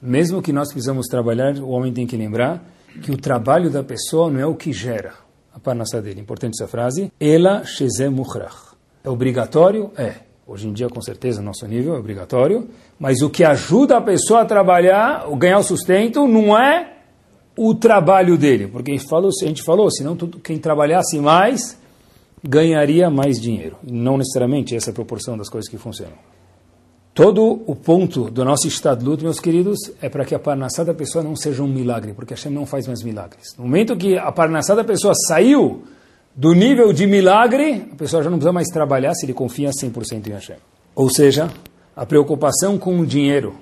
Mesmo 0.00 0.42
que 0.42 0.52
nós 0.52 0.68
precisamos 0.68 1.06
trabalhar, 1.06 1.56
o 1.56 1.70
homem 1.70 1.92
tem 1.92 2.06
que 2.06 2.16
lembrar 2.16 2.62
que 3.02 3.10
o 3.10 3.16
trabalho 3.16 3.70
da 3.70 3.82
pessoa 3.82 4.30
não 4.30 4.38
é 4.38 4.46
o 4.46 4.54
que 4.54 4.72
gera 4.72 5.14
a 5.54 5.58
parnassá 5.58 5.98
dele. 6.00 6.20
Importante 6.20 6.54
essa 6.60 6.68
frase. 6.68 7.10
Ela 7.18 7.64
sheze 7.64 8.08
mukhrach. 8.08 8.74
É 9.02 9.08
obrigatório? 9.08 9.90
É. 9.96 10.14
Hoje 10.46 10.68
em 10.68 10.72
dia, 10.72 10.88
com 10.88 11.00
certeza, 11.00 11.40
nosso 11.40 11.66
nível 11.66 11.94
é 11.94 11.98
obrigatório. 11.98 12.68
Mas 12.98 13.22
o 13.22 13.30
que 13.30 13.44
ajuda 13.44 13.96
a 13.96 14.00
pessoa 14.00 14.42
a 14.42 14.44
trabalhar, 14.44 15.26
ganhar 15.36 15.58
o 15.58 15.62
sustento, 15.62 16.26
não 16.26 16.58
é 16.58 16.99
o 17.62 17.74
trabalho 17.74 18.38
dele, 18.38 18.66
porque 18.68 18.90
a 18.90 18.94
gente 18.94 19.06
falou, 19.62 19.86
a 19.86 19.90
senão 19.90 20.16
tudo, 20.16 20.40
quem 20.40 20.56
trabalhasse 20.56 21.18
mais 21.18 21.78
ganharia 22.42 23.10
mais 23.10 23.38
dinheiro. 23.38 23.76
Não 23.82 24.16
necessariamente 24.16 24.74
essa 24.74 24.88
é 24.88 24.92
a 24.92 24.94
proporção 24.94 25.36
das 25.36 25.50
coisas 25.50 25.70
que 25.70 25.76
funcionam. 25.76 26.14
Todo 27.12 27.60
o 27.66 27.76
ponto 27.76 28.30
do 28.30 28.46
nosso 28.46 28.66
estado 28.66 29.04
luto, 29.04 29.22
meus 29.22 29.38
queridos, 29.38 29.78
é 30.00 30.08
para 30.08 30.24
que 30.24 30.34
a 30.34 30.38
parnassá 30.38 30.82
da 30.82 30.94
pessoa 30.94 31.22
não 31.22 31.36
seja 31.36 31.62
um 31.62 31.68
milagre, 31.68 32.14
porque 32.14 32.32
Hashem 32.32 32.50
não 32.50 32.64
faz 32.64 32.86
mais 32.86 33.02
milagres. 33.02 33.54
No 33.58 33.64
momento 33.64 33.94
que 33.94 34.16
a 34.16 34.32
parnassá 34.32 34.74
da 34.74 34.82
pessoa 34.82 35.12
saiu 35.28 35.82
do 36.34 36.54
nível 36.54 36.94
de 36.94 37.06
milagre, 37.06 37.90
a 37.92 37.94
pessoa 37.94 38.22
já 38.22 38.30
não 38.30 38.38
precisa 38.38 38.54
mais 38.54 38.68
trabalhar 38.68 39.12
se 39.12 39.26
ele 39.26 39.34
confia 39.34 39.68
100% 39.68 40.28
em 40.28 40.30
Hashem. 40.30 40.56
Ou 40.94 41.10
seja, 41.10 41.50
a 41.94 42.06
preocupação 42.06 42.78
com 42.78 42.98
o 42.98 43.04
dinheiro, 43.04 43.54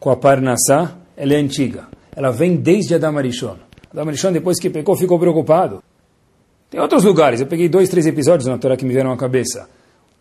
com 0.00 0.10
a 0.10 0.16
parnassá, 0.16 0.96
ela 1.16 1.34
é 1.34 1.36
antiga 1.36 1.93
ela 2.14 2.30
vem 2.30 2.56
desde 2.56 2.94
Adam 2.94 3.18
Arishon. 3.18 3.56
Adam 3.92 4.08
Arishon, 4.08 4.32
depois 4.32 4.58
que 4.58 4.70
pecou, 4.70 4.96
ficou 4.96 5.18
preocupado. 5.18 5.82
Tem 6.70 6.80
outros 6.80 7.04
lugares, 7.04 7.40
eu 7.40 7.46
peguei 7.46 7.68
dois, 7.68 7.88
três 7.88 8.06
episódios 8.06 8.48
na 8.48 8.58
Torá 8.58 8.76
que 8.76 8.84
me 8.84 8.92
vieram 8.92 9.12
à 9.12 9.16
cabeça. 9.16 9.68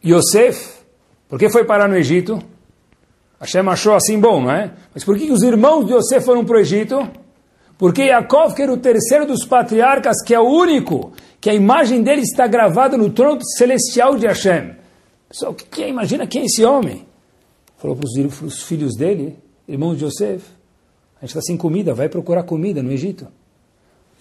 Yosef, 0.05 0.83
por 1.27 1.39
que 1.39 1.49
foi 1.49 1.65
parar 1.65 1.87
no 1.87 1.95
Egito? 1.95 2.39
Hashem 3.39 3.67
achou 3.67 3.95
assim 3.95 4.19
bom, 4.19 4.41
não 4.41 4.51
é? 4.51 4.71
Mas 4.93 5.03
por 5.03 5.17
que 5.17 5.31
os 5.31 5.41
irmãos 5.41 5.85
de 5.85 5.93
Yosef 5.93 6.25
foram 6.25 6.45
para 6.45 6.57
o 6.57 6.59
Egito? 6.59 7.09
Porque 7.77 8.03
Yaakov, 8.03 8.53
que 8.53 8.61
era 8.61 8.71
o 8.71 8.77
terceiro 8.77 9.25
dos 9.25 9.45
patriarcas, 9.45 10.23
que 10.23 10.33
é 10.33 10.39
o 10.39 10.47
único, 10.47 11.11
que 11.41 11.49
a 11.49 11.53
imagem 11.53 12.01
dele 12.01 12.21
está 12.21 12.47
gravada 12.47 12.97
no 12.97 13.09
trono 13.09 13.41
celestial 13.57 14.15
de 14.15 14.27
Hashem. 14.27 14.75
Pessoal, 15.27 15.53
que, 15.53 15.65
que, 15.65 15.87
imagina 15.87 16.27
quem 16.27 16.43
é 16.43 16.45
esse 16.45 16.63
homem? 16.63 17.05
Falou 17.77 17.97
para 17.97 18.07
os 18.45 18.63
filhos 18.63 18.95
dele, 18.95 19.37
irmãos 19.67 19.97
de 19.97 20.05
Yosef, 20.05 20.43
gente 21.25 21.29
está 21.29 21.41
sem 21.41 21.57
comida, 21.57 21.93
vai 21.93 22.09
procurar 22.09 22.43
comida 22.43 22.83
no 22.83 22.91
Egito. 22.91 23.27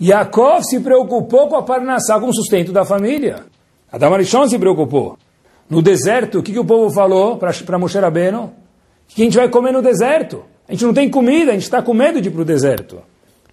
Yaakov 0.00 0.62
se 0.64 0.80
preocupou 0.80 1.48
com 1.48 1.56
a 1.56 1.62
Parnassá, 1.62 2.18
com 2.18 2.28
o 2.28 2.34
sustento 2.34 2.72
da 2.72 2.84
família. 2.84 3.44
Adam 3.90 4.14
Arishon 4.14 4.48
se 4.48 4.58
preocupou. 4.58 5.18
No 5.68 5.82
deserto, 5.82 6.38
o 6.38 6.42
que, 6.42 6.52
que 6.52 6.58
o 6.58 6.64
povo 6.64 6.92
falou 6.92 7.36
para 7.36 7.78
Moshe 7.78 7.98
Rabbeinu? 7.98 8.44
O 8.44 8.52
que 9.14 9.22
a 9.22 9.24
gente 9.24 9.36
vai 9.36 9.48
comer 9.48 9.72
no 9.72 9.82
deserto? 9.82 10.44
A 10.68 10.72
gente 10.72 10.84
não 10.84 10.94
tem 10.94 11.10
comida, 11.10 11.50
a 11.50 11.54
gente 11.54 11.64
está 11.64 11.82
com 11.82 11.92
medo 11.92 12.20
de 12.20 12.28
ir 12.28 12.32
para 12.32 12.42
o 12.42 12.44
deserto. 12.44 13.00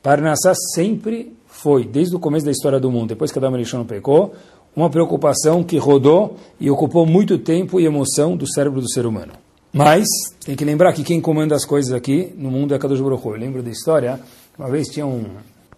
Parnassá 0.02 0.54
sempre 0.74 1.34
foi, 1.48 1.86
desde 1.86 2.16
o 2.16 2.20
começo 2.20 2.46
da 2.46 2.52
história 2.52 2.80
do 2.80 2.92
mundo, 2.92 3.10
depois 3.10 3.32
que 3.32 3.38
Adam 3.38 3.54
Arishon 3.54 3.84
pecou, 3.84 4.34
uma 4.76 4.90
preocupação 4.90 5.64
que 5.64 5.78
rodou 5.78 6.38
e 6.60 6.70
ocupou 6.70 7.06
muito 7.06 7.38
tempo 7.38 7.80
e 7.80 7.86
emoção 7.86 8.38
do 8.38 8.48
cérebro 8.48 8.80
do 8.80 8.90
ser 8.90 9.06
humano. 9.06 9.34
Mas 9.72 10.06
tem 10.44 10.56
que 10.56 10.66
lembrar 10.66 10.94
que 10.94 11.04
quem 11.04 11.22
comanda 11.22 11.56
as 11.56 11.64
coisas 11.64 11.94
aqui 11.94 12.34
no 12.36 12.50
mundo 12.50 12.74
é 12.74 12.80
Kadosh 12.80 13.02
Baruch. 13.02 13.26
Eu 13.26 13.34
lembro 13.34 13.62
da 13.62 13.70
história, 13.70 14.20
uma 14.58 14.70
vez 14.70 14.88
tinha 14.88 15.06
um, 15.06 15.26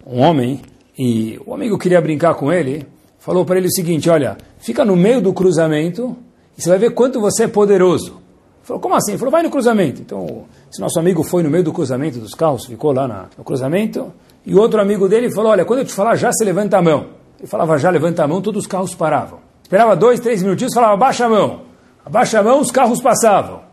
um 0.06 0.21
homem 0.21 0.62
e 0.97 1.39
o 1.45 1.54
amigo 1.54 1.77
queria 1.77 1.99
brincar 1.99 2.36
com 2.36 2.51
ele, 2.51 2.86
falou 3.19 3.45
para 3.45 3.58
ele 3.58 3.67
o 3.67 3.71
seguinte, 3.71 4.10
olha, 4.10 4.38
fica 4.60 4.86
no 4.86 4.95
meio 4.95 5.21
do 5.21 5.34
cruzamento 5.34 6.15
e 6.58 6.62
você 6.62 6.69
vai 6.69 6.80
ver 6.80 6.91
quanto 6.91 7.19
você 7.19 7.43
é 7.43 7.47
poderoso. 7.47 8.12
Ele 8.12 8.63
falou, 8.63 8.82
como 8.82 8.95
assim? 8.95 9.12
Ele 9.12 9.17
falou, 9.17 9.32
vai 9.32 9.43
no 9.43 9.49
cruzamento. 9.49 10.01
Então, 10.01 10.45
esse 10.71 10.80
nosso 10.80 10.97
amigo 10.97 11.21
foi 11.23 11.43
no 11.43 11.49
meio 11.49 11.63
do 11.63 11.73
cruzamento 11.73 12.19
dos 12.19 12.34
carros, 12.34 12.65
ficou 12.65 12.93
lá 12.93 13.08
na, 13.08 13.25
no 13.38 13.43
cruzamento, 13.43 14.13
e 14.45 14.56
outro 14.56 14.80
amigo 14.80 15.10
dele 15.10 15.30
falou, 15.32 15.51
olha, 15.51 15.65
quando 15.65 15.80
eu 15.80 15.86
te 15.86 15.93
falar 15.93 16.15
já, 16.15 16.32
você 16.32 16.45
levanta 16.45 16.77
a 16.77 16.82
mão. 16.82 17.08
Ele 17.39 17.47
falava 17.47 17.77
já, 17.77 17.89
levanta 17.89 18.23
a 18.23 18.27
mão, 18.27 18.41
todos 18.41 18.62
os 18.62 18.67
carros 18.67 18.95
paravam. 18.95 19.39
Esperava 19.63 19.95
dois, 19.95 20.19
três 20.19 20.41
minutinhos, 20.41 20.73
falava, 20.73 20.93
abaixa 20.93 21.25
a 21.25 21.30
mão. 21.30 21.62
Abaixa 22.06 22.39
a 22.39 22.43
mão, 22.43 22.62
os 22.62 22.71
carros 22.71 23.01
passavam. 23.01 23.71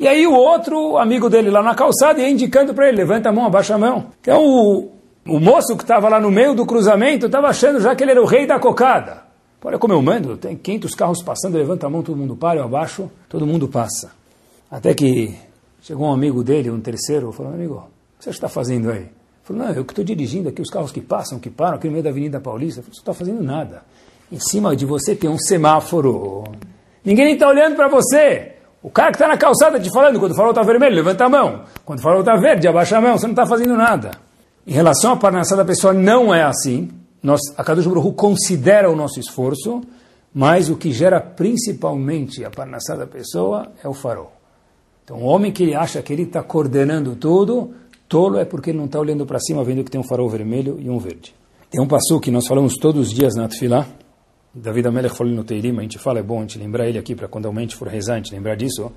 E 0.00 0.08
aí 0.08 0.26
o 0.26 0.32
outro 0.32 0.96
amigo 0.96 1.28
dele 1.28 1.50
lá 1.50 1.62
na 1.62 1.74
calçada 1.74 2.22
ia 2.22 2.30
indicando 2.30 2.72
para 2.72 2.88
ele, 2.88 2.96
levanta 2.96 3.28
a 3.28 3.32
mão, 3.32 3.44
abaixa 3.44 3.74
a 3.74 3.78
mão. 3.78 4.06
Então 4.22 4.42
o, 4.42 4.92
o 5.28 5.38
moço 5.38 5.76
que 5.76 5.82
estava 5.82 6.08
lá 6.08 6.18
no 6.18 6.30
meio 6.30 6.54
do 6.54 6.64
cruzamento 6.64 7.26
estava 7.26 7.48
achando 7.48 7.78
já 7.82 7.94
que 7.94 8.02
ele 8.02 8.12
era 8.12 8.22
o 8.22 8.24
rei 8.24 8.46
da 8.46 8.58
cocada. 8.58 9.24
Olha 9.62 9.78
como 9.78 9.92
eu 9.92 10.00
mando, 10.00 10.38
tem 10.38 10.56
500 10.56 10.94
carros 10.94 11.22
passando, 11.22 11.58
levanta 11.58 11.86
a 11.86 11.90
mão, 11.90 12.02
todo 12.02 12.16
mundo 12.16 12.34
para, 12.34 12.60
eu 12.60 12.64
abaixo, 12.64 13.10
todo 13.28 13.46
mundo 13.46 13.68
passa. 13.68 14.12
Até 14.70 14.94
que 14.94 15.36
chegou 15.82 16.06
um 16.06 16.12
amigo 16.14 16.42
dele, 16.42 16.70
um 16.70 16.80
terceiro, 16.80 17.30
falou, 17.30 17.52
amigo, 17.52 17.74
o 17.74 18.18
que 18.18 18.24
você 18.24 18.30
está 18.30 18.48
fazendo 18.48 18.90
aí? 18.90 19.00
Ele 19.00 19.10
falou, 19.42 19.64
não, 19.64 19.74
eu 19.74 19.84
que 19.84 19.92
estou 19.92 20.02
dirigindo 20.02 20.48
aqui, 20.48 20.62
os 20.62 20.70
carros 20.70 20.92
que 20.92 21.02
passam, 21.02 21.38
que 21.38 21.50
param, 21.50 21.76
aqui 21.76 21.88
no 21.88 21.92
meio 21.92 22.04
da 22.04 22.08
Avenida 22.08 22.40
Paulista. 22.40 22.80
Falei, 22.80 22.94
você 22.94 23.00
não 23.00 23.12
está 23.12 23.12
fazendo 23.12 23.42
nada. 23.42 23.82
Em 24.32 24.40
cima 24.40 24.74
de 24.74 24.86
você 24.86 25.14
tem 25.14 25.28
um 25.28 25.38
semáforo. 25.38 26.44
Ninguém 27.04 27.34
está 27.34 27.46
olhando 27.46 27.76
para 27.76 27.88
você. 27.88 28.59
O 28.82 28.90
cara 28.90 29.10
que 29.10 29.16
está 29.16 29.28
na 29.28 29.36
calçada 29.36 29.78
te 29.78 29.90
falando, 29.92 30.18
quando 30.18 30.32
o 30.32 30.34
farol 30.34 30.52
está 30.52 30.62
vermelho, 30.62 30.94
levanta 30.94 31.26
a 31.26 31.28
mão. 31.28 31.64
Quando 31.84 31.98
o 31.98 32.02
farol 32.02 32.20
está 32.20 32.36
verde, 32.36 32.66
abaixa 32.66 32.96
a 32.96 33.00
mão, 33.00 33.18
você 33.18 33.26
não 33.26 33.32
está 33.32 33.46
fazendo 33.46 33.76
nada. 33.76 34.12
Em 34.66 34.72
relação 34.72 35.12
à 35.12 35.16
parnassá 35.16 35.54
da 35.54 35.64
pessoa, 35.64 35.92
não 35.92 36.34
é 36.34 36.42
assim. 36.42 36.90
Nós, 37.22 37.40
a 37.58 37.62
Kadosh 37.62 37.86
Baruch 37.86 38.14
considera 38.14 38.90
o 38.90 38.96
nosso 38.96 39.20
esforço, 39.20 39.82
mas 40.32 40.70
o 40.70 40.76
que 40.76 40.92
gera 40.92 41.20
principalmente 41.20 42.42
a 42.44 42.50
parnassá 42.50 42.96
da 42.96 43.06
pessoa 43.06 43.70
é 43.84 43.88
o 43.88 43.92
farol. 43.92 44.32
Então, 45.04 45.18
o 45.18 45.24
homem 45.24 45.52
que 45.52 45.74
acha 45.74 46.00
que 46.00 46.12
ele 46.12 46.22
está 46.22 46.42
coordenando 46.42 47.16
tudo, 47.16 47.72
tolo 48.08 48.38
é 48.38 48.46
porque 48.46 48.70
ele 48.70 48.78
não 48.78 48.86
está 48.86 48.98
olhando 48.98 49.26
para 49.26 49.40
cima, 49.40 49.62
vendo 49.62 49.84
que 49.84 49.90
tem 49.90 50.00
um 50.00 50.04
farol 50.04 50.28
vermelho 50.28 50.78
e 50.80 50.88
um 50.88 50.98
verde. 50.98 51.34
Tem 51.70 51.82
um 51.82 51.86
passo 51.86 52.18
que 52.18 52.30
nós 52.30 52.46
falamos 52.46 52.74
todos 52.76 53.08
os 53.08 53.12
dias 53.12 53.34
na 53.34 53.46
Tfilah, 53.46 53.86
David 54.52 54.88
Amelech 54.88 55.14
falou 55.14 55.32
no 55.32 55.44
Teirim, 55.44 55.78
a 55.78 55.82
gente 55.82 55.98
fala, 55.98 56.18
é 56.18 56.22
bom 56.22 56.38
a 56.38 56.40
gente 56.42 56.58
lembrar 56.58 56.88
ele 56.88 56.98
aqui 56.98 57.14
para 57.14 57.28
quando 57.28 57.46
a 57.46 57.52
mente 57.52 57.76
for 57.76 57.86
rezar, 57.86 58.14
a 58.14 58.16
gente 58.16 58.34
lembrar 58.34 58.56
disso. 58.56 58.90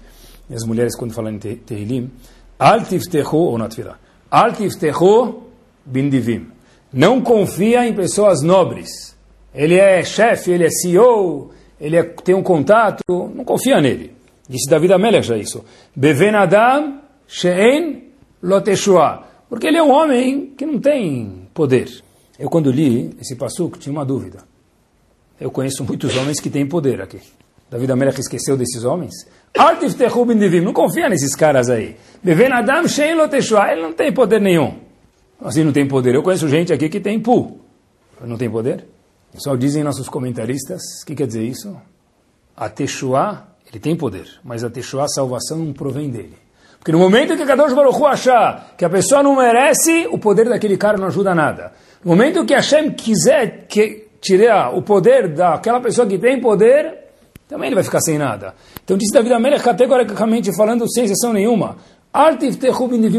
E 0.50 0.56
as 0.56 0.64
mulheres, 0.64 0.96
quando 0.96 1.14
falam 1.14 1.34
em 1.34 1.38
Teirim, 1.38 2.12
Al 2.58 2.84
tiftechu, 2.84 3.38
ou 3.38 3.58
na 3.58 3.68
tiftechu 3.68 5.44
bindivim. 5.86 6.48
Não 6.92 7.22
confia 7.22 7.88
em 7.88 7.94
pessoas 7.94 8.42
nobres. 8.42 9.16
Ele 9.54 9.78
é 9.78 10.04
chefe, 10.04 10.52
ele 10.52 10.66
é 10.66 10.70
CEO, 10.70 11.52
ele 11.80 11.98
é, 11.98 12.04
tem 12.04 12.34
um 12.34 12.44
contato, 12.44 13.02
não 13.08 13.44
confia 13.44 13.80
nele. 13.80 14.12
Disse 14.50 14.70
David 14.70 14.94
Amelech 14.94 15.28
já 15.28 15.38
isso. 15.38 15.64
Beven 15.96 16.36
Adam 16.36 17.00
she'en 17.28 18.12
loteshua. 18.42 19.24
Porque 19.50 19.68
ele 19.68 19.78
é 19.78 19.84
um 19.84 19.92
homem 19.92 20.54
que 20.58 20.66
não 20.66 20.80
tem 20.80 21.48
poder. 21.54 21.90
Eu 22.40 22.50
quando 22.50 22.72
li 22.72 23.16
esse 23.20 23.36
passuco 23.36 23.78
tinha 23.78 23.94
uma 23.94 24.06
dúvida. 24.06 24.53
Eu 25.44 25.52
conheço 25.52 25.84
muitos 25.84 26.16
homens 26.16 26.40
que 26.40 26.50
têm 26.50 26.66
poder 26.66 27.02
aqui. 27.02 27.20
David 27.70 27.92
Amelech 27.92 28.18
esqueceu 28.18 28.56
desses 28.56 28.86
homens? 28.86 29.12
Não 30.62 30.72
confia 30.72 31.10
nesses 31.10 31.36
caras 31.36 31.70
aí. 31.70 31.98
Ele 32.26 33.82
não 33.82 33.92
tem 33.92 34.14
poder 34.14 34.40
nenhum. 34.40 34.80
Assim 35.42 35.66
não 35.66 35.74
tem 35.74 35.86
poder. 35.86 36.16
Eu 36.16 36.24
conheço 36.24 36.48
gente 36.48 36.72
aqui 36.72 36.88
que 36.88 37.02
tem 37.02 37.20
pu. 37.20 37.60
Não 38.22 38.38
tem 38.38 38.50
poder? 38.50 38.86
Só 39.36 39.54
dizem 39.58 39.84
nossos 39.84 40.08
comentaristas, 40.08 40.82
o 41.02 41.06
que 41.08 41.14
quer 41.14 41.28
dizer 41.28 41.44
isso? 41.44 41.76
A 42.56 42.70
Teshua, 42.70 43.46
ele 43.70 43.82
tem 43.82 43.98
poder, 43.98 44.28
mas 44.46 44.64
a 44.64 44.70
Teshua, 44.70 45.04
a 45.04 45.10
salvação, 45.10 45.58
não 45.58 45.74
provém 45.74 46.10
dele. 46.10 46.38
Porque 46.80 46.94
no 46.94 47.00
momento 47.00 47.36
que 47.36 47.46
Kadosh 47.46 47.74
Baruch 47.74 48.00
Hu 48.00 48.06
achar 48.06 48.76
que 48.78 48.86
a 48.86 48.90
pessoa 48.90 49.22
não 49.22 49.36
merece, 49.36 50.08
o 50.10 50.18
poder 50.18 50.48
daquele 50.48 50.78
cara 50.78 50.98
não 50.98 51.08
ajuda 51.08 51.36
nada. 51.36 51.74
No 52.02 52.12
momento 52.12 52.46
que 52.46 52.54
Hashem 52.54 52.92
quiser 52.92 53.66
que 53.68 54.03
tirar 54.24 54.76
o 54.76 54.82
poder 54.82 55.28
daquela 55.28 55.82
pessoa 55.82 56.08
que 56.08 56.18
tem 56.18 56.40
poder, 56.40 57.00
também 57.48 57.68
ele 57.68 57.76
vai 57.76 57.84
ficar 57.84 58.00
sem 58.00 58.18
nada. 58.18 58.56
Então 58.84 58.98
disse 58.98 59.14
David 59.14 59.34
Amelech 59.34 59.64
categoricamente 59.64 60.56
falando 60.56 60.90
sem 60.92 61.04
exceção 61.04 61.34
nenhuma, 61.34 61.78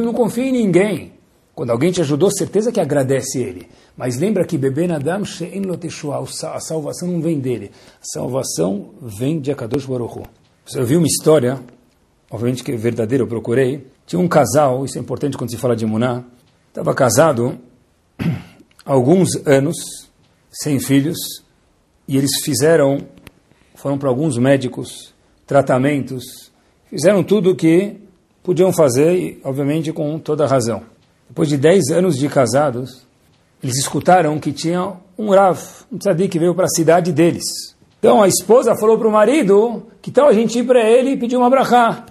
não 0.02 0.14
confia 0.14 0.44
em 0.44 0.52
ninguém. 0.52 1.12
Quando 1.54 1.70
alguém 1.70 1.92
te 1.92 2.00
ajudou, 2.00 2.30
certeza 2.32 2.72
que 2.72 2.80
agradece 2.80 3.38
ele. 3.38 3.68
Mas 3.96 4.18
lembra 4.18 4.44
que 4.44 4.58
bebê 4.58 4.88
Nadam 4.88 5.24
She'en 5.24 5.62
Loteshua, 5.62 6.24
a 6.52 6.60
salvação 6.60 7.06
não 7.06 7.20
vem 7.20 7.38
dele. 7.38 7.70
A 8.00 8.04
salvação 8.04 8.90
vem 9.00 9.40
de 9.40 9.52
Akadosh 9.52 9.86
Hu. 9.88 10.22
Eu 10.74 10.84
vi 10.84 10.96
uma 10.96 11.06
história, 11.06 11.60
obviamente 12.28 12.64
que 12.64 12.72
é 12.72 12.76
verdadeira, 12.76 13.22
eu 13.22 13.28
procurei. 13.28 13.86
Tinha 14.04 14.20
um 14.20 14.26
casal, 14.26 14.84
isso 14.84 14.98
é 14.98 15.00
importante 15.00 15.36
quando 15.36 15.50
se 15.50 15.56
fala 15.56 15.76
de 15.76 15.86
Muná, 15.86 16.24
estava 16.68 16.92
casado 16.92 17.56
há 18.18 18.92
alguns 18.92 19.28
anos, 19.46 20.03
sem 20.62 20.78
filhos, 20.78 21.18
e 22.06 22.16
eles 22.16 22.30
fizeram, 22.42 22.98
foram 23.74 23.98
para 23.98 24.08
alguns 24.08 24.38
médicos, 24.38 25.12
tratamentos, 25.46 26.50
fizeram 26.88 27.22
tudo 27.22 27.50
o 27.50 27.56
que 27.56 27.96
podiam 28.42 28.72
fazer, 28.72 29.16
e 29.16 29.40
obviamente 29.42 29.92
com 29.92 30.18
toda 30.18 30.46
razão. 30.46 30.82
Depois 31.28 31.48
de 31.48 31.56
10 31.56 31.90
anos 31.90 32.16
de 32.16 32.28
casados, 32.28 33.04
eles 33.62 33.78
escutaram 33.78 34.38
que 34.38 34.52
tinha 34.52 34.92
um 35.18 35.30
Rav, 35.30 35.58
um 35.90 35.98
tzadik 35.98 36.28
que 36.28 36.38
veio 36.38 36.54
para 36.54 36.66
a 36.66 36.68
cidade 36.68 37.12
deles. 37.12 37.74
Então 37.98 38.22
a 38.22 38.28
esposa 38.28 38.76
falou 38.76 38.98
para 38.98 39.08
o 39.08 39.10
marido 39.10 39.84
que 40.02 40.10
tal 40.10 40.28
a 40.28 40.32
gente 40.32 40.58
ir 40.58 40.64
para 40.64 40.82
ele 40.82 41.12
e 41.12 41.16
pedir 41.16 41.36
uma 41.36 41.48
brachá. 41.48 42.04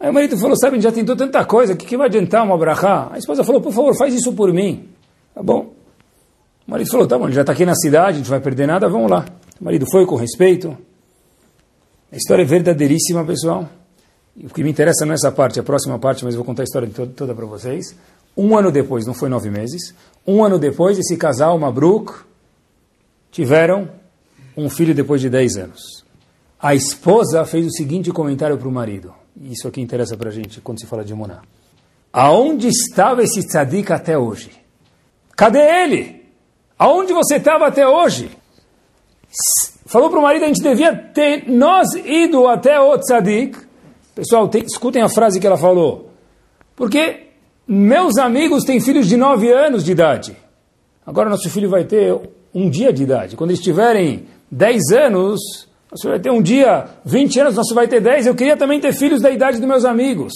Aí 0.00 0.10
o 0.10 0.12
marido 0.12 0.36
falou, 0.36 0.56
sabe, 0.56 0.72
a 0.72 0.74
gente 0.74 0.84
já 0.84 0.92
tentou 0.92 1.14
tanta 1.14 1.44
coisa, 1.44 1.72
o 1.72 1.76
que, 1.76 1.86
que 1.86 1.96
vai 1.96 2.08
adiantar 2.08 2.44
uma 2.44 2.58
brachá? 2.58 3.08
A 3.12 3.18
esposa 3.18 3.44
falou, 3.44 3.60
por 3.60 3.72
favor, 3.72 3.96
faz 3.96 4.12
isso 4.12 4.32
por 4.32 4.52
mim. 4.52 4.88
Tá 5.32 5.42
bom. 5.42 5.73
O 6.66 6.70
marido 6.70 6.90
falou, 6.90 7.06
tá 7.06 7.18
bom, 7.18 7.26
ele 7.26 7.34
já 7.34 7.42
está 7.42 7.52
aqui 7.52 7.66
na 7.66 7.74
cidade, 7.74 8.14
a 8.14 8.18
gente 8.18 8.30
vai 8.30 8.40
perder 8.40 8.66
nada, 8.66 8.88
vamos 8.88 9.10
lá. 9.10 9.26
O 9.60 9.64
marido 9.64 9.86
foi 9.90 10.06
com 10.06 10.16
respeito. 10.16 10.76
A 12.10 12.16
história 12.16 12.42
é 12.42 12.46
verdadeiríssima, 12.46 13.24
pessoal. 13.24 13.68
O 14.42 14.48
que 14.48 14.64
me 14.64 14.70
interessa 14.70 15.04
não 15.04 15.12
é 15.12 15.14
essa 15.14 15.30
parte, 15.30 15.60
a 15.60 15.62
próxima 15.62 15.98
parte, 15.98 16.24
mas 16.24 16.34
eu 16.34 16.38
vou 16.38 16.44
contar 16.44 16.62
a 16.62 16.64
história 16.64 16.88
toda, 16.88 17.12
toda 17.12 17.34
para 17.34 17.46
vocês. 17.46 17.94
Um 18.36 18.56
ano 18.56 18.72
depois, 18.72 19.06
não 19.06 19.14
foi 19.14 19.28
nove 19.28 19.48
meses, 19.50 19.94
um 20.26 20.42
ano 20.42 20.58
depois, 20.58 20.98
esse 20.98 21.16
casal, 21.16 21.56
Mabruk, 21.58 22.12
tiveram 23.30 23.88
um 24.56 24.68
filho 24.68 24.94
depois 24.94 25.20
de 25.20 25.28
dez 25.28 25.56
anos. 25.56 26.04
A 26.60 26.74
esposa 26.74 27.44
fez 27.44 27.66
o 27.66 27.70
seguinte 27.70 28.10
comentário 28.10 28.56
para 28.56 28.68
o 28.68 28.72
marido. 28.72 29.12
Isso 29.40 29.68
aqui 29.68 29.80
interessa 29.80 30.16
para 30.16 30.30
a 30.30 30.32
gente 30.32 30.60
quando 30.60 30.80
se 30.80 30.86
fala 30.86 31.04
de 31.04 31.14
Muná. 31.14 31.42
Aonde 32.12 32.68
estava 32.68 33.22
esse 33.22 33.46
tzadik 33.46 33.92
até 33.92 34.16
hoje? 34.16 34.50
Cadê 35.36 35.58
ele? 35.58 36.23
Aonde 36.78 37.12
você 37.12 37.36
estava 37.36 37.66
até 37.66 37.86
hoje? 37.86 38.30
Falou 39.86 40.10
para 40.10 40.18
o 40.18 40.22
marido, 40.22 40.44
a 40.44 40.48
gente 40.48 40.62
devia 40.62 40.94
ter 40.94 41.48
nós 41.48 41.88
ido 41.94 42.48
até 42.48 42.80
o 42.80 42.96
tzadik. 42.98 43.58
Pessoal, 44.14 44.48
tem, 44.48 44.62
escutem 44.62 45.02
a 45.02 45.08
frase 45.08 45.40
que 45.40 45.46
ela 45.46 45.56
falou. 45.56 46.10
Porque 46.74 47.28
meus 47.66 48.16
amigos 48.16 48.64
têm 48.64 48.80
filhos 48.80 49.06
de 49.06 49.16
9 49.16 49.52
anos 49.52 49.84
de 49.84 49.92
idade. 49.92 50.36
Agora 51.06 51.30
nosso 51.30 51.50
filho 51.50 51.68
vai 51.68 51.84
ter 51.84 52.16
um 52.54 52.68
dia 52.70 52.92
de 52.92 53.02
idade. 53.02 53.36
Quando 53.36 53.50
eles 53.50 53.62
tiverem 53.62 54.26
10 54.50 54.92
anos, 54.92 55.68
nosso 55.90 56.08
vai 56.08 56.18
ter 56.18 56.30
um 56.30 56.42
dia, 56.42 56.86
20 57.04 57.40
anos, 57.40 57.56
nosso 57.56 57.74
vai 57.74 57.86
ter 57.86 58.00
10. 58.00 58.26
Eu 58.26 58.34
queria 58.34 58.56
também 58.56 58.80
ter 58.80 58.92
filhos 58.92 59.20
da 59.20 59.30
idade 59.30 59.58
dos 59.58 59.66
meus 59.66 59.84
amigos. 59.84 60.32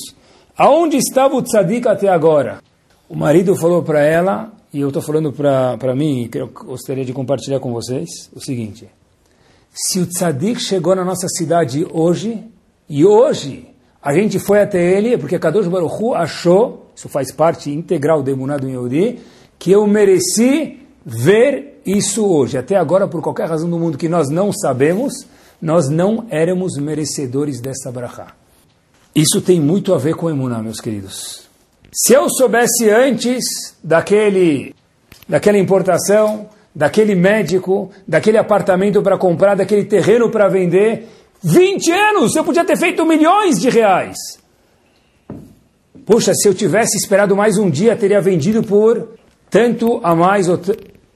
Aonde 0.57 0.97
estava 0.97 1.35
o 1.35 1.43
tzadik 1.43 1.87
até 1.89 2.09
agora? 2.09 2.59
O 3.09 3.17
marido 3.17 3.57
falou 3.57 3.83
para 3.83 4.03
ela, 4.03 4.53
e 4.73 4.81
eu 4.81 4.89
estou 4.89 5.03
falando 5.03 5.33
para 5.33 5.95
mim, 5.95 6.29
que 6.31 6.39
eu 6.39 6.49
gostaria 6.49 7.05
de 7.05 7.13
compartilhar 7.13 7.61
com 7.61 7.73
vocês, 7.73 8.31
o 8.35 8.41
seguinte. 8.41 8.89
Se 9.73 10.01
o 10.01 10.07
tzadik 10.07 10.61
chegou 10.61 10.95
na 10.95 11.05
nossa 11.05 11.29
cidade 11.29 11.87
hoje, 11.91 12.43
e 12.89 13.05
hoje 13.05 13.69
a 14.03 14.13
gente 14.13 14.39
foi 14.39 14.61
até 14.61 14.97
ele, 14.97 15.17
porque 15.17 15.39
Kadosh 15.39 15.69
Baruch 15.69 16.03
Hu 16.03 16.15
achou 16.15 16.89
isso 16.99 17.09
faz 17.09 17.31
parte 17.31 17.71
integral 17.71 18.25
do 18.25 18.31
Emuná 18.31 18.57
do 18.57 18.69
Yehudi, 18.69 19.21
que 19.57 19.71
eu 19.71 19.87
mereci 19.87 20.81
ver 21.07 21.81
isso 21.87 22.27
hoje. 22.27 22.59
Até 22.59 22.75
agora, 22.75 23.07
por 23.07 23.23
qualquer 23.23 23.49
razão 23.49 23.71
do 23.71 23.79
mundo 23.79 23.97
que 23.97 24.09
nós 24.09 24.29
não 24.29 24.53
sabemos, 24.53 25.13
nós 25.63 25.89
não 25.89 26.27
éramos 26.29 26.77
merecedores 26.77 27.61
dessa 27.61 27.93
brachá. 27.93 28.35
Isso 29.15 29.41
tem 29.41 29.61
muito 29.61 29.95
a 29.95 29.99
ver 29.99 30.17
com 30.17 30.29
Emuná, 30.29 30.61
meus 30.61 30.81
queridos. 30.81 31.48
Se 31.91 32.13
eu 32.13 32.29
soubesse 32.29 32.91
antes 32.91 33.75
daquele, 33.83 34.75
daquela 35.29 35.59
importação, 35.59 36.49
daquele 36.75 37.15
médico, 37.15 37.91
daquele 38.07 38.37
apartamento 38.37 39.03
para 39.03 39.17
comprar, 39.17 39.55
daquele 39.55 39.85
terreno 39.85 40.31
para 40.31 40.49
vender, 40.49 41.09
20 41.43 41.91
anos 41.91 42.37
eu 42.37 42.45
podia 42.45 42.65
ter 42.65 42.77
feito 42.77 43.07
milhões 43.07 43.59
de 43.59 43.71
reais. 43.71 44.17
Puxa, 46.05 46.33
se 46.35 46.49
eu 46.49 46.55
tivesse 46.55 46.97
esperado 46.97 47.35
mais 47.35 47.59
um 47.59 47.71
dia, 47.71 47.97
teria 47.97 48.21
vendido 48.21 48.63
por 48.63 49.09
tanto 49.51 50.01
a 50.03 50.15
mais, 50.15 50.49
ou 50.49 50.61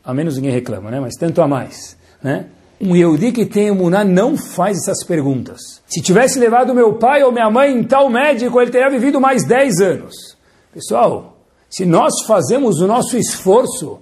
a 0.04 0.14
menos 0.14 0.36
ninguém 0.36 0.52
reclama, 0.52 0.90
né? 0.90 1.00
mas 1.00 1.14
tanto 1.18 1.42
a 1.42 1.48
mais. 1.48 1.96
Né? 2.22 2.46
Um 2.80 2.96
Yehudi 2.96 3.30
que 3.30 3.46
tem 3.46 3.70
Muná 3.70 4.04
não 4.04 4.36
faz 4.36 4.78
essas 4.78 5.04
perguntas. 5.04 5.82
Se 5.86 6.00
tivesse 6.00 6.38
levado 6.38 6.74
meu 6.74 6.94
pai 6.94 7.22
ou 7.22 7.30
minha 7.30 7.50
mãe 7.50 7.72
em 7.72 7.84
tal 7.84 8.08
médico, 8.08 8.60
ele 8.60 8.70
teria 8.70 8.90
vivido 8.90 9.20
mais 9.20 9.44
10 9.44 9.80
anos. 9.80 10.31
Pessoal, 10.72 11.36
se 11.68 11.84
nós 11.84 12.12
fazemos 12.26 12.80
o 12.80 12.86
nosso 12.86 13.18
esforço, 13.18 13.98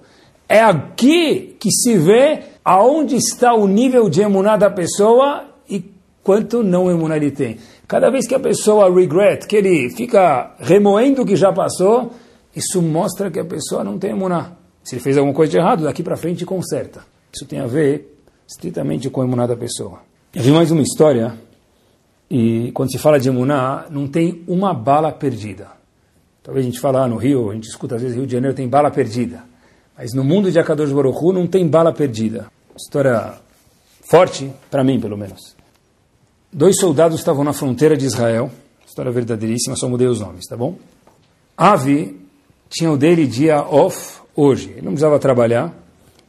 é 0.47 0.61
aqui 0.61 1.55
que 1.59 1.69
se 1.69 1.97
vê 1.97 2.43
aonde 2.63 3.15
está 3.15 3.53
o 3.53 3.67
nível 3.67 4.09
de 4.09 4.21
emuná 4.21 4.55
da 4.55 4.69
pessoa 4.69 5.45
e 5.69 5.83
quanto 6.23 6.63
não 6.63 6.89
emuná 6.89 7.17
ele 7.17 7.31
tem. 7.31 7.57
Cada 7.87 8.09
vez 8.09 8.25
que 8.25 8.33
a 8.33 8.39
pessoa 8.39 8.93
regret, 8.93 9.45
que 9.47 9.57
ele 9.57 9.89
fica 9.89 10.55
remoendo 10.59 11.23
o 11.23 11.25
que 11.25 11.35
já 11.35 11.51
passou, 11.51 12.11
isso 12.55 12.81
mostra 12.81 13.29
que 13.29 13.39
a 13.39 13.45
pessoa 13.45 13.83
não 13.83 13.99
tem 13.99 14.11
emuná. 14.11 14.53
Se 14.81 14.95
ele 14.95 15.01
fez 15.01 15.17
alguma 15.17 15.35
coisa 15.35 15.51
de 15.51 15.57
errado, 15.57 15.83
daqui 15.83 16.01
para 16.01 16.15
frente 16.15 16.45
conserta. 16.45 17.03
Isso 17.33 17.45
tem 17.45 17.59
a 17.59 17.67
ver 17.67 18.17
estritamente 18.47 19.09
com 19.09 19.21
a 19.21 19.25
emuná 19.25 19.45
da 19.45 19.57
pessoa. 19.57 19.99
Eu 20.33 20.41
vi 20.41 20.51
mais 20.51 20.71
uma 20.71 20.81
história, 20.81 21.33
e 22.29 22.71
quando 22.73 22.91
se 22.91 22.97
fala 22.97 23.19
de 23.19 23.27
emuná, 23.27 23.87
não 23.89 24.07
tem 24.07 24.41
uma 24.47 24.73
bala 24.73 25.11
perdida. 25.11 25.80
Talvez 26.43 26.65
a 26.65 26.69
gente 26.69 26.79
fale 26.79 26.97
ah, 26.97 27.07
no 27.07 27.17
Rio, 27.17 27.51
a 27.51 27.53
gente 27.53 27.67
escuta 27.67 27.95
às 27.95 28.01
vezes 28.01 28.17
Rio 28.17 28.25
de 28.25 28.33
Janeiro 28.33 28.55
tem 28.55 28.67
bala 28.67 28.89
perdida. 28.89 29.43
Mas 29.97 30.13
no 30.13 30.23
mundo 30.23 30.51
de 30.51 30.59
Akadosh 30.59 30.91
Baruch 30.91 31.17
Hu 31.23 31.31
não 31.31 31.45
tem 31.45 31.67
bala 31.67 31.93
perdida. 31.93 32.47
História 32.75 33.35
forte, 34.09 34.51
para 34.69 34.83
mim 34.83 34.99
pelo 34.99 35.17
menos. 35.17 35.55
Dois 36.51 36.77
soldados 36.77 37.19
estavam 37.19 37.43
na 37.43 37.53
fronteira 37.53 37.95
de 37.95 38.05
Israel, 38.05 38.51
história 38.85 39.11
verdadeiríssima, 39.11 39.75
só 39.75 39.87
mudei 39.87 40.07
os 40.07 40.19
nomes, 40.19 40.45
tá 40.47 40.57
bom? 40.57 40.77
Avi 41.55 42.19
tinha 42.69 42.91
o 42.91 42.97
dele 42.97 43.27
dia 43.27 43.61
off 43.61 44.21
hoje, 44.35 44.69
ele 44.71 44.81
não 44.81 44.91
precisava 44.91 45.19
trabalhar. 45.19 45.73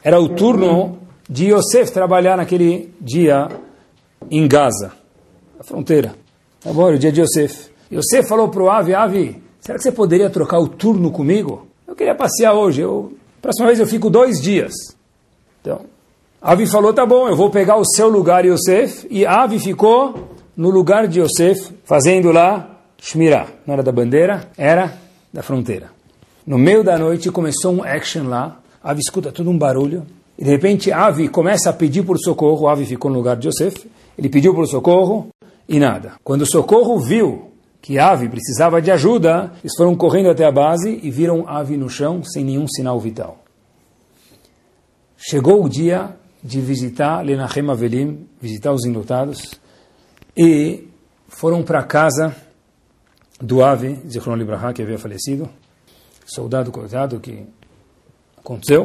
Era 0.02 0.20
o 0.20 0.28
turno 0.28 0.98
de 1.28 1.52
Yosef 1.52 1.90
trabalhar 1.92 2.36
naquele 2.36 2.92
dia 3.00 3.48
em 4.30 4.46
Gaza, 4.46 4.92
na 5.56 5.64
fronteira. 5.64 6.14
Tá 6.60 6.72
bom, 6.72 6.92
o 6.92 6.98
dia 6.98 7.10
de 7.10 7.20
Yosef. 7.20 7.70
Yosef 7.90 8.28
falou 8.28 8.48
para 8.48 8.62
o 8.62 8.70
Avi, 8.70 8.94
Avi, 8.94 9.42
será 9.62 9.78
que 9.78 9.84
você 9.84 9.92
poderia 9.92 10.28
trocar 10.28 10.58
o 10.58 10.68
turno 10.68 11.10
comigo? 11.10 11.66
Eu 11.86 11.94
queria 11.94 12.14
passear 12.14 12.52
hoje, 12.52 12.82
eu, 12.82 13.12
próxima 13.40 13.68
vez 13.68 13.78
eu 13.78 13.86
fico 13.86 14.10
dois 14.10 14.42
dias. 14.42 14.72
Então, 15.60 15.80
Avi 16.40 16.66
falou, 16.66 16.92
tá 16.92 17.06
bom, 17.06 17.28
eu 17.28 17.36
vou 17.36 17.50
pegar 17.50 17.76
o 17.76 17.84
seu 17.84 18.08
lugar, 18.08 18.44
Yosef, 18.44 19.06
e 19.08 19.24
Avi 19.24 19.60
ficou 19.60 20.30
no 20.56 20.70
lugar 20.70 21.06
de 21.06 21.20
Yosef, 21.20 21.72
fazendo 21.84 22.32
lá 22.32 22.76
Shmirah. 23.00 23.46
Não 23.64 23.74
era 23.74 23.82
da 23.82 23.92
bandeira, 23.92 24.50
era 24.58 24.98
da 25.32 25.42
fronteira. 25.42 25.90
No 26.44 26.58
meio 26.58 26.82
da 26.82 26.98
noite 26.98 27.30
começou 27.30 27.72
um 27.72 27.84
action 27.84 28.28
lá, 28.28 28.60
Avi 28.82 29.00
escuta 29.00 29.30
todo 29.30 29.48
um 29.48 29.56
barulho, 29.56 30.04
e 30.36 30.44
de 30.44 30.50
repente 30.50 30.90
Avi 30.90 31.28
começa 31.28 31.70
a 31.70 31.72
pedir 31.72 32.02
por 32.02 32.18
socorro, 32.18 32.66
Avi 32.66 32.84
ficou 32.84 33.08
no 33.08 33.18
lugar 33.18 33.36
de 33.36 33.46
Yosef, 33.46 33.88
ele 34.18 34.28
pediu 34.28 34.52
por 34.52 34.66
socorro, 34.66 35.28
e 35.68 35.78
nada. 35.78 36.14
Quando 36.24 36.42
o 36.42 36.46
socorro 36.46 36.98
viu 36.98 37.51
que 37.82 37.98
Ave 37.98 38.28
precisava 38.28 38.80
de 38.80 38.92
ajuda, 38.92 39.52
eles 39.60 39.74
foram 39.76 39.96
correndo 39.96 40.30
até 40.30 40.46
a 40.46 40.52
base 40.52 41.00
e 41.02 41.10
viram 41.10 41.48
Ave 41.48 41.76
no 41.76 41.90
chão 41.90 42.22
sem 42.22 42.44
nenhum 42.44 42.68
sinal 42.68 42.98
vital. 43.00 43.42
Chegou 45.16 45.64
o 45.64 45.68
dia 45.68 46.16
de 46.42 46.60
visitar 46.60 47.22
Lenachem 47.22 47.68
Avelim, 47.68 48.26
visitar 48.40 48.72
os 48.72 48.84
enlutados, 48.84 49.60
e 50.36 50.88
foram 51.28 51.62
para 51.62 51.80
a 51.80 51.84
casa 51.84 52.34
do 53.40 53.64
Ave, 53.64 53.98
Zichron 54.08 54.36
Libraha, 54.36 54.72
que 54.72 54.82
havia 54.82 54.98
falecido, 54.98 55.48
soldado 56.24 56.70
coitado 56.70 57.18
que 57.18 57.44
aconteceu. 58.38 58.84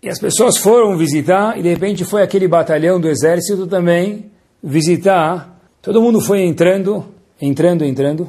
E 0.00 0.08
as 0.08 0.20
pessoas 0.20 0.56
foram 0.56 0.96
visitar, 0.96 1.58
e 1.58 1.62
de 1.62 1.68
repente 1.68 2.04
foi 2.04 2.22
aquele 2.22 2.46
batalhão 2.46 3.00
do 3.00 3.08
exército 3.08 3.66
também 3.66 4.30
visitar. 4.62 5.60
Todo 5.82 6.00
mundo 6.00 6.20
foi 6.20 6.42
entrando, 6.42 7.09
entrando, 7.40 7.84
entrando, 7.84 8.28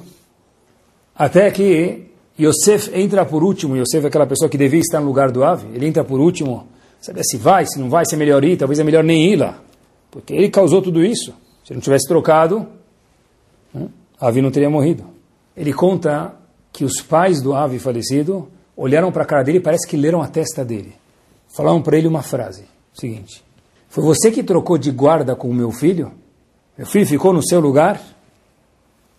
até 1.15 1.49
que 1.51 2.11
Yosef 2.39 2.91
entra 2.93 3.25
por 3.25 3.43
último. 3.43 3.75
Yosef 3.75 4.05
é 4.05 4.07
aquela 4.07 4.25
pessoa 4.25 4.49
que 4.49 4.57
devia 4.57 4.79
estar 4.79 4.99
no 4.99 5.07
lugar 5.07 5.31
do 5.31 5.43
ave. 5.43 5.67
Ele 5.75 5.85
entra 5.85 6.03
por 6.03 6.19
último, 6.19 6.67
sabe 6.99 7.23
se 7.23 7.37
vai, 7.37 7.65
se 7.65 7.79
não 7.79 7.89
vai, 7.89 8.05
se 8.05 8.15
é 8.15 8.17
melhor 8.17 8.43
ir, 8.43 8.57
talvez 8.57 8.79
é 8.79 8.83
melhor 8.83 9.03
nem 9.03 9.31
ir 9.31 9.35
lá. 9.35 9.59
Porque 10.09 10.33
ele 10.33 10.49
causou 10.49 10.81
tudo 10.81 11.03
isso. 11.03 11.33
Se 11.63 11.73
não 11.73 11.81
tivesse 11.81 12.07
trocado, 12.07 12.67
né, 13.73 13.87
Ave 14.19 14.41
não 14.41 14.51
teria 14.51 14.69
morrido. 14.69 15.05
Ele 15.55 15.73
conta 15.73 16.33
que 16.71 16.83
os 16.83 17.01
pais 17.01 17.41
do 17.41 17.53
Ave 17.53 17.79
falecido 17.79 18.47
olharam 18.75 19.11
para 19.11 19.23
a 19.23 19.25
cara 19.25 19.43
dele 19.43 19.57
e 19.57 19.61
parece 19.61 19.87
que 19.87 19.97
leram 19.97 20.21
a 20.21 20.27
testa 20.27 20.63
dele. 20.65 20.93
Falaram 21.55 21.81
para 21.81 21.97
ele 21.97 22.07
uma 22.07 22.21
frase, 22.21 22.63
seguinte, 22.93 23.43
foi 23.89 24.03
você 24.03 24.31
que 24.31 24.41
trocou 24.41 24.77
de 24.77 24.89
guarda 24.89 25.35
com 25.35 25.49
o 25.49 25.53
meu 25.53 25.69
filho? 25.69 26.13
Meu 26.77 26.87
filho 26.87 27.05
ficou 27.05 27.33
no 27.33 27.45
seu 27.45 27.59
lugar? 27.59 28.01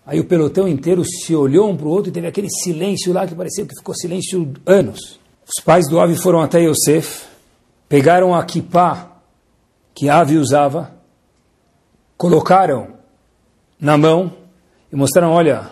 Aí 0.05 0.19
o 0.19 0.25
pelotão 0.25 0.67
inteiro 0.67 1.05
se 1.05 1.35
olhou 1.35 1.71
um 1.71 1.77
para 1.77 1.87
o 1.87 1.91
outro 1.91 2.11
e 2.11 2.13
teve 2.13 2.27
aquele 2.27 2.49
silêncio 2.51 3.13
lá 3.13 3.27
que 3.27 3.35
parecia 3.35 3.65
que 3.65 3.77
ficou 3.77 3.95
silêncio 3.95 4.53
anos. 4.67 5.21
Os 5.47 5.63
pais 5.63 5.89
do 5.89 6.01
Avi 6.01 6.17
foram 6.17 6.41
até 6.41 6.61
Yosef, 6.61 7.25
pegaram 7.89 8.35
a 8.35 8.45
kippah 8.45 9.13
que 9.95 10.09
Avi 10.09 10.37
usava, 10.37 10.93
colocaram 12.17 12.89
na 13.81 13.97
mão 13.97 14.33
e 14.93 14.97
mostraram, 14.97 15.33
olha, 15.33 15.71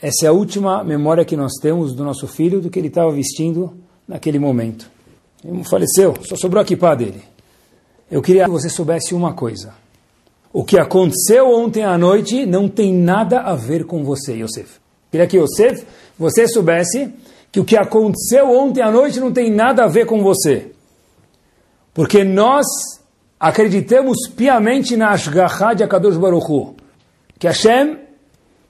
essa 0.00 0.26
é 0.26 0.28
a 0.28 0.32
última 0.32 0.84
memória 0.84 1.24
que 1.24 1.36
nós 1.36 1.52
temos 1.60 1.94
do 1.94 2.04
nosso 2.04 2.28
filho, 2.28 2.60
do 2.60 2.70
que 2.70 2.78
ele 2.78 2.88
estava 2.88 3.10
vestindo 3.10 3.74
naquele 4.06 4.38
momento. 4.38 4.90
Ele 5.44 5.64
faleceu, 5.64 6.14
só 6.22 6.36
sobrou 6.36 6.60
a 6.60 6.64
kippah 6.64 6.94
dele. 6.94 7.22
Eu 8.10 8.22
queria 8.22 8.44
que 8.44 8.50
você 8.50 8.68
soubesse 8.68 9.14
uma 9.14 9.32
coisa. 9.32 9.74
O 10.54 10.62
que 10.62 10.78
aconteceu 10.78 11.52
ontem 11.52 11.82
à 11.82 11.98
noite 11.98 12.46
não 12.46 12.68
tem 12.68 12.94
nada 12.94 13.40
a 13.40 13.56
ver 13.56 13.84
com 13.84 14.04
você, 14.04 14.34
Yosef. 14.34 14.78
Queria 15.10 15.26
que 15.26 15.36
Yosef, 15.36 15.84
você 16.16 16.46
soubesse 16.46 17.12
que 17.50 17.58
o 17.58 17.64
que 17.64 17.76
aconteceu 17.76 18.48
ontem 18.56 18.80
à 18.80 18.88
noite 18.88 19.18
não 19.18 19.32
tem 19.32 19.50
nada 19.50 19.82
a 19.82 19.88
ver 19.88 20.06
com 20.06 20.22
você. 20.22 20.70
Porque 21.92 22.22
nós 22.22 22.64
acreditamos 23.38 24.28
piamente 24.36 24.96
na 24.96 25.10
Ashgaha 25.10 25.74
de 25.74 25.82
Akadosh 25.82 26.16
Baruch 26.16 26.48
Hu, 26.48 26.76
que 27.36 27.48
Hashem 27.48 27.98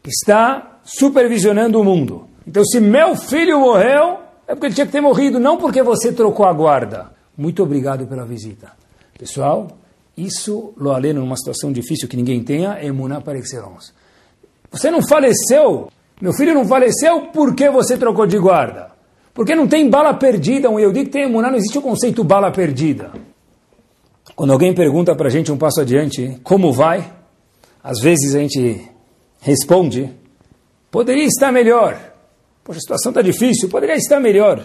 está 0.06 0.80
supervisionando 0.84 1.78
o 1.78 1.84
mundo. 1.84 2.26
Então, 2.46 2.64
se 2.64 2.80
meu 2.80 3.14
filho 3.14 3.60
morreu, 3.60 4.20
é 4.48 4.54
porque 4.54 4.68
ele 4.68 4.74
tinha 4.74 4.86
que 4.86 4.92
ter 4.92 5.02
morrido, 5.02 5.38
não 5.38 5.58
porque 5.58 5.82
você 5.82 6.10
trocou 6.14 6.46
a 6.46 6.52
guarda. 6.54 7.12
Muito 7.36 7.62
obrigado 7.62 8.06
pela 8.06 8.24
visita. 8.24 8.72
Pessoal, 9.18 9.68
isso, 10.16 10.72
lo 10.76 10.92
aleno, 10.92 11.20
numa 11.20 11.36
situação 11.36 11.72
difícil 11.72 12.08
que 12.08 12.16
ninguém 12.16 12.42
tenha, 12.42 12.78
é 12.78 12.86
emuná 12.86 13.20
par 13.20 13.36
excellence. 13.36 13.92
Você 14.70 14.90
não 14.90 15.02
faleceu, 15.02 15.88
meu 16.20 16.32
filho 16.32 16.54
não 16.54 16.66
faleceu 16.66 17.28
porque 17.32 17.68
você 17.68 17.96
trocou 17.96 18.26
de 18.26 18.38
guarda. 18.38 18.92
Porque 19.32 19.54
não 19.54 19.66
tem 19.66 19.90
bala 19.90 20.14
perdida, 20.14 20.70
um 20.70 20.76
digo 20.76 21.06
que 21.06 21.10
tem 21.10 21.24
emuná, 21.24 21.50
não 21.50 21.56
existe 21.56 21.78
o 21.78 21.82
conceito 21.82 22.22
bala 22.22 22.52
perdida. 22.52 23.12
Quando 24.36 24.52
alguém 24.52 24.74
pergunta 24.74 25.14
para 25.14 25.26
a 25.26 25.30
gente 25.30 25.50
um 25.50 25.56
passo 25.56 25.80
adiante, 25.80 26.38
como 26.42 26.72
vai? 26.72 27.12
Às 27.82 28.00
vezes 28.00 28.34
a 28.34 28.38
gente 28.38 28.88
responde, 29.40 30.10
poderia 30.90 31.24
estar 31.24 31.52
melhor. 31.52 32.14
Poxa, 32.62 32.78
a 32.78 32.80
situação 32.80 33.10
está 33.10 33.20
difícil, 33.20 33.68
poderia 33.68 33.96
estar 33.96 34.18
melhor. 34.18 34.64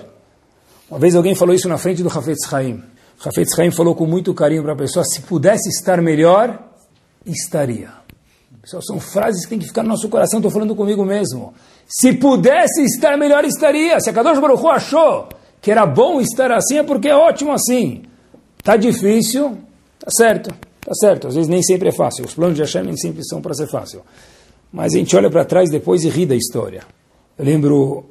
Uma 0.89 0.99
vez 0.99 1.15
alguém 1.15 1.35
falou 1.35 1.53
isso 1.53 1.67
na 1.67 1.77
frente 1.77 2.01
do 2.01 2.09
Hafetz 2.09 2.51
Haim. 2.51 2.81
Rafetz 3.19 3.57
Haim 3.59 3.71
falou 3.71 3.93
com 3.93 4.05
muito 4.05 4.33
carinho 4.33 4.63
para 4.63 4.73
a 4.73 4.77
pessoa, 4.77 5.03
se 5.03 5.21
pudesse 5.21 5.69
estar 5.69 6.01
melhor, 6.01 6.57
estaria. 7.25 7.91
Pessoal, 8.61 8.81
são 8.81 8.99
frases 8.99 9.43
que 9.43 9.49
tem 9.49 9.59
que 9.59 9.67
ficar 9.67 9.83
no 9.83 9.89
nosso 9.89 10.07
coração, 10.07 10.39
estou 10.39 10.51
falando 10.51 10.75
comigo 10.75 11.03
mesmo. 11.03 11.53
Se 11.85 12.13
pudesse 12.13 12.81
estar 12.83 13.17
melhor, 13.17 13.43
estaria. 13.43 13.99
Se 13.99 14.09
a 14.09 14.13
Kadosh 14.13 14.39
Baruch 14.39 14.63
Hu 14.63 14.69
achou 14.69 15.29
que 15.61 15.71
era 15.71 15.85
bom 15.85 16.21
estar 16.21 16.51
assim, 16.51 16.77
é 16.77 16.83
porque 16.83 17.09
é 17.09 17.15
ótimo 17.15 17.51
assim. 17.51 18.03
Está 18.57 18.77
difícil, 18.77 19.57
tá 19.99 20.11
certo, 20.11 20.53
tá 20.79 20.93
certo. 20.93 21.27
Às 21.27 21.35
vezes 21.35 21.49
nem 21.49 21.61
sempre 21.61 21.89
é 21.89 21.91
fácil. 21.91 22.25
Os 22.25 22.33
planos 22.33 22.55
de 22.55 22.61
Hashem 22.61 22.83
nem 22.83 22.95
sempre 22.95 23.23
são 23.25 23.41
para 23.41 23.53
ser 23.53 23.67
fácil. 23.67 24.01
Mas 24.71 24.93
a 24.93 24.97
gente 24.97 25.15
olha 25.15 25.29
para 25.29 25.43
trás 25.43 25.69
depois 25.69 26.03
e 26.03 26.09
ri 26.09 26.25
da 26.25 26.35
história. 26.35 26.83
Eu 27.37 27.45
lembro 27.45 28.05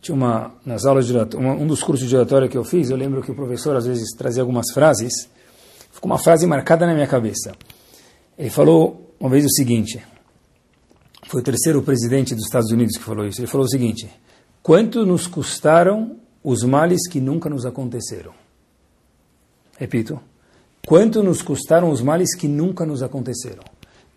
tinha 0.00 0.14
uma, 0.14 0.54
nas 0.64 0.84
aulas 0.84 1.06
de 1.06 1.12
uma, 1.12 1.52
um 1.52 1.66
dos 1.66 1.82
cursos 1.82 2.08
de 2.08 2.16
oratória 2.16 2.48
que 2.48 2.56
eu 2.56 2.64
fiz, 2.64 2.90
eu 2.90 2.96
lembro 2.96 3.22
que 3.22 3.30
o 3.30 3.34
professor 3.34 3.76
às 3.76 3.86
vezes 3.86 4.10
trazia 4.16 4.42
algumas 4.42 4.66
frases, 4.72 5.28
ficou 5.92 6.10
uma 6.10 6.18
frase 6.18 6.46
marcada 6.46 6.86
na 6.86 6.94
minha 6.94 7.06
cabeça. 7.06 7.52
Ele 8.38 8.50
falou 8.50 9.14
uma 9.18 9.28
vez 9.28 9.44
o 9.44 9.50
seguinte, 9.50 10.02
foi 11.26 11.40
o 11.40 11.44
terceiro 11.44 11.82
presidente 11.82 12.34
dos 12.34 12.44
Estados 12.44 12.70
Unidos 12.70 12.96
que 12.96 13.02
falou 13.02 13.26
isso, 13.26 13.40
ele 13.40 13.48
falou 13.48 13.66
o 13.66 13.70
seguinte, 13.70 14.08
quanto 14.62 15.04
nos 15.04 15.26
custaram 15.26 16.16
os 16.42 16.62
males 16.62 17.08
que 17.08 17.20
nunca 17.20 17.50
nos 17.50 17.66
aconteceram? 17.66 18.32
Repito, 19.76 20.20
quanto 20.86 21.22
nos 21.22 21.42
custaram 21.42 21.90
os 21.90 22.00
males 22.00 22.34
que 22.34 22.48
nunca 22.48 22.86
nos 22.86 23.02
aconteceram? 23.02 23.62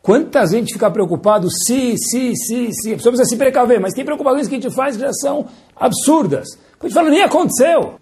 Quanta 0.01 0.45
gente 0.47 0.73
fica 0.73 0.89
preocupado 0.89 1.47
se, 1.51 1.95
se, 1.95 2.35
se, 2.35 2.71
se. 2.73 2.93
A 2.93 2.95
pessoa 2.95 3.13
precisa 3.13 3.25
se 3.25 3.37
precaver, 3.37 3.79
mas 3.79 3.93
tem 3.93 4.03
preocupações 4.03 4.47
que 4.47 4.55
a 4.55 4.59
gente 4.59 4.73
faz 4.73 4.95
que 4.95 5.03
já 5.03 5.13
são 5.13 5.45
absurdas. 5.75 6.47
A 6.79 6.85
gente 6.85 6.93
fala, 6.93 7.09
nem 7.09 7.21
aconteceu. 7.21 7.95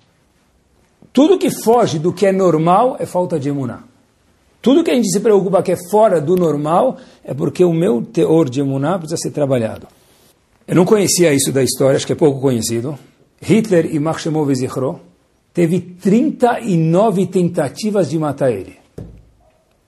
Tudo 1.12 1.38
que 1.38 1.50
foge 1.50 2.00
do 2.00 2.14
que 2.14 2.26
é 2.26 2.32
normal 2.32 2.95
é 3.00 3.06
falta 3.06 3.38
de 3.38 3.50
emuná. 3.50 3.84
Tudo 4.62 4.84
que 4.84 4.91
a 4.91 4.93
gente 4.93 5.10
se 5.10 5.20
preocupa 5.20 5.62
que 5.62 5.74
é 5.74 5.78
fora 5.89 6.22
do 6.22 6.38
normal 6.38 6.97
é 7.24 7.34
porque 7.34 7.66
o 7.66 7.74
meu 7.74 8.02
teor 8.02 8.50
de 8.50 8.62
emuná 8.62 8.97
precisa 8.97 9.18
ser 9.18 9.32
trabalhado. 9.32 9.88
Eu 10.66 10.76
não 10.76 10.86
conhecia 10.86 11.34
isso 11.34 11.52
da 11.52 11.64
história, 11.64 11.97
acho 11.97 12.06
que 12.06 12.14
é 12.14 12.16
pouco 12.16 12.39
conhecido. 12.39 12.97
Hitler 13.41 13.93
e 13.93 14.00
Makhshemov 14.00 14.54
Zichro 14.54 15.02
teve 15.54 15.80
39 15.80 17.26
tentativas 17.28 18.10
de 18.10 18.18
matar 18.18 18.52
ele 18.52 18.78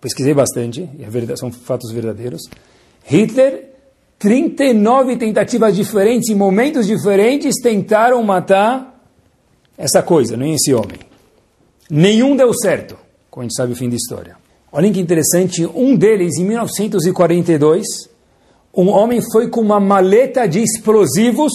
pesquisei 0.02 0.34
bastante, 0.34 0.90
e 1.00 1.04
verdade, 1.06 1.40
são 1.40 1.52
fatos 1.52 1.92
verdadeiros. 1.92 2.42
Hitler, 3.06 3.70
39 4.18 5.16
tentativas 5.16 5.76
diferentes, 5.76 6.30
em 6.30 6.36
momentos 6.36 6.88
diferentes, 6.88 7.56
tentaram 7.62 8.22
matar 8.24 9.00
essa 9.78 10.02
coisa, 10.02 10.36
nem 10.36 10.56
esse 10.56 10.74
homem. 10.74 11.00
Nenhum 11.90 12.36
deu 12.36 12.52
certo, 12.54 12.98
como 13.30 13.44
a 13.44 13.46
gente 13.46 13.56
sabe 13.56 13.74
o 13.74 13.76
fim 13.76 13.90
da 13.90 13.96
história. 13.96 14.36
Olhem 14.72 14.92
que 14.92 15.00
interessante, 15.00 15.66
um 15.66 15.96
deles, 15.96 16.38
em 16.38 16.46
1942, 16.46 17.86
um 18.74 18.88
homem 18.90 19.22
foi 19.32 19.50
com 19.50 19.62
uma 19.62 19.80
maleta 19.80 20.48
de 20.48 20.62
explosivos 20.62 21.52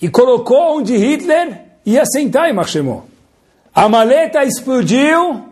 e 0.00 0.08
colocou 0.08 0.78
onde 0.78 0.96
Hitler 0.96 1.62
ia 1.84 2.04
sentar 2.06 2.48
em 2.48 2.54
Marchemont. 2.54 3.04
A 3.74 3.88
maleta 3.88 4.44
explodiu 4.44 5.45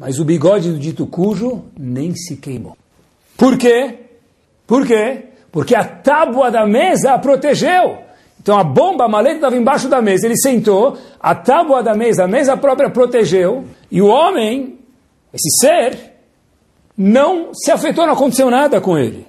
mas 0.00 0.18
o 0.18 0.24
bigode 0.24 0.72
do 0.72 0.78
dito 0.78 1.06
cujo 1.06 1.62
nem 1.78 2.14
se 2.14 2.34
queimou. 2.38 2.74
Por 3.36 3.58
quê? 3.58 3.98
Por 4.66 4.86
quê? 4.86 5.26
Porque 5.52 5.74
a 5.76 5.84
tábua 5.84 6.50
da 6.50 6.66
mesa 6.66 7.12
a 7.12 7.18
protegeu. 7.18 7.98
Então 8.40 8.58
a 8.58 8.64
bomba, 8.64 9.04
a 9.04 9.08
maleta 9.08 9.34
estava 9.34 9.56
embaixo 9.58 9.90
da 9.90 10.00
mesa, 10.00 10.26
ele 10.26 10.38
sentou, 10.38 10.96
a 11.20 11.34
tábua 11.34 11.82
da 11.82 11.94
mesa, 11.94 12.24
a 12.24 12.26
mesa 12.26 12.56
própria 12.56 12.88
protegeu, 12.88 13.66
e 13.90 14.00
o 14.00 14.06
homem, 14.06 14.78
esse 15.34 15.60
ser, 15.60 16.14
não 16.96 17.52
se 17.52 17.70
afetou, 17.70 18.06
não 18.06 18.14
aconteceu 18.14 18.50
nada 18.50 18.80
com 18.80 18.96
ele. 18.96 19.26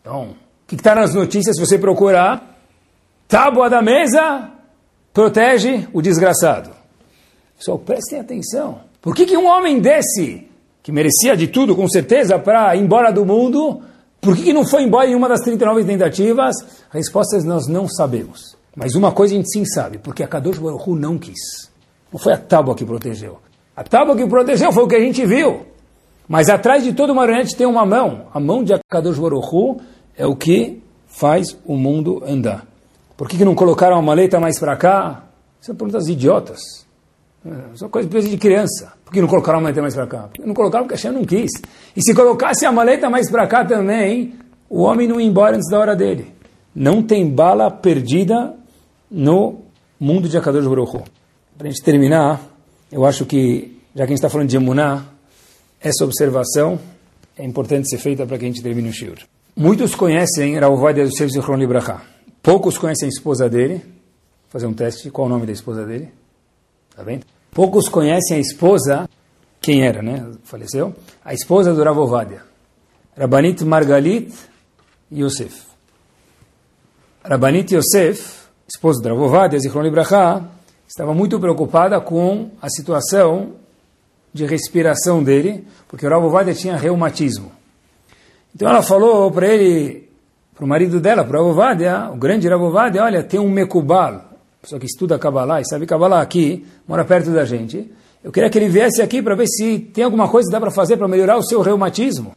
Então, 0.00 0.30
o 0.30 0.66
que 0.66 0.74
está 0.74 0.92
nas 0.92 1.14
notícias, 1.14 1.54
se 1.54 1.64
você 1.64 1.78
procurar? 1.78 2.58
Tábua 3.28 3.70
da 3.70 3.80
mesa 3.80 4.50
protege 5.12 5.86
o 5.92 6.02
desgraçado. 6.02 6.70
Pessoal, 7.56 7.78
prestem 7.78 8.18
atenção. 8.18 8.87
Por 9.00 9.14
que, 9.14 9.26
que 9.26 9.36
um 9.36 9.46
homem 9.46 9.80
desse, 9.80 10.46
que 10.82 10.90
merecia 10.90 11.36
de 11.36 11.46
tudo, 11.46 11.76
com 11.76 11.88
certeza, 11.88 12.38
para 12.38 12.74
ir 12.74 12.82
embora 12.82 13.12
do 13.12 13.24
mundo, 13.24 13.80
por 14.20 14.36
que, 14.36 14.44
que 14.44 14.52
não 14.52 14.64
foi 14.64 14.82
embora 14.82 15.08
em 15.08 15.14
uma 15.14 15.28
das 15.28 15.40
39 15.40 15.84
tentativas? 15.84 16.56
A 16.90 16.96
resposta 16.96 17.36
é 17.36 17.42
nós 17.42 17.66
não 17.66 17.88
sabemos. 17.88 18.56
Mas 18.74 18.94
uma 18.94 19.12
coisa 19.12 19.34
a 19.34 19.36
gente 19.36 19.50
sim 19.52 19.64
sabe, 19.64 19.98
porque 19.98 20.22
a 20.22 20.28
Kadosh 20.28 20.58
não 20.88 21.18
quis. 21.18 21.70
Não 22.12 22.18
foi 22.18 22.32
a 22.32 22.38
tábua 22.38 22.74
que 22.74 22.84
protegeu. 22.84 23.38
A 23.76 23.84
tábua 23.84 24.16
que 24.16 24.26
protegeu 24.26 24.72
foi 24.72 24.82
o 24.82 24.88
que 24.88 24.96
a 24.96 25.00
gente 25.00 25.24
viu. 25.24 25.66
Mas 26.28 26.48
atrás 26.48 26.82
de 26.82 26.92
toda 26.92 27.14
marionete 27.14 27.56
tem 27.56 27.66
uma 27.66 27.86
mão. 27.86 28.26
A 28.34 28.40
mão 28.40 28.62
de 28.62 28.74
Akadosh 28.74 29.18
Baruch 29.18 29.80
é 30.16 30.26
o 30.26 30.34
que 30.34 30.82
faz 31.06 31.56
o 31.64 31.76
mundo 31.76 32.22
andar. 32.26 32.66
Por 33.16 33.28
que, 33.28 33.36
que 33.36 33.44
não 33.44 33.54
colocaram 33.54 33.96
a 33.96 34.02
maleta 34.02 34.38
mais 34.38 34.58
para 34.58 34.76
cá? 34.76 35.24
São 35.60 35.74
perguntas 35.74 36.06
idiotas. 36.08 36.86
É, 37.48 37.76
são 37.76 37.88
coisas 37.88 38.28
de 38.28 38.36
criança. 38.36 38.92
Por 39.04 39.12
que 39.12 39.20
não 39.20 39.28
colocaram 39.28 39.58
a 39.58 39.62
maleta 39.62 39.80
mais 39.80 39.94
para 39.94 40.06
cá? 40.06 40.28
Porque 40.28 40.44
não 40.44 40.54
colocaram 40.54 40.84
porque 40.84 40.94
a 40.94 40.96
Hashem 40.96 41.12
não 41.12 41.24
quis. 41.24 41.50
E 41.96 42.02
se 42.02 42.14
colocasse 42.14 42.66
a 42.66 42.72
maleta 42.72 43.08
mais 43.08 43.30
para 43.30 43.46
cá 43.46 43.64
também, 43.64 44.34
o 44.68 44.82
homem 44.82 45.08
não 45.08 45.20
ia 45.20 45.26
embora 45.26 45.56
antes 45.56 45.70
da 45.70 45.78
hora 45.78 45.96
dele. 45.96 46.32
Não 46.74 47.02
tem 47.02 47.28
bala 47.28 47.70
perdida 47.70 48.54
no 49.10 49.60
mundo 49.98 50.28
de 50.28 50.36
Akadosh 50.36 50.66
Baruch 50.66 50.98
Para 51.56 51.66
a 51.66 51.70
gente 51.70 51.82
terminar, 51.82 52.40
eu 52.92 53.06
acho 53.06 53.24
que, 53.24 53.80
já 53.94 54.04
que 54.04 54.12
a 54.12 54.14
gente 54.14 54.18
está 54.18 54.28
falando 54.28 54.48
de 54.48 54.56
Emuná, 54.56 55.04
essa 55.80 56.04
observação 56.04 56.78
é 57.36 57.44
importante 57.44 57.88
ser 57.88 57.98
feita 57.98 58.26
para 58.26 58.36
que 58.36 58.44
a 58.44 58.48
gente 58.48 58.62
termine 58.62 58.88
o 58.88 58.92
shiur. 58.92 59.18
Muitos 59.56 59.94
conhecem 59.94 60.58
Rauvadia 60.58 61.04
Yosef 61.04 61.32
Zichron 61.32 61.56
Libraha. 61.56 62.02
Poucos 62.42 62.76
conhecem 62.78 63.06
a 63.06 63.08
esposa 63.08 63.48
dele. 63.48 63.76
Vou 63.76 64.50
fazer 64.50 64.66
um 64.66 64.72
teste. 64.72 65.10
Qual 65.10 65.26
o 65.26 65.30
nome 65.30 65.46
da 65.46 65.52
esposa 65.52 65.84
dele? 65.84 66.10
Tá 66.94 67.02
bem? 67.02 67.20
Poucos 67.52 67.88
conhecem 67.88 68.36
a 68.36 68.40
esposa, 68.40 69.08
quem 69.60 69.82
era, 69.82 70.02
né? 70.02 70.26
Faleceu. 70.44 70.94
A 71.24 71.34
esposa 71.34 71.74
do 71.74 71.82
Ravovadia. 71.82 72.42
Rabanit 73.16 73.64
Margalit 73.64 74.32
Yosef. 75.12 75.62
Rabanit 77.24 77.74
Yosef, 77.74 78.48
esposa 78.68 79.02
do 79.02 79.08
Ravovadia, 79.08 79.58
Zichron 79.58 79.82
Libraha, 79.82 80.48
estava 80.86 81.12
muito 81.12 81.38
preocupada 81.40 82.00
com 82.00 82.50
a 82.62 82.68
situação 82.68 83.54
de 84.32 84.46
respiração 84.46 85.22
dele, 85.22 85.66
porque 85.88 86.06
o 86.06 86.10
Ravovadia 86.10 86.54
tinha 86.54 86.76
reumatismo. 86.76 87.50
Então 88.54 88.68
ela 88.68 88.82
falou 88.82 89.30
para 89.30 89.46
ele, 89.48 90.08
para 90.54 90.64
o 90.64 90.68
marido 90.68 91.00
dela, 91.00 91.24
para 91.24 91.40
o 91.40 91.48
Ravovadia, 91.48 92.10
o 92.12 92.16
grande 92.16 92.48
Ravovadia, 92.48 93.02
olha, 93.02 93.22
tem 93.22 93.40
um 93.40 93.50
Mekubal, 93.50 94.27
pessoa 94.60 94.80
que 94.80 94.86
estuda 94.86 95.18
Kabbalah 95.18 95.60
e 95.60 95.64
sabe 95.64 95.86
Kabbalah 95.86 96.20
aqui, 96.20 96.66
mora 96.86 97.04
perto 97.04 97.30
da 97.30 97.44
gente. 97.44 97.90
Eu 98.22 98.32
queria 98.32 98.50
que 98.50 98.58
ele 98.58 98.68
viesse 98.68 99.00
aqui 99.00 99.22
para 99.22 99.34
ver 99.34 99.46
se 99.46 99.78
tem 99.78 100.04
alguma 100.04 100.28
coisa 100.28 100.48
que 100.48 100.52
dá 100.52 100.60
para 100.60 100.70
fazer 100.70 100.96
para 100.96 101.06
melhorar 101.06 101.36
o 101.36 101.42
seu 101.42 101.62
reumatismo. 101.62 102.32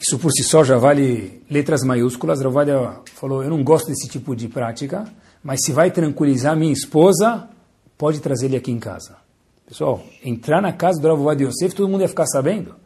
Isso 0.00 0.18
por 0.18 0.30
si 0.30 0.44
só 0.44 0.62
já 0.62 0.78
vale 0.78 1.42
letras 1.50 1.82
maiúsculas. 1.82 2.40
Ravovadia 2.40 2.92
falou, 3.14 3.42
eu 3.42 3.50
não 3.50 3.64
gosto 3.64 3.88
desse 3.88 4.08
tipo 4.08 4.36
de 4.36 4.46
prática, 4.46 5.04
mas 5.42 5.60
se 5.64 5.72
vai 5.72 5.90
tranquilizar 5.90 6.56
minha 6.56 6.72
esposa, 6.72 7.48
pode 7.96 8.20
trazer 8.20 8.46
ele 8.46 8.56
aqui 8.56 8.70
em 8.70 8.78
casa. 8.78 9.16
Pessoal, 9.66 10.00
entrar 10.24 10.62
na 10.62 10.72
casa 10.72 11.00
do 11.00 11.08
Ravovadia 11.08 11.48
Yosef, 11.48 11.74
todo 11.74 11.88
mundo 11.88 12.02
ia 12.02 12.08
ficar 12.08 12.26
sabendo. 12.26 12.76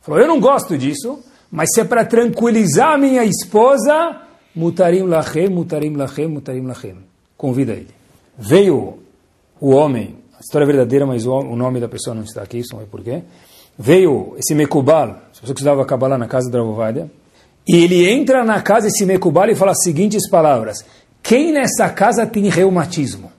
Falou, 0.00 0.20
eu 0.20 0.28
não 0.28 0.40
gosto 0.40 0.78
disso, 0.78 1.18
mas 1.50 1.70
se 1.74 1.80
é 1.80 1.84
para 1.84 2.04
tranquilizar 2.04 2.98
minha 2.98 3.24
esposa, 3.24 4.22
mutarim 4.54 5.02
lachem, 5.02 5.48
mutarim 5.48 5.96
lachem, 5.96 6.28
mutarim 6.28 6.66
lachem. 6.66 6.96
Convida 7.36 7.72
ele. 7.72 7.99
Veio 8.40 8.98
o 9.60 9.70
homem, 9.70 10.16
a 10.34 10.40
história 10.40 10.64
é 10.64 10.66
verdadeira, 10.66 11.04
mas 11.04 11.26
o, 11.26 11.42
nome 11.54 11.78
da 11.78 11.88
pessoa 11.88 12.14
não 12.14 12.22
está 12.22 12.40
aqui, 12.40 12.62
não 12.72 12.80
é 12.80 12.84
porquê. 12.90 13.22
Veio 13.78 14.34
esse 14.38 14.54
Mekubal, 14.54 15.18
se 15.30 15.42
você 15.42 15.52
estudava 15.52 15.84
Kabbalah 15.84 16.16
na 16.16 16.26
casa 16.26 16.50
do 16.50 16.56
Ravovadia, 16.56 17.10
e 17.68 17.84
ele 17.84 18.10
entra 18.10 18.42
na 18.42 18.62
casa 18.62 18.86
desse 18.86 19.04
Mekubal 19.04 19.50
e 19.50 19.54
fala 19.54 19.72
as 19.72 19.82
seguintes 19.82 20.26
palavras. 20.30 20.82
Quem 21.22 21.52
nessa 21.52 21.90
casa 21.90 22.26
tem 22.26 22.48
reumatismo? 22.48 23.30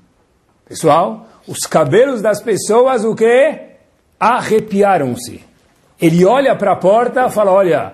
Pessoal, 0.70 1.28
os 1.48 1.62
cabelos 1.62 2.22
das 2.22 2.40
pessoas, 2.40 3.04
o 3.04 3.16
que? 3.16 3.60
Arrepiaram-se. 4.20 5.42
Ele 6.00 6.24
olha 6.24 6.56
para 6.56 6.74
a 6.74 6.76
porta 6.76 7.26
e 7.26 7.30
fala, 7.32 7.52
olha, 7.52 7.94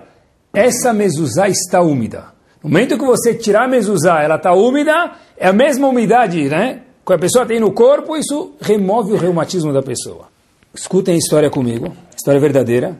essa 0.52 0.92
mezuzá 0.92 1.48
está 1.48 1.80
úmida. 1.80 2.26
No 2.62 2.68
momento 2.68 2.98
que 2.98 3.04
você 3.04 3.34
tirar 3.34 3.64
a 3.64 3.68
mezuzá, 3.68 4.22
ela 4.22 4.36
está 4.36 4.52
úmida, 4.52 5.12
é 5.38 5.48
a 5.48 5.52
mesma 5.54 5.88
umidade 5.88 6.48
né, 6.48 6.82
que 7.08 7.14
a 7.14 7.18
pessoa 7.18 7.46
tem 7.46 7.58
no 7.58 7.72
corpo, 7.72 8.16
isso 8.16 8.52
remove 8.60 9.12
o 9.12 9.16
reumatismo 9.16 9.72
da 9.72 9.82
pessoa. 9.82 10.28
Escutem 10.74 11.14
a 11.14 11.18
história 11.18 11.50
comigo, 11.50 11.92
história 12.16 12.38
verdadeira. 12.38 12.96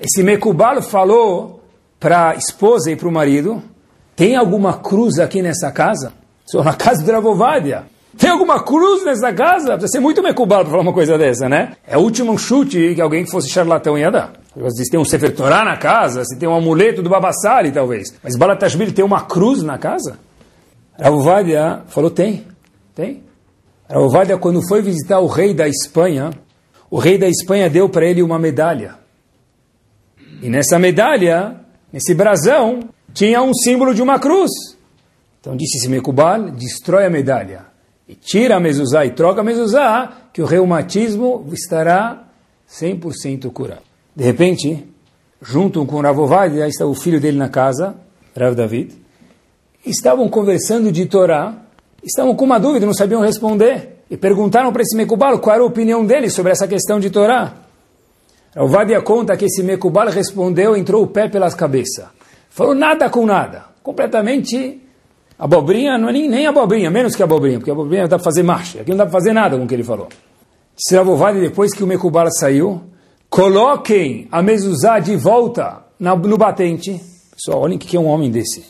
Esse 0.00 0.22
Mekubal 0.22 0.82
falou 0.82 1.62
para 1.98 2.30
a 2.30 2.34
esposa 2.34 2.90
e 2.90 2.96
para 2.96 3.08
o 3.08 3.12
marido, 3.12 3.62
tem 4.16 4.36
alguma 4.36 4.78
cruz 4.78 5.18
aqui 5.18 5.40
nessa 5.40 5.70
casa? 5.70 6.12
Sou 6.44 6.64
na 6.64 6.74
casa 6.74 7.04
do 7.04 7.12
Ravovadia. 7.12 7.84
Tem 8.18 8.28
alguma 8.28 8.62
cruz 8.62 9.04
nessa 9.04 9.32
casa? 9.32 9.72
Precisa 9.72 9.92
ser 9.92 10.00
muito 10.00 10.22
Mekubal 10.22 10.62
para 10.62 10.70
falar 10.70 10.82
uma 10.82 10.92
coisa 10.92 11.16
dessa, 11.16 11.48
né? 11.48 11.76
É 11.86 11.96
o 11.96 12.00
último 12.00 12.36
chute 12.36 12.94
que 12.94 13.00
alguém 13.00 13.24
que 13.24 13.30
fosse 13.30 13.48
charlatão 13.48 13.96
ia 13.96 14.10
dar. 14.10 14.32
Se 14.70 14.90
tem 14.90 15.00
um 15.00 15.04
Sefer 15.04 15.34
na 15.38 15.76
casa, 15.78 16.24
se 16.24 16.36
tem 16.36 16.48
um 16.48 16.54
amuleto 16.54 17.02
do 17.02 17.08
Babassali, 17.08 17.72
talvez. 17.72 18.12
Mas 18.22 18.36
Balatashvili 18.36 18.92
tem 18.92 19.04
uma 19.04 19.22
cruz 19.22 19.62
na 19.62 19.78
casa? 19.78 20.18
Ravovadia 21.00 21.82
falou, 21.88 22.10
tem, 22.10 22.44
tem. 22.94 23.22
Ravovadia, 23.88 24.38
quando 24.38 24.66
foi 24.66 24.80
visitar 24.80 25.20
o 25.20 25.26
rei 25.26 25.52
da 25.52 25.68
Espanha, 25.68 26.30
o 26.90 26.98
rei 26.98 27.18
da 27.18 27.28
Espanha 27.28 27.68
deu 27.70 27.88
para 27.88 28.06
ele 28.06 28.22
uma 28.22 28.38
medalha. 28.38 28.96
E 30.42 30.48
nessa 30.48 30.78
medalha, 30.78 31.60
nesse 31.92 32.14
brasão, 32.14 32.80
tinha 33.14 33.42
um 33.42 33.54
símbolo 33.54 33.94
de 33.94 34.02
uma 34.02 34.18
cruz. 34.18 34.50
Então 35.40 35.56
disse 35.56 35.78
esse 35.78 35.88
Mekubal, 35.88 36.50
destrói 36.50 37.06
a 37.06 37.10
medalha. 37.10 37.66
E 38.08 38.14
tira 38.14 38.56
a 38.56 38.60
mezuzá 38.60 39.06
e 39.06 39.10
troca 39.10 39.40
a 39.40 39.44
mezuzá, 39.44 40.28
que 40.32 40.42
o 40.42 40.46
reumatismo 40.46 41.46
estará 41.52 42.24
100% 42.70 43.50
curado. 43.52 43.82
De 44.14 44.24
repente, 44.24 44.86
junto 45.40 45.84
com 45.86 46.00
Rav 46.00 46.18
Ovadia, 46.18 46.66
está 46.66 46.86
o 46.86 46.94
filho 46.94 47.20
dele 47.20 47.38
na 47.38 47.48
casa, 47.48 47.96
Rav 48.36 48.54
David, 48.54 48.94
estavam 49.84 50.28
conversando 50.28 50.92
de 50.92 51.06
Torá, 51.06 51.56
estavam 52.02 52.34
com 52.34 52.44
uma 52.44 52.58
dúvida, 52.58 52.84
não 52.84 52.94
sabiam 52.94 53.20
responder, 53.20 54.02
e 54.10 54.16
perguntaram 54.16 54.72
para 54.72 54.82
esse 54.82 54.96
Mekubal 54.96 55.38
qual 55.38 55.54
era 55.54 55.64
a 55.64 55.66
opinião 55.66 56.04
dele 56.04 56.28
sobre 56.28 56.52
essa 56.52 56.68
questão 56.68 57.00
de 57.00 57.10
Torá. 57.10 57.54
Rav 58.54 58.66
Ovadia 58.66 59.00
conta 59.00 59.36
que 59.36 59.46
esse 59.46 59.62
Mekubal 59.62 60.08
respondeu, 60.08 60.76
entrou 60.76 61.02
o 61.02 61.06
pé 61.06 61.28
pelas 61.28 61.54
cabeças. 61.54 62.06
Falou 62.50 62.74
nada 62.74 63.08
com 63.08 63.24
nada, 63.24 63.64
completamente 63.82 64.80
abobrinha, 65.38 65.96
não 65.96 66.10
é 66.10 66.12
nem, 66.12 66.28
nem 66.28 66.46
abobrinha, 66.46 66.90
menos 66.90 67.16
que 67.16 67.22
abobrinha, 67.22 67.58
porque 67.58 67.70
abobrinha 67.70 68.06
dá 68.06 68.16
para 68.16 68.24
fazer 68.24 68.42
marcha, 68.42 68.82
aqui 68.82 68.90
não 68.90 68.98
dá 68.98 69.04
para 69.04 69.12
fazer 69.12 69.32
nada 69.32 69.56
com 69.56 69.64
o 69.64 69.66
que 69.66 69.74
ele 69.74 69.84
falou. 69.84 70.08
Se 70.76 70.96
Rav 70.96 71.08
Ovadia, 71.08 71.40
depois 71.40 71.72
que 71.72 71.82
o 71.82 71.86
Mekubal 71.86 72.30
saiu, 72.30 72.82
coloquem 73.30 74.28
a 74.30 74.42
mezuzá 74.42 74.98
de 74.98 75.16
volta 75.16 75.84
no 75.98 76.36
batente. 76.36 77.00
Pessoal, 77.34 77.62
olhem 77.62 77.76
o 77.76 77.80
que 77.80 77.96
é 77.96 78.00
um 78.00 78.06
homem 78.06 78.30
desse. 78.30 78.64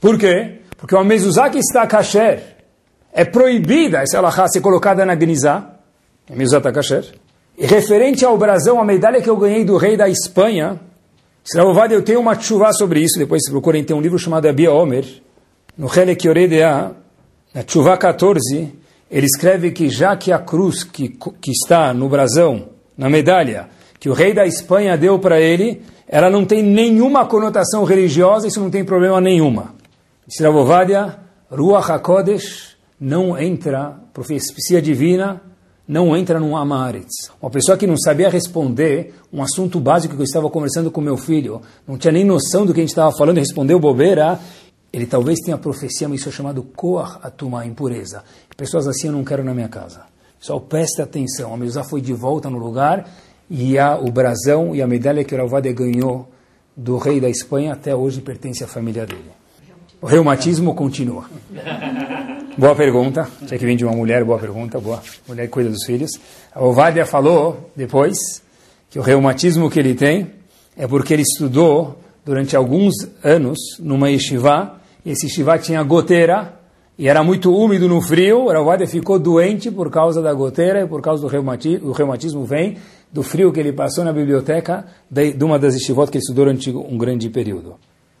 Por 0.00 0.16
quê? 0.16 0.60
Porque 0.76 0.94
uma 0.94 1.02
mezuzá 1.02 1.50
que 1.50 1.58
está 1.58 1.84
kasher 1.86 2.57
é 3.12 3.24
proibida 3.24 4.02
essa 4.02 4.18
alahá 4.18 4.46
ser 4.48 4.60
colocada 4.60 5.04
na 5.04 5.14
gnizá. 5.14 5.70
A 6.30 6.36
mezuzá 6.36 6.58
está 6.58 6.72
kasher. 6.72 7.04
E 7.56 7.66
referente 7.66 8.24
ao 8.24 8.38
brasão, 8.38 8.80
a 8.80 8.84
medalha 8.84 9.20
que 9.20 9.28
eu 9.28 9.36
ganhei 9.36 9.64
do 9.64 9.76
rei 9.76 9.96
da 9.96 10.08
Espanha, 10.08 10.78
Sravovada, 11.44 11.94
eu 11.94 12.02
tenho 12.02 12.20
uma 12.20 12.38
chuva 12.38 12.72
sobre 12.72 13.00
isso, 13.00 13.18
depois 13.18 13.42
se 13.44 13.50
procurem, 13.50 13.82
tem 13.82 13.96
um 13.96 14.00
livro 14.00 14.18
chamado 14.18 14.46
Abia 14.46 14.70
Omer, 14.70 15.04
no 15.76 15.86
Helek 15.86 16.26
Yoredea, 16.26 16.92
na 17.54 17.64
chuva 17.66 17.96
14, 17.96 18.72
ele 19.10 19.26
escreve 19.26 19.70
que 19.72 19.88
já 19.88 20.16
que 20.16 20.30
a 20.30 20.38
cruz 20.38 20.84
que, 20.84 21.08
que 21.40 21.50
está 21.50 21.94
no 21.94 22.08
brasão, 22.08 22.68
na 22.96 23.08
medalha, 23.08 23.68
que 23.98 24.08
o 24.08 24.12
rei 24.12 24.34
da 24.34 24.46
Espanha 24.46 24.96
deu 24.96 25.18
para 25.18 25.40
ele, 25.40 25.82
ela 26.06 26.30
não 26.30 26.44
tem 26.44 26.62
nenhuma 26.62 27.26
conotação 27.26 27.82
religiosa, 27.82 28.46
isso 28.46 28.60
não 28.60 28.70
tem 28.70 28.84
problema 28.84 29.20
nenhuma. 29.20 29.74
Sravovadia, 30.28 31.18
Ruach 31.50 31.90
HaKodesh, 31.90 32.76
não 33.00 33.38
entra, 33.38 33.96
profecia 34.12 34.82
divina, 34.82 35.40
não 35.86 36.14
entra 36.16 36.38
no 36.38 36.56
Amaretz. 36.56 37.30
Uma 37.40 37.50
pessoa 37.50 37.78
que 37.78 37.86
não 37.86 37.96
sabia 37.96 38.28
responder 38.28 39.14
um 39.32 39.42
assunto 39.42 39.80
básico 39.80 40.14
que 40.14 40.20
eu 40.20 40.24
estava 40.24 40.50
conversando 40.50 40.90
com 40.90 41.00
meu 41.00 41.16
filho, 41.16 41.62
não 41.86 41.96
tinha 41.96 42.12
nem 42.12 42.24
noção 42.24 42.66
do 42.66 42.74
que 42.74 42.80
a 42.80 42.82
gente 42.82 42.90
estava 42.90 43.10
falando 43.16 43.38
e 43.38 43.40
respondeu 43.40 43.80
bobeira, 43.80 44.38
ele 44.92 45.06
talvez 45.06 45.38
tenha 45.40 45.56
profecia, 45.56 46.08
mas 46.08 46.20
isso 46.20 46.28
é 46.28 46.32
chamado 46.32 46.62
Koach 46.62 47.18
Atuma, 47.22 47.64
impureza. 47.64 48.22
Pessoas 48.56 48.86
assim 48.86 49.06
eu 49.06 49.12
não 49.12 49.24
quero 49.24 49.44
na 49.44 49.54
minha 49.54 49.68
casa. 49.68 50.02
Só 50.40 50.58
preste 50.58 51.00
atenção, 51.00 51.54
a 51.54 51.56
mesa 51.56 51.82
foi 51.82 52.00
de 52.00 52.12
volta 52.12 52.50
no 52.50 52.58
lugar 52.58 53.08
e 53.50 53.78
a, 53.78 53.96
o 53.96 54.10
brasão 54.10 54.74
e 54.74 54.82
a 54.82 54.86
medalha 54.86 55.24
que 55.24 55.34
o 55.34 55.38
Ravadia 55.38 55.72
ganhou 55.72 56.28
do 56.76 56.96
rei 56.96 57.20
da 57.20 57.28
Espanha 57.28 57.72
até 57.72 57.94
hoje 57.94 58.20
pertence 58.20 58.62
à 58.62 58.66
família 58.66 59.06
dele. 59.06 59.30
O 60.00 60.06
reumatismo 60.06 60.74
continua. 60.74 61.24
Boa 62.58 62.74
pergunta. 62.74 63.28
Tinha 63.46 63.56
que 63.56 63.64
vir 63.64 63.76
de 63.76 63.84
uma 63.84 63.94
mulher, 63.94 64.24
boa 64.24 64.36
pergunta, 64.36 64.80
boa. 64.80 65.00
Mulher 65.28 65.44
que 65.44 65.52
cuida 65.52 65.70
dos 65.70 65.84
filhos. 65.86 66.10
A 66.52 66.60
Ovadia 66.60 67.06
falou 67.06 67.70
depois 67.76 68.42
que 68.90 68.98
o 68.98 69.02
reumatismo 69.02 69.70
que 69.70 69.78
ele 69.78 69.94
tem 69.94 70.32
é 70.76 70.84
porque 70.84 71.14
ele 71.14 71.22
estudou 71.22 72.00
durante 72.26 72.56
alguns 72.56 72.94
anos 73.22 73.56
numa 73.78 74.10
yeshiva, 74.10 74.74
e 75.04 75.12
esse 75.12 75.26
yeshiva 75.26 75.56
tinha 75.56 75.80
goteira, 75.84 76.58
e 76.98 77.08
era 77.08 77.22
muito 77.22 77.54
úmido 77.54 77.88
no 77.88 78.02
frio, 78.02 78.46
o 78.46 78.48
Ravade 78.48 78.88
ficou 78.88 79.20
doente 79.20 79.70
por 79.70 79.88
causa 79.88 80.20
da 80.20 80.34
goteira 80.34 80.82
e 80.82 80.86
por 80.88 81.00
causa 81.00 81.22
do 81.22 81.28
reumatismo, 81.28 81.90
o 81.90 81.92
reumatismo 81.92 82.44
vem 82.44 82.76
do 83.12 83.22
frio 83.22 83.52
que 83.52 83.60
ele 83.60 83.72
passou 83.72 84.02
na 84.04 84.12
biblioteca 84.12 84.84
de, 85.08 85.32
de 85.32 85.44
uma 85.44 85.60
das 85.60 85.76
estivot 85.76 86.10
que 86.10 86.16
ele 86.16 86.22
estudou 86.22 86.46
durante 86.46 86.70
um 86.70 86.98
grande 86.98 87.30
período. 87.30 87.76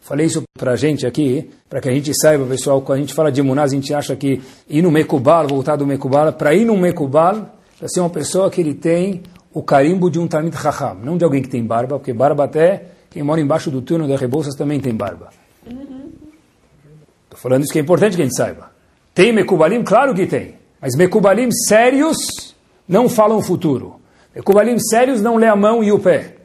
Falei 0.08 0.24
isso 0.24 0.42
para 0.58 0.72
a 0.72 0.76
gente 0.76 1.06
aqui, 1.06 1.50
para 1.68 1.82
que 1.82 1.88
a 1.90 1.92
gente 1.92 2.18
saiba, 2.18 2.46
pessoal, 2.46 2.80
quando 2.80 2.96
a 2.96 3.00
gente 3.02 3.12
fala 3.12 3.30
de 3.30 3.42
Munaz, 3.42 3.72
a 3.72 3.74
gente 3.74 3.92
acha 3.92 4.16
que 4.16 4.40
ir 4.66 4.80
no 4.80 4.90
Mekubal, 4.90 5.46
voltar 5.46 5.76
do 5.76 5.86
Mekubal, 5.86 6.32
para 6.32 6.54
ir 6.54 6.64
no 6.64 6.78
Mekubal, 6.78 7.54
para 7.78 7.88
ser 7.88 8.00
uma 8.00 8.08
pessoa 8.08 8.50
que 8.50 8.58
ele 8.58 8.72
tem 8.72 9.20
o 9.52 9.62
carimbo 9.62 10.10
de 10.10 10.18
um 10.18 10.26
Talmid 10.26 10.56
Chacham, 10.56 10.96
não 11.04 11.18
de 11.18 11.24
alguém 11.24 11.42
que 11.42 11.48
tem 11.50 11.62
barba, 11.62 11.98
porque 11.98 12.14
barba 12.14 12.44
até, 12.44 12.84
quem 13.10 13.22
mora 13.22 13.38
embaixo 13.38 13.70
do 13.70 13.82
túnel 13.82 14.08
da 14.08 14.16
Rebouças 14.16 14.54
também 14.54 14.80
tem 14.80 14.94
barba. 14.94 15.28
Estou 15.66 17.38
falando 17.38 17.64
isso 17.64 17.72
que 17.74 17.78
é 17.78 17.82
importante 17.82 18.16
que 18.16 18.22
a 18.22 18.24
gente 18.24 18.34
saiba. 18.34 18.70
Tem 19.12 19.30
Mekubalim? 19.30 19.84
Claro 19.84 20.14
que 20.14 20.26
tem. 20.26 20.54
Mas 20.80 20.96
Mekubalim 20.96 21.50
sérios 21.50 22.56
não 22.88 23.10
falam 23.10 23.42
futuro. 23.42 24.00
Mekubalim 24.34 24.78
sérios 24.78 25.20
não 25.20 25.36
lê 25.36 25.48
a 25.48 25.54
mão 25.54 25.84
e 25.84 25.92
o 25.92 25.98
pé. 25.98 26.36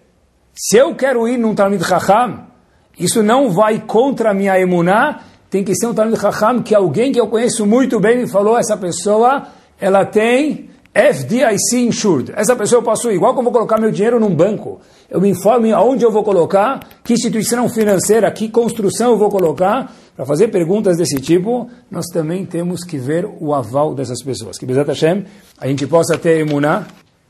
Se 0.53 0.75
eu 0.75 0.93
quero 0.95 1.25
ir 1.29 1.37
num 1.37 1.55
Talmid 1.55 1.81
Chacham, 1.85 2.51
isso 2.97 3.23
não 3.23 3.51
vai 3.51 3.79
contra 3.79 4.31
a 4.31 4.33
minha 4.33 4.59
emuná, 4.59 5.21
tem 5.49 5.63
que 5.63 5.75
ser 5.75 5.87
um 5.87 5.93
Talmud 5.93 6.19
Chacham 6.19 6.61
que 6.61 6.73
alguém 6.73 7.11
que 7.11 7.19
eu 7.19 7.27
conheço 7.27 7.65
muito 7.65 7.99
bem 7.99 8.17
me 8.17 8.27
falou, 8.27 8.57
essa 8.57 8.75
pessoa, 8.75 9.47
ela 9.79 10.05
tem 10.05 10.69
FDIC 10.93 11.87
insured. 11.87 12.31
Essa 12.35 12.55
pessoa 12.55 12.83
eu 13.03 13.11
igual 13.11 13.33
que 13.33 13.39
eu 13.39 13.43
vou 13.43 13.51
colocar 13.51 13.79
meu 13.79 13.91
dinheiro 13.91 14.19
num 14.19 14.33
banco. 14.33 14.79
Eu 15.09 15.19
me 15.19 15.29
informo 15.29 15.73
aonde 15.73 16.05
eu 16.05 16.11
vou 16.11 16.23
colocar, 16.23 16.79
que 17.03 17.13
instituição 17.13 17.67
financeira, 17.67 18.29
que 18.31 18.47
construção 18.47 19.11
eu 19.11 19.17
vou 19.17 19.29
colocar. 19.29 19.91
Para 20.15 20.25
fazer 20.25 20.49
perguntas 20.49 20.97
desse 20.97 21.19
tipo, 21.19 21.67
nós 21.89 22.05
também 22.13 22.45
temos 22.45 22.83
que 22.83 22.97
ver 22.97 23.27
o 23.39 23.55
aval 23.55 23.95
dessas 23.95 24.21
pessoas. 24.23 24.59
Que 24.59 24.65
Bezat 24.67 24.87
Hashem, 24.87 25.25
a 25.59 25.67
gente 25.67 25.87
possa 25.87 26.15
ter 26.15 26.39
emuná, 26.39 26.85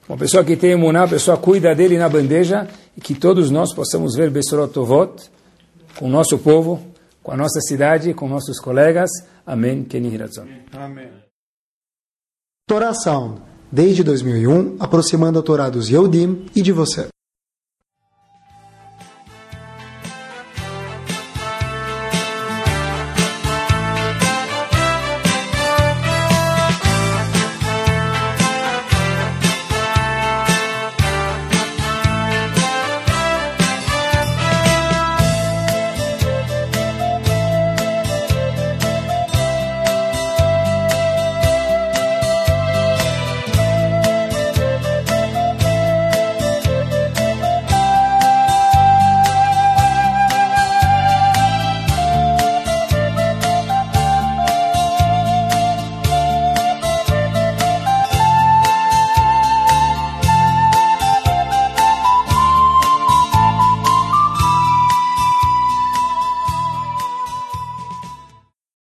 uma 0.09 0.17
pessoa 0.17 0.43
que 0.43 0.57
tem 0.57 0.71
emuná, 0.71 1.03
a 1.03 1.07
pessoa 1.07 1.37
cuida 1.37 1.73
dele 1.73 1.97
na 1.97 2.09
bandeja, 2.09 2.67
e 2.97 2.99
que 2.99 3.15
todos 3.15 3.49
nós 3.49 3.73
possamos 3.73 4.15
ver 4.15 4.29
Besorot 4.29 4.73
Tovot, 4.73 5.31
com 5.97 6.05
o 6.05 6.09
nosso 6.09 6.37
povo, 6.39 6.81
com 7.21 7.31
a 7.31 7.37
nossa 7.37 7.59
cidade, 7.61 8.13
com 8.13 8.27
nossos 8.27 8.59
colegas. 8.59 9.09
Amém. 10.37 10.63
Amém. 10.73 11.09
Torá 12.67 12.93
Sound, 12.93 13.41
desde 13.71 14.03
2001, 14.03 14.77
aproximando 14.79 15.39
a 15.39 15.41
Torá 15.41 15.69
dos 15.69 15.89
Yehudim 15.89 16.45
e 16.55 16.61
de 16.61 16.71
você. 16.71 17.07